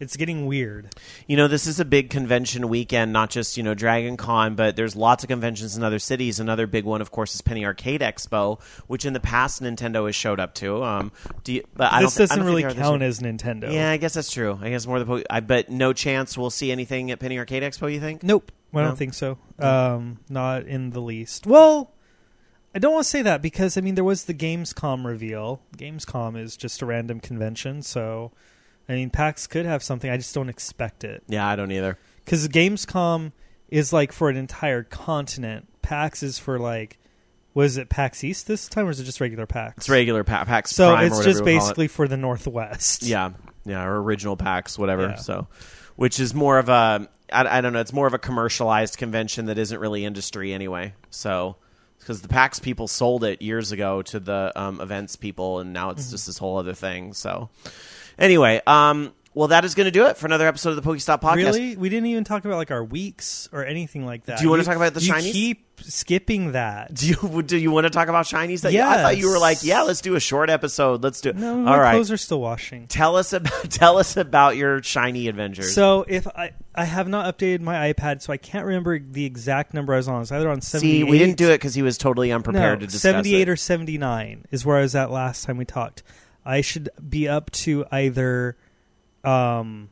it's 0.00 0.16
getting 0.16 0.46
weird. 0.46 0.94
You 1.26 1.36
know, 1.36 1.48
this 1.48 1.66
is 1.66 1.80
a 1.80 1.84
big 1.84 2.10
convention 2.10 2.68
weekend, 2.68 3.12
not 3.12 3.30
just, 3.30 3.56
you 3.56 3.62
know, 3.62 3.74
Dragon 3.74 4.16
Con, 4.16 4.54
but 4.54 4.76
there's 4.76 4.94
lots 4.94 5.24
of 5.24 5.28
conventions 5.28 5.76
in 5.76 5.82
other 5.82 5.98
cities. 5.98 6.38
Another 6.40 6.66
big 6.66 6.84
one, 6.84 7.00
of 7.00 7.10
course, 7.10 7.34
is 7.34 7.40
Penny 7.40 7.64
Arcade 7.64 8.00
Expo, 8.00 8.60
which 8.86 9.04
in 9.04 9.12
the 9.12 9.20
past 9.20 9.62
Nintendo 9.62 10.06
has 10.06 10.14
showed 10.14 10.38
up 10.40 10.54
to. 10.54 10.82
Um, 10.84 11.12
do 11.44 11.52
you, 11.54 11.64
but 11.74 11.92
I 11.92 12.02
this 12.02 12.14
don't, 12.14 12.28
thi- 12.28 12.32
I 12.32 12.36
doesn't 12.36 12.38
don't 12.38 12.54
really 12.54 12.74
count 12.74 13.02
as 13.02 13.20
Nintendo. 13.20 13.72
Yeah, 13.72 13.90
I 13.90 13.96
guess 13.96 14.14
that's 14.14 14.30
true. 14.30 14.58
I 14.62 14.70
guess 14.70 14.86
more 14.86 14.98
the 14.98 15.06
po- 15.06 15.22
I 15.28 15.40
bet 15.40 15.68
no 15.70 15.92
chance 15.92 16.38
we'll 16.38 16.50
see 16.50 16.70
anything 16.72 17.10
at 17.10 17.18
Penny 17.18 17.38
Arcade 17.38 17.62
Expo. 17.62 17.92
You 17.92 18.00
think? 18.00 18.22
Nope. 18.22 18.52
I 18.72 18.78
No? 18.82 18.88
don't 18.88 18.96
think 18.98 19.14
so. 19.14 19.38
Um, 19.58 20.18
not 20.28 20.66
in 20.66 20.90
the 20.90 21.00
least. 21.00 21.46
Well, 21.46 21.90
I 22.74 22.78
don't 22.78 22.92
want 22.92 23.04
to 23.04 23.10
say 23.10 23.22
that 23.22 23.40
because 23.42 23.76
I 23.78 23.80
mean 23.80 23.94
there 23.94 24.04
was 24.04 24.26
the 24.26 24.34
Gamescom 24.34 25.04
reveal. 25.06 25.62
Gamescom 25.76 26.38
is 26.38 26.56
just 26.56 26.82
a 26.82 26.86
random 26.86 27.18
convention, 27.18 27.80
so 27.82 28.30
I 28.88 28.94
mean 28.94 29.10
PAX 29.10 29.46
could 29.46 29.66
have 29.66 29.82
something. 29.82 30.10
I 30.10 30.16
just 30.16 30.34
don't 30.34 30.48
expect 30.48 31.04
it 31.04 31.22
Yeah, 31.28 31.46
I 31.46 31.56
don't 31.56 31.70
either. 31.72 31.98
because 32.24 32.48
Gamescom 32.48 33.32
is 33.68 33.92
like 33.92 34.12
for 34.12 34.30
an 34.30 34.36
entire 34.36 34.82
continent. 34.82 35.68
PAX 35.82 36.22
is 36.22 36.38
for 36.38 36.58
like, 36.58 36.98
was 37.54 37.76
it 37.76 37.88
PAX 37.88 38.22
East 38.24 38.46
this 38.46 38.68
time, 38.68 38.86
or 38.86 38.90
is 38.90 39.00
it 39.00 39.04
just 39.04 39.20
regular 39.20 39.46
PAX? 39.46 39.76
It's 39.78 39.88
regular 39.88 40.24
pa- 40.24 40.44
PAX 40.44 40.70
So 40.70 40.90
Prime 40.92 41.02
or 41.02 41.06
it's 41.06 41.16
whatever 41.16 41.30
just 41.32 41.38
call 41.44 41.48
it. 41.48 41.58
basically 41.58 41.88
for 41.88 42.08
the 42.08 42.16
Northwest. 42.16 43.02
yeah, 43.02 43.30
yeah, 43.64 43.84
or 43.84 44.00
original 44.02 44.36
PAX, 44.36 44.78
whatever. 44.78 45.02
Yeah. 45.02 45.14
So, 45.16 45.48
which 45.96 46.18
is 46.20 46.34
more 46.34 46.58
of 46.58 46.68
a 46.68 47.08
I, 47.32 47.58
I 47.58 47.60
don't 47.60 47.72
know. 47.74 47.80
It's 47.80 47.92
more 47.92 48.06
of 48.06 48.14
a 48.14 48.18
commercialized 48.18 48.96
convention 48.96 49.46
that 49.46 49.58
isn't 49.58 49.78
really 49.78 50.04
industry 50.04 50.52
anyway. 50.52 50.94
So. 51.10 51.56
Because 51.98 52.22
the 52.22 52.28
PAX 52.28 52.58
people 52.60 52.86
sold 52.88 53.24
it 53.24 53.42
years 53.42 53.70
ago 53.72 54.00
to 54.02 54.20
the 54.20 54.52
um, 54.54 54.80
events 54.80 55.16
people, 55.16 55.58
and 55.58 55.72
now 55.74 55.90
it's 55.90 56.04
Mm-hmm. 56.04 56.10
just 56.12 56.26
this 56.26 56.38
whole 56.38 56.56
other 56.56 56.72
thing. 56.72 57.12
So, 57.12 57.50
anyway, 58.18 58.60
um, 58.66 59.12
well, 59.34 59.48
that 59.48 59.64
is 59.64 59.76
going 59.76 59.84
to 59.84 59.92
do 59.92 60.06
it 60.06 60.16
for 60.16 60.26
another 60.26 60.48
episode 60.48 60.70
of 60.70 60.76
the 60.76 60.82
Pokestop 60.82 61.20
podcast. 61.20 61.36
Really? 61.36 61.76
We 61.76 61.88
didn't 61.88 62.06
even 62.06 62.24
talk 62.24 62.44
about 62.44 62.56
like 62.56 62.72
our 62.72 62.82
weeks 62.82 63.48
or 63.52 63.64
anything 63.64 64.04
like 64.04 64.24
that. 64.24 64.38
Do 64.38 64.44
you 64.44 64.50
wanna 64.50 64.64
talk 64.64 64.74
about 64.74 64.94
the 64.94 65.00
you 65.00 65.12
shinies? 65.12 65.32
keep 65.32 65.68
skipping 65.82 66.52
that. 66.52 66.92
Do 66.92 67.06
you 67.06 67.42
do 67.46 67.56
you 67.56 67.70
want 67.70 67.84
to 67.84 67.90
talk 67.90 68.08
about 68.08 68.26
shinies? 68.26 68.62
That 68.62 68.74
I 68.74 69.02
thought 69.02 69.16
you 69.16 69.30
were 69.30 69.38
like, 69.38 69.58
yeah, 69.62 69.82
let's 69.82 70.00
do 70.00 70.16
a 70.16 70.20
short 70.20 70.50
episode. 70.50 71.04
Let's 71.04 71.20
do. 71.20 71.32
No, 71.32 71.52
All 71.52 71.56
my 71.58 71.78
right. 71.78 71.92
clothes 71.92 72.10
are 72.10 72.16
still 72.16 72.40
washing. 72.40 72.88
Tell 72.88 73.14
us 73.16 73.32
about 73.32 73.52
tell 73.70 73.98
us 73.98 74.16
about 74.16 74.56
your 74.56 74.82
shiny 74.82 75.28
adventures. 75.28 75.74
So 75.74 76.04
if 76.08 76.26
I 76.26 76.52
I 76.74 76.84
have 76.84 77.06
not 77.06 77.38
updated 77.38 77.60
my 77.60 77.92
iPad, 77.92 78.22
so 78.22 78.32
I 78.32 78.38
can't 78.38 78.66
remember 78.66 78.98
the 78.98 79.24
exact 79.24 79.74
number 79.74 79.94
I 79.94 79.98
was 79.98 80.08
on. 80.08 80.16
I 80.16 80.18
was 80.18 80.32
either 80.32 80.50
on 80.50 80.60
seventy. 80.60 80.98
See, 80.98 81.04
we 81.04 81.18
didn't 81.18 81.36
do 81.36 81.50
it 81.50 81.58
because 81.58 81.74
he 81.74 81.82
was 81.82 81.96
totally 81.98 82.32
unprepared 82.32 82.80
no, 82.80 82.86
to 82.86 82.86
discuss 82.86 83.02
seventy-eight 83.02 83.42
it. 83.42 83.48
or 83.48 83.56
seventy-nine 83.56 84.46
is 84.50 84.66
where 84.66 84.78
I 84.78 84.82
was 84.82 84.94
at 84.94 85.10
last 85.10 85.44
time 85.44 85.58
we 85.58 85.64
talked. 85.64 86.02
I 86.44 86.60
should 86.60 86.88
be 87.08 87.28
up 87.28 87.50
to 87.50 87.84
either 87.90 88.56
um, 89.24 89.90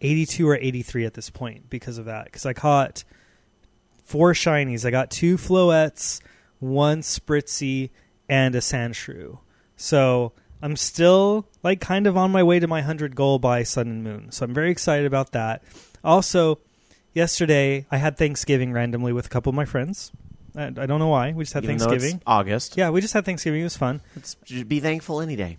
eighty-two 0.00 0.48
or 0.48 0.56
eighty-three 0.56 1.04
at 1.04 1.14
this 1.14 1.30
point 1.30 1.70
because 1.70 1.98
of 1.98 2.06
that. 2.06 2.24
Because 2.24 2.46
I 2.46 2.52
caught 2.52 3.04
four 4.04 4.32
shinies. 4.32 4.84
I 4.84 4.90
got 4.90 5.10
two 5.10 5.36
floettes, 5.36 6.20
one 6.58 7.00
Spritzee, 7.00 7.90
and 8.28 8.54
a 8.54 8.58
sandshrew. 8.58 9.38
So 9.76 10.32
I'm 10.60 10.76
still 10.76 11.46
like 11.62 11.80
kind 11.80 12.06
of 12.06 12.16
on 12.16 12.30
my 12.30 12.42
way 12.42 12.58
to 12.60 12.66
my 12.66 12.82
hundred 12.82 13.14
goal 13.16 13.38
by 13.38 13.62
Sun 13.62 13.88
and 13.88 14.04
Moon. 14.04 14.32
So 14.32 14.44
I'm 14.44 14.54
very 14.54 14.70
excited 14.70 15.06
about 15.06 15.32
that. 15.32 15.62
Also, 16.04 16.58
yesterday 17.12 17.86
I 17.90 17.98
had 17.98 18.16
Thanksgiving 18.16 18.72
randomly 18.72 19.12
with 19.12 19.26
a 19.26 19.28
couple 19.28 19.50
of 19.50 19.56
my 19.56 19.64
friends. 19.64 20.12
I, 20.56 20.66
I 20.66 20.70
don't 20.70 20.98
know 20.98 21.08
why. 21.08 21.32
We 21.32 21.44
just 21.44 21.54
had 21.54 21.64
Even 21.64 21.78
Thanksgiving. 21.78 22.16
it's 22.16 22.24
August. 22.26 22.76
Yeah, 22.76 22.90
we 22.90 23.00
just 23.00 23.14
had 23.14 23.24
Thanksgiving. 23.24 23.60
It 23.60 23.64
was 23.64 23.76
fun. 23.76 24.02
Be 24.68 24.80
thankful 24.80 25.20
any 25.20 25.36
day. 25.36 25.58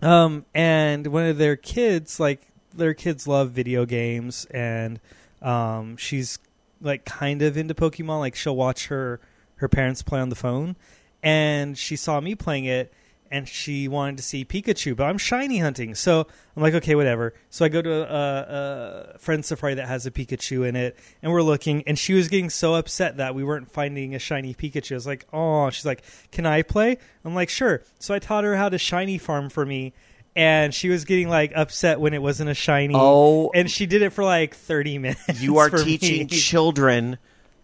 Um, 0.00 0.44
and 0.54 1.06
one 1.06 1.26
of 1.26 1.38
their 1.38 1.56
kids, 1.56 2.18
like 2.18 2.46
their 2.74 2.94
kids, 2.94 3.26
love 3.26 3.50
video 3.50 3.86
games, 3.86 4.46
and 4.50 5.00
um, 5.40 5.96
she's 5.96 6.38
like 6.80 7.04
kind 7.04 7.42
of 7.42 7.56
into 7.56 7.74
Pokemon. 7.74 8.18
Like 8.18 8.34
she'll 8.34 8.56
watch 8.56 8.86
her 8.86 9.20
her 9.56 9.68
parents 9.68 10.02
play 10.02 10.20
on 10.20 10.28
the 10.28 10.34
phone, 10.36 10.76
and 11.22 11.78
she 11.78 11.96
saw 11.96 12.20
me 12.20 12.34
playing 12.34 12.64
it, 12.64 12.92
and 13.32 13.48
she 13.48 13.88
wanted 13.88 14.18
to 14.18 14.22
see 14.22 14.44
Pikachu. 14.44 14.94
But 14.94 15.04
I'm 15.04 15.16
shiny 15.18 15.58
hunting, 15.58 15.94
so 15.94 16.26
I'm 16.54 16.62
like, 16.62 16.74
okay, 16.74 16.94
whatever. 16.94 17.32
So 17.50 17.64
I 17.64 17.68
go 17.68 17.80
to 17.80 17.92
a, 17.92 19.14
a 19.14 19.18
friend 19.18 19.42
safari 19.44 19.74
that 19.74 19.88
has 19.88 20.04
a 20.06 20.10
Pikachu 20.10 20.68
in 20.68 20.76
it, 20.76 20.96
and 21.22 21.32
we're 21.32 21.42
looking, 21.42 21.82
and 21.86 21.98
she 21.98 22.12
was 22.12 22.28
getting 22.28 22.50
so 22.50 22.74
upset 22.74 23.16
that 23.16 23.34
we 23.34 23.42
weren't 23.42 23.70
finding 23.72 24.14
a 24.14 24.18
shiny 24.18 24.54
Pikachu. 24.54 24.92
I 24.92 24.94
was 24.96 25.06
like, 25.06 25.26
oh, 25.32 25.70
she's 25.70 25.86
like, 25.86 26.02
can 26.30 26.44
I 26.44 26.60
play? 26.62 26.98
I'm 27.24 27.34
like, 27.34 27.48
sure. 27.48 27.82
So 27.98 28.14
I 28.14 28.18
taught 28.18 28.44
her 28.44 28.54
how 28.54 28.68
to 28.68 28.78
shiny 28.78 29.16
farm 29.18 29.48
for 29.48 29.64
me. 29.64 29.94
And 30.36 30.72
she 30.72 30.88
was 30.88 31.04
getting 31.04 31.28
like 31.28 31.52
upset 31.54 32.00
when 32.00 32.14
it 32.14 32.22
wasn't 32.22 32.48
a 32.48 32.54
shiny. 32.54 32.94
Oh. 32.96 33.50
and 33.54 33.70
she 33.70 33.84
did 33.84 34.00
it 34.00 34.10
for 34.14 34.24
like 34.24 34.54
thirty 34.54 34.96
minutes. 34.96 35.42
You 35.42 35.58
are 35.58 35.68
for 35.70 35.78
me. 35.84 35.98
teaching 35.98 36.26
children. 36.28 37.18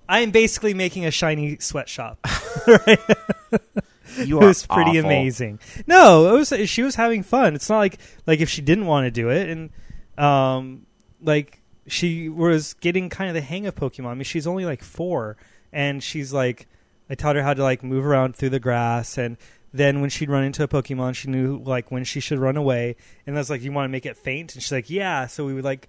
I 0.06 0.20
am 0.20 0.30
basically 0.32 0.74
making 0.74 1.06
a 1.06 1.10
shiny 1.10 1.56
sweatshop. 1.60 2.18
You 4.26 4.40
it 4.40 4.46
was 4.46 4.66
pretty 4.66 4.98
awful. 4.98 5.04
amazing. 5.10 5.60
No, 5.86 6.34
it 6.34 6.38
was 6.38 6.52
she 6.68 6.82
was 6.82 6.94
having 6.94 7.22
fun. 7.22 7.54
It's 7.54 7.68
not 7.68 7.78
like 7.78 7.98
like 8.26 8.40
if 8.40 8.48
she 8.48 8.62
didn't 8.62 8.86
want 8.86 9.06
to 9.06 9.10
do 9.10 9.30
it, 9.30 9.48
and 9.48 9.70
um, 10.18 10.86
like 11.22 11.60
she 11.86 12.28
was 12.28 12.74
getting 12.74 13.08
kind 13.08 13.28
of 13.28 13.34
the 13.34 13.40
hang 13.40 13.66
of 13.66 13.74
Pokemon. 13.74 14.08
I 14.08 14.14
mean, 14.14 14.24
she's 14.24 14.46
only 14.46 14.64
like 14.64 14.82
four, 14.82 15.36
and 15.72 16.02
she's 16.02 16.32
like, 16.32 16.68
I 17.08 17.14
taught 17.14 17.36
her 17.36 17.42
how 17.42 17.54
to 17.54 17.62
like 17.62 17.82
move 17.82 18.04
around 18.04 18.36
through 18.36 18.50
the 18.50 18.60
grass, 18.60 19.18
and 19.18 19.36
then 19.72 20.00
when 20.00 20.10
she'd 20.10 20.30
run 20.30 20.44
into 20.44 20.62
a 20.62 20.68
Pokemon, 20.68 21.14
she 21.14 21.28
knew 21.28 21.58
like 21.58 21.90
when 21.90 22.04
she 22.04 22.20
should 22.20 22.38
run 22.38 22.56
away. 22.56 22.96
And 23.26 23.36
I 23.36 23.38
was 23.38 23.50
like, 23.50 23.62
"You 23.62 23.72
want 23.72 23.84
to 23.84 23.92
make 23.92 24.06
it 24.06 24.16
faint?" 24.16 24.54
And 24.54 24.62
she's 24.62 24.72
like, 24.72 24.90
"Yeah." 24.90 25.26
So 25.26 25.44
we 25.44 25.54
would 25.54 25.64
like 25.64 25.88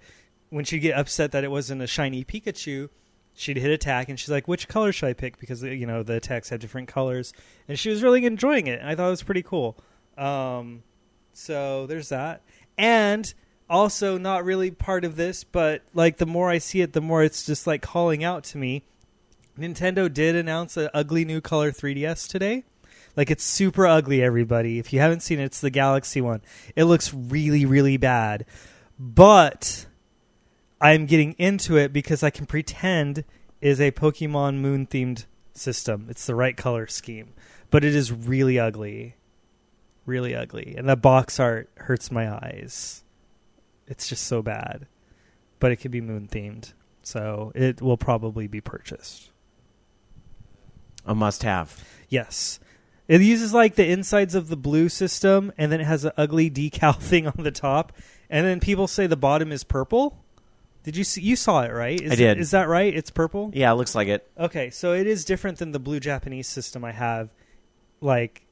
when 0.50 0.64
she'd 0.64 0.80
get 0.80 0.98
upset 0.98 1.32
that 1.32 1.44
it 1.44 1.50
wasn't 1.50 1.82
a 1.82 1.86
shiny 1.86 2.24
Pikachu, 2.24 2.88
she'd 3.34 3.56
hit 3.56 3.70
attack, 3.70 4.08
and 4.08 4.18
she's 4.18 4.30
like, 4.30 4.48
"Which 4.48 4.68
color 4.68 4.92
should 4.92 5.08
I 5.08 5.12
pick?" 5.12 5.38
Because 5.38 5.62
you 5.62 5.86
know 5.86 6.02
the 6.02 6.14
attacks 6.16 6.48
have 6.50 6.60
different 6.60 6.88
colors, 6.88 7.32
and 7.68 7.78
she 7.78 7.90
was 7.90 8.02
really 8.02 8.24
enjoying 8.24 8.66
it. 8.66 8.80
And 8.80 8.88
I 8.88 8.94
thought 8.94 9.08
it 9.08 9.10
was 9.10 9.22
pretty 9.22 9.42
cool. 9.42 9.76
Um, 10.16 10.82
so 11.32 11.86
there's 11.86 12.10
that, 12.10 12.42
and 12.76 13.32
also 13.68 14.18
not 14.18 14.44
really 14.44 14.70
part 14.70 15.04
of 15.04 15.16
this, 15.16 15.44
but 15.44 15.82
like 15.94 16.18
the 16.18 16.26
more 16.26 16.50
I 16.50 16.58
see 16.58 16.80
it, 16.80 16.92
the 16.92 17.00
more 17.00 17.22
it's 17.22 17.46
just 17.46 17.66
like 17.66 17.80
calling 17.80 18.24
out 18.24 18.44
to 18.44 18.58
me. 18.58 18.82
Nintendo 19.58 20.12
did 20.12 20.34
announce 20.34 20.76
an 20.76 20.88
ugly 20.92 21.24
new 21.24 21.40
color 21.40 21.70
3DS 21.70 22.28
today. 22.28 22.64
Like 23.16 23.30
it's 23.30 23.44
super 23.44 23.86
ugly, 23.86 24.22
everybody. 24.22 24.78
If 24.78 24.92
you 24.92 25.00
haven't 25.00 25.20
seen 25.20 25.38
it, 25.38 25.44
it's 25.44 25.60
the 25.60 25.70
Galaxy 25.70 26.20
one. 26.20 26.40
It 26.76 26.84
looks 26.84 27.12
really, 27.12 27.64
really 27.64 27.96
bad. 27.96 28.46
But 28.98 29.86
I'm 30.80 31.06
getting 31.06 31.32
into 31.32 31.76
it 31.76 31.92
because 31.92 32.22
I 32.22 32.30
can 32.30 32.46
pretend 32.46 33.24
is 33.60 33.80
a 33.80 33.90
Pokemon 33.90 34.56
Moon 34.56 34.86
themed 34.86 35.26
system. 35.52 36.06
It's 36.08 36.26
the 36.26 36.34
right 36.34 36.56
color 36.56 36.86
scheme. 36.86 37.34
But 37.70 37.84
it 37.84 37.94
is 37.94 38.10
really 38.10 38.58
ugly. 38.58 39.16
Really 40.06 40.34
ugly. 40.34 40.74
And 40.76 40.88
the 40.88 40.96
box 40.96 41.38
art 41.38 41.70
hurts 41.76 42.10
my 42.10 42.32
eyes. 42.32 43.04
It's 43.86 44.08
just 44.08 44.24
so 44.24 44.42
bad. 44.42 44.86
But 45.58 45.72
it 45.72 45.76
could 45.76 45.90
be 45.90 46.00
moon 46.00 46.28
themed. 46.28 46.72
So 47.02 47.52
it 47.54 47.82
will 47.82 47.96
probably 47.96 48.46
be 48.46 48.60
purchased. 48.60 49.30
A 51.04 51.14
must 51.14 51.42
have. 51.42 51.84
Yes. 52.08 52.60
It 53.08 53.20
uses 53.20 53.52
like 53.52 53.74
the 53.74 53.88
insides 53.88 54.34
of 54.34 54.48
the 54.48 54.56
blue 54.56 54.88
system 54.88 55.52
and 55.58 55.70
then 55.70 55.80
it 55.80 55.86
has 55.86 56.04
an 56.04 56.12
ugly 56.16 56.50
decal 56.50 56.96
thing 57.00 57.26
on 57.26 57.34
the 57.38 57.50
top. 57.50 57.92
And 58.28 58.46
then 58.46 58.60
people 58.60 58.86
say 58.86 59.06
the 59.06 59.16
bottom 59.16 59.52
is 59.52 59.64
purple. 59.64 60.24
Did 60.82 60.96
you 60.96 61.04
see 61.04 61.20
you 61.20 61.36
saw 61.36 61.62
it, 61.62 61.72
right? 61.72 62.00
Is 62.00 62.12
I 62.12 62.14
did. 62.14 62.38
Is 62.38 62.52
that 62.52 62.68
right? 62.68 62.94
It's 62.94 63.10
purple? 63.10 63.50
Yeah, 63.52 63.70
it 63.72 63.74
looks 63.74 63.94
like 63.94 64.08
it. 64.08 64.26
Okay, 64.38 64.70
so 64.70 64.92
it 64.94 65.06
is 65.06 65.24
different 65.24 65.58
than 65.58 65.72
the 65.72 65.78
blue 65.78 66.00
Japanese 66.00 66.48
system 66.48 66.84
I 66.84 66.92
have. 66.92 67.30
Like 68.00 68.46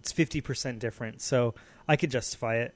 it's 0.00 0.12
50% 0.12 0.78
different. 0.78 1.20
So 1.20 1.54
I 1.86 1.96
could 1.96 2.10
justify 2.10 2.56
it. 2.56 2.74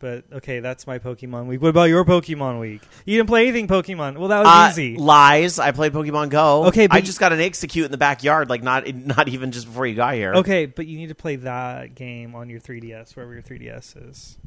But 0.00 0.24
okay, 0.32 0.60
that's 0.60 0.86
my 0.86 0.98
Pokemon 0.98 1.44
week. 1.46 1.60
What 1.60 1.68
about 1.68 1.84
your 1.90 2.06
Pokemon 2.06 2.58
week? 2.58 2.80
You 3.04 3.18
didn't 3.18 3.28
play 3.28 3.42
anything 3.42 3.68
Pokemon. 3.68 4.16
Well, 4.16 4.28
that 4.28 4.38
was 4.40 4.48
Uh, 4.48 4.68
easy. 4.72 4.96
Lies. 4.96 5.58
I 5.58 5.72
played 5.72 5.92
Pokemon 5.92 6.30
Go. 6.30 6.64
Okay, 6.68 6.86
but 6.86 6.96
I 6.96 7.00
just 7.02 7.20
got 7.20 7.34
an 7.34 7.38
Exeggcute 7.38 7.84
in 7.84 7.90
the 7.90 7.98
backyard, 7.98 8.48
like 8.48 8.62
not 8.62 8.92
not 8.94 9.28
even 9.28 9.52
just 9.52 9.66
before 9.66 9.86
you 9.86 9.94
got 9.94 10.14
here. 10.14 10.32
Okay, 10.36 10.64
but 10.66 10.86
you 10.86 10.96
need 10.96 11.10
to 11.10 11.14
play 11.14 11.36
that 11.36 11.94
game 11.94 12.34
on 12.34 12.48
your 12.48 12.60
3DS, 12.60 13.14
wherever 13.14 13.34
your 13.34 13.42
3DS 13.42 14.08
is. 14.10 14.38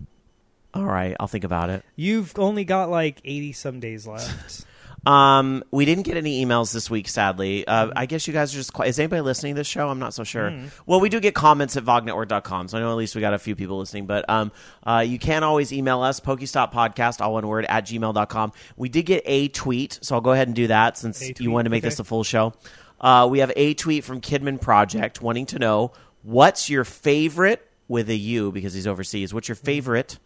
All 0.73 0.85
right, 0.85 1.15
I'll 1.19 1.27
think 1.27 1.43
about 1.43 1.69
it. 1.69 1.83
You've 1.95 2.37
only 2.39 2.65
got 2.65 2.89
like 2.89 3.21
80 3.23 3.53
some 3.53 3.79
days 3.79 4.07
left. 4.07 4.65
Um, 5.05 5.63
we 5.69 5.83
didn't 5.83 6.03
get 6.03 6.15
any 6.15 6.45
emails 6.45 6.71
this 6.71 6.89
week, 6.89 7.09
sadly. 7.09 7.67
Uh, 7.67 7.91
I 7.95 8.05
guess 8.05 8.25
you 8.25 8.33
guys 8.33 8.53
are 8.53 8.57
just. 8.57 8.71
Qui- 8.71 8.87
is 8.87 8.97
anybody 8.99 9.21
listening 9.21 9.55
to 9.55 9.59
this 9.59 9.67
show? 9.67 9.89
I'm 9.89 9.99
not 9.99 10.13
so 10.13 10.23
sure. 10.23 10.49
Hmm. 10.49 10.67
Well, 10.85 11.01
we 11.01 11.09
do 11.09 11.19
get 11.19 11.35
comments 11.35 11.75
at 11.75 11.83
vognetwork.com, 11.83 12.69
so 12.69 12.77
I 12.77 12.81
know 12.81 12.89
at 12.89 12.95
least 12.95 13.15
we 13.15 13.21
got 13.21 13.33
a 13.33 13.39
few 13.39 13.55
people 13.55 13.79
listening. 13.79 14.05
But 14.05 14.29
um, 14.29 14.51
uh, 14.85 15.03
you 15.05 15.19
can 15.19 15.43
always 15.43 15.73
email 15.73 16.01
us, 16.01 16.19
Podcast, 16.21 17.19
all 17.19 17.33
one 17.33 17.47
word, 17.47 17.65
at 17.67 17.85
gmail.com. 17.85 18.53
We 18.77 18.89
did 18.89 19.03
get 19.03 19.23
a 19.25 19.49
tweet, 19.49 19.99
so 20.01 20.15
I'll 20.15 20.21
go 20.21 20.31
ahead 20.31 20.47
and 20.47 20.55
do 20.55 20.67
that 20.67 20.97
since 20.97 21.21
you 21.39 21.51
wanted 21.51 21.65
to 21.65 21.69
make 21.69 21.83
okay. 21.83 21.89
this 21.89 21.99
a 21.99 22.05
full 22.05 22.23
show. 22.23 22.53
Uh, 23.01 23.27
we 23.29 23.39
have 23.39 23.51
a 23.57 23.73
tweet 23.73 24.05
from 24.05 24.21
Kidman 24.21 24.61
Project 24.61 25.21
wanting 25.21 25.47
to 25.47 25.59
know 25.59 25.91
what's 26.21 26.69
your 26.69 26.85
favorite 26.85 27.69
with 27.89 28.09
a 28.09 28.15
U 28.15 28.53
because 28.53 28.73
he's 28.73 28.87
overseas. 28.87 29.33
What's 29.33 29.49
your 29.49 29.57
favorite 29.57 30.13
well, 30.13 30.19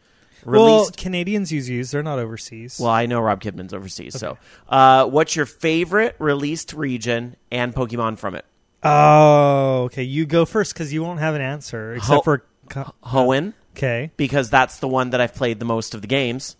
released 0.45 0.97
Canadians 0.97 1.51
use 1.51 1.67
use. 1.69 1.91
They're 1.91 2.03
not 2.03 2.19
overseas. 2.19 2.79
well, 2.79 2.89
I 2.91 3.05
know 3.05 3.19
Rob 3.19 3.41
Kidman's 3.41 3.73
overseas. 3.73 4.17
So, 4.19 4.37
uh, 4.69 5.05
what's 5.05 5.35
your 5.35 5.45
favorite 5.45 6.15
released 6.19 6.73
region 6.73 7.35
and 7.51 7.73
Pokemon 7.75 8.17
from 8.19 8.35
it? 8.35 8.45
oh, 8.83 9.83
okay. 9.85 10.03
You 10.03 10.25
go 10.25 10.45
first 10.45 10.73
because 10.73 10.93
you 10.93 11.03
won't 11.03 11.19
have 11.19 11.35
an 11.35 11.41
answer 11.41 11.93
except 11.95 12.15
Ho- 12.15 12.21
for. 12.21 12.43
co- 12.69 12.93
Hoenn, 13.03 13.53
Okay. 13.75 14.11
because 14.17 14.49
that's 14.49 14.77
the 14.79 14.87
one 14.87 15.09
that 15.11 15.21
I've 15.21 15.33
played 15.35 15.59
the 15.59 15.65
most 15.65 15.93
of 15.93 16.01
the 16.01 16.07
games. 16.07 16.55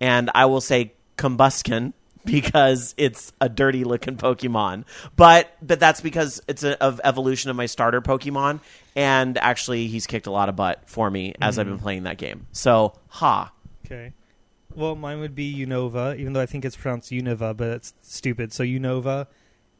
And 0.00 0.30
I 0.34 0.46
will 0.46 0.60
say 0.60 0.92
Combusken 1.16 1.92
because 2.26 2.94
it's 2.96 3.32
a 3.40 3.48
dirty 3.48 3.84
looking 3.84 4.16
Pokemon. 4.16 4.84
But 5.16 5.54
but 5.62 5.80
that's 5.80 6.00
because 6.00 6.40
it's 6.48 6.64
a 6.64 6.82
of 6.82 7.00
evolution 7.04 7.50
of 7.50 7.56
my 7.56 7.66
starter 7.66 8.00
Pokemon. 8.00 8.60
And 8.96 9.36
actually, 9.38 9.88
he's 9.88 10.06
kicked 10.06 10.26
a 10.26 10.30
lot 10.30 10.48
of 10.48 10.56
butt 10.56 10.88
for 10.88 11.10
me 11.10 11.34
as 11.40 11.58
I've 11.58 11.66
been 11.66 11.74
mm-hmm. 11.74 11.82
playing 11.82 12.02
that 12.04 12.16
game. 12.16 12.46
So, 12.52 12.94
ha. 13.08 13.52
Okay. 13.84 14.12
Well, 14.74 14.96
mine 14.96 15.20
would 15.20 15.34
be 15.34 15.54
Unova, 15.54 16.18
even 16.18 16.32
though 16.32 16.40
I 16.40 16.46
think 16.46 16.64
it's 16.64 16.76
pronounced 16.76 17.10
Unova, 17.10 17.56
but 17.56 17.68
it's 17.68 17.94
stupid. 18.02 18.52
So 18.52 18.64
Unova, 18.64 19.26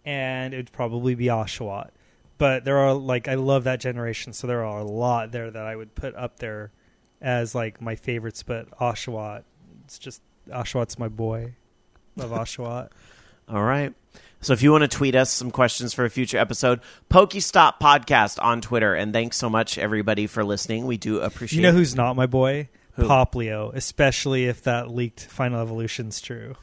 and 0.05 0.53
it 0.53 0.59
would 0.59 0.73
probably 0.73 1.15
be 1.15 1.27
Oshawott. 1.27 1.91
But 2.39 2.65
there 2.65 2.79
are 2.79 2.93
like 2.93 3.29
I 3.29 3.35
love 3.35 3.65
that 3.65 3.81
generation, 3.81 4.33
so 4.33 4.47
there 4.47 4.65
are 4.65 4.81
a 4.81 4.85
lot 4.85 5.33
there 5.33 5.51
that 5.51 5.65
I 5.65 5.77
would 5.77 5.95
put 5.95 6.15
up 6.17 6.39
there 6.39 6.73
as 7.21 7.55
like 7.55 7.81
my 7.81 7.95
favorites. 7.95 8.43
But 8.43 8.71
Oshawott, 8.79 9.45
it's 9.85 9.99
just 9.99 10.23
Oshawott's 10.49 10.99
my 10.99 11.09
boy. 11.09 11.55
Love 12.17 12.31
Oshawott. 12.31 12.91
All 13.49 13.63
right. 13.63 13.93
So 14.41 14.53
if 14.53 14.63
you 14.63 14.73
want 14.73 14.83
to 14.83 14.89
tweet 14.89 15.15
us 15.15 15.31
some 15.31 15.51
questions 15.51 15.95
for 15.95 16.05
a 16.05 16.11
future 16.11 16.37
episode, 16.37 16.81
Pokestop 17.11 17.81
Podcast 17.81 18.39
on 18.43 18.61
Twitter. 18.61 18.95
And 18.95 19.13
thanks 19.13 19.39
so 19.39 19.49
much, 19.49 19.79
everybody, 19.79 20.27
for 20.27 20.45
listening. 20.45 20.87
We 20.87 20.99
do 20.99 21.21
appreciate 21.21 21.57
you 21.57 21.63
know 21.63 21.73
who's 21.73 21.95
not 21.95 22.15
my 22.15 22.27
boy? 22.27 22.69
Who? 22.97 23.09
Poplio, 23.09 23.75
especially 23.75 24.45
if 24.45 24.63
that 24.65 24.91
leaked 24.91 25.21
Final 25.21 25.61
Evolution's 25.61 26.21
true. 26.21 26.57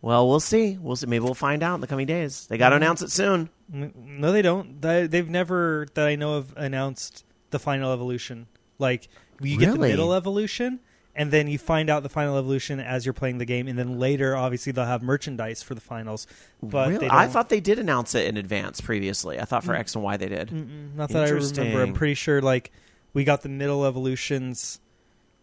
Well, 0.00 0.28
we'll 0.28 0.38
see. 0.38 0.78
We'll 0.78 0.96
see. 0.96 1.06
Maybe 1.06 1.24
we'll 1.24 1.34
find 1.34 1.62
out 1.62 1.74
in 1.74 1.80
the 1.80 1.86
coming 1.86 2.06
days. 2.06 2.46
They 2.46 2.56
got 2.56 2.68
to 2.68 2.76
mm-hmm. 2.76 2.84
announce 2.84 3.02
it 3.02 3.10
soon. 3.10 3.50
Mm, 3.72 3.94
no, 3.96 4.32
they 4.32 4.42
don't. 4.42 4.80
They- 4.80 5.06
They've 5.06 5.28
never 5.28 5.86
that 5.94 6.06
I 6.06 6.16
know 6.16 6.34
of 6.34 6.54
announced 6.56 7.24
the 7.50 7.58
final 7.58 7.92
evolution. 7.92 8.46
Like 8.78 9.08
you 9.40 9.58
get 9.58 9.72
the 9.72 9.78
middle 9.78 10.14
evolution, 10.14 10.80
and 11.16 11.30
then 11.30 11.46
you 11.46 11.58
find 11.58 11.88
out 11.90 12.02
the 12.02 12.08
final 12.08 12.36
evolution 12.36 12.80
as 12.80 13.06
you're 13.06 13.12
playing 13.12 13.38
the 13.38 13.44
game, 13.44 13.68
and 13.68 13.78
then 13.78 13.98
later, 13.98 14.34
obviously, 14.36 14.72
they'll 14.72 14.84
have 14.84 15.02
merchandise 15.02 15.62
for 15.62 15.74
the 15.74 15.80
finals. 15.80 16.26
But 16.62 16.88
Really? 16.88 17.08
I 17.10 17.26
thought 17.26 17.48
they 17.48 17.60
did 17.60 17.78
announce 17.78 18.14
it 18.14 18.26
in 18.26 18.36
advance 18.36 18.80
previously. 18.80 19.38
I 19.38 19.44
thought 19.44 19.64
for 19.64 19.74
X 19.74 19.94
and 19.94 20.02
Y 20.04 20.16
they 20.16 20.28
did. 20.28 20.48
Mm-mm, 20.48 20.94
not 20.94 21.10
that 21.10 21.24
I 21.24 21.30
remember. 21.30 21.82
I'm 21.82 21.92
pretty 21.94 22.14
sure 22.14 22.40
like 22.42 22.72
we 23.12 23.24
got 23.24 23.42
the 23.42 23.48
middle 23.48 23.84
evolutions 23.84 24.80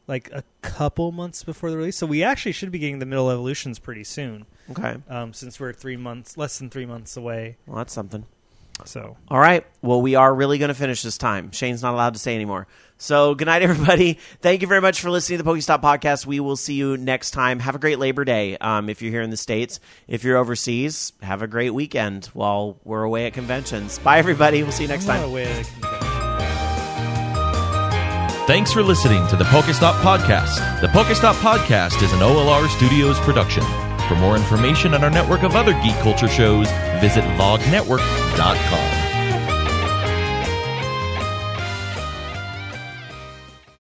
like 0.07 0.29
a 0.34 0.43
couple 0.62 1.12
months 1.12 1.43
before 1.43 1.69
the 1.71 1.77
release, 1.77 1.95
so 1.95 2.05
we 2.05 2.21
actually 2.23 2.51
should 2.51 2.71
be 2.71 2.79
getting 2.79 2.99
the 2.99 3.05
middle 3.05 3.29
evolutions 3.29 3.79
pretty 3.79 4.03
soon. 4.03 4.45
Okay. 4.71 4.97
Um, 5.07 5.31
since 5.31 5.60
we're 5.60 5.71
three 5.73 5.95
months, 5.95 6.38
less 6.38 6.57
than 6.60 6.69
three 6.69 6.86
months 6.86 7.15
away. 7.15 7.57
Well, 7.65 7.77
that's 7.77 7.93
something. 7.93 8.25
So 8.86 9.17
All 9.28 9.39
right. 9.39 9.65
Well, 9.82 10.02
we 10.02 10.15
are 10.15 10.34
really 10.34 10.58
going 10.58 10.70
to 10.70 10.76
finish 10.76 11.02
this 11.02 11.17
time. 11.17 11.52
Shane's 11.52 11.82
not 11.82 11.94
allowed 11.94 12.13
to 12.13 12.20
say 12.20 12.36
anymore. 12.36 12.67
So, 12.98 13.34
good 13.34 13.46
night, 13.46 13.63
everybody. 13.63 14.13
Thank 14.41 14.62
you 14.62 14.67
very 14.67 14.82
much 14.82 15.02
for 15.02 15.10
listening 15.10 15.39
to 15.39 15.44
the 15.44 15.50
Pokestop 15.50 15.82
podcast. 15.82 16.28
We 16.28 16.39
will 16.39 16.56
see 16.56 16.76
you 16.76 16.98
next 16.98 17.32
time. 17.32 17.60
Have 17.60 17.74
a 17.74 17.80
great 17.80 17.98
Labor 17.98 18.24
Day 18.24 18.58
um, 18.58 18.89
if 18.89 19.02
you're 19.02 19.12
here 19.12 19.24
in 19.24 19.32
the 19.32 19.38
States. 19.38 19.80
If 20.08 20.24
you're 20.24 20.38
overseas, 20.38 21.12
have 21.24 21.41
a 21.41 21.48
great 21.48 21.72
weekend 21.72 22.26
while 22.28 22.78
we're 22.84 23.02
away 23.02 23.26
at 23.26 23.34
conventions. 23.34 23.98
Bye, 24.00 24.20
everybody. 24.20 24.62
We'll 24.62 24.72
see 24.72 24.84
you 24.84 24.89
next 24.89 25.06
time. 25.06 25.24
away 25.24 25.46
at 25.46 25.67
a 25.67 25.72
convention. 25.72 26.08
Thanks 28.46 28.72
for 28.72 28.84
listening 28.84 29.26
to 29.30 29.36
the 29.36 29.46
Pokestop 29.46 29.94
Podcast. 30.02 30.82
The 30.82 30.88
Pokestop 30.88 31.36
Podcast 31.36 32.04
is 32.04 32.12
an 32.13 32.20
OLR 32.20 32.67
Studios 32.70 33.17
production. 33.22 33.63
For 34.12 34.17
more 34.17 34.36
information 34.36 34.93
on 34.93 35.06
our 35.06 35.10
network 35.10 35.43
of 35.43 35.56
other 35.56 35.71
geek 35.82 35.95
culture 36.00 36.28
shows, 36.28 36.69
visit 37.00 37.24
vognetwork.com. 37.38 39.00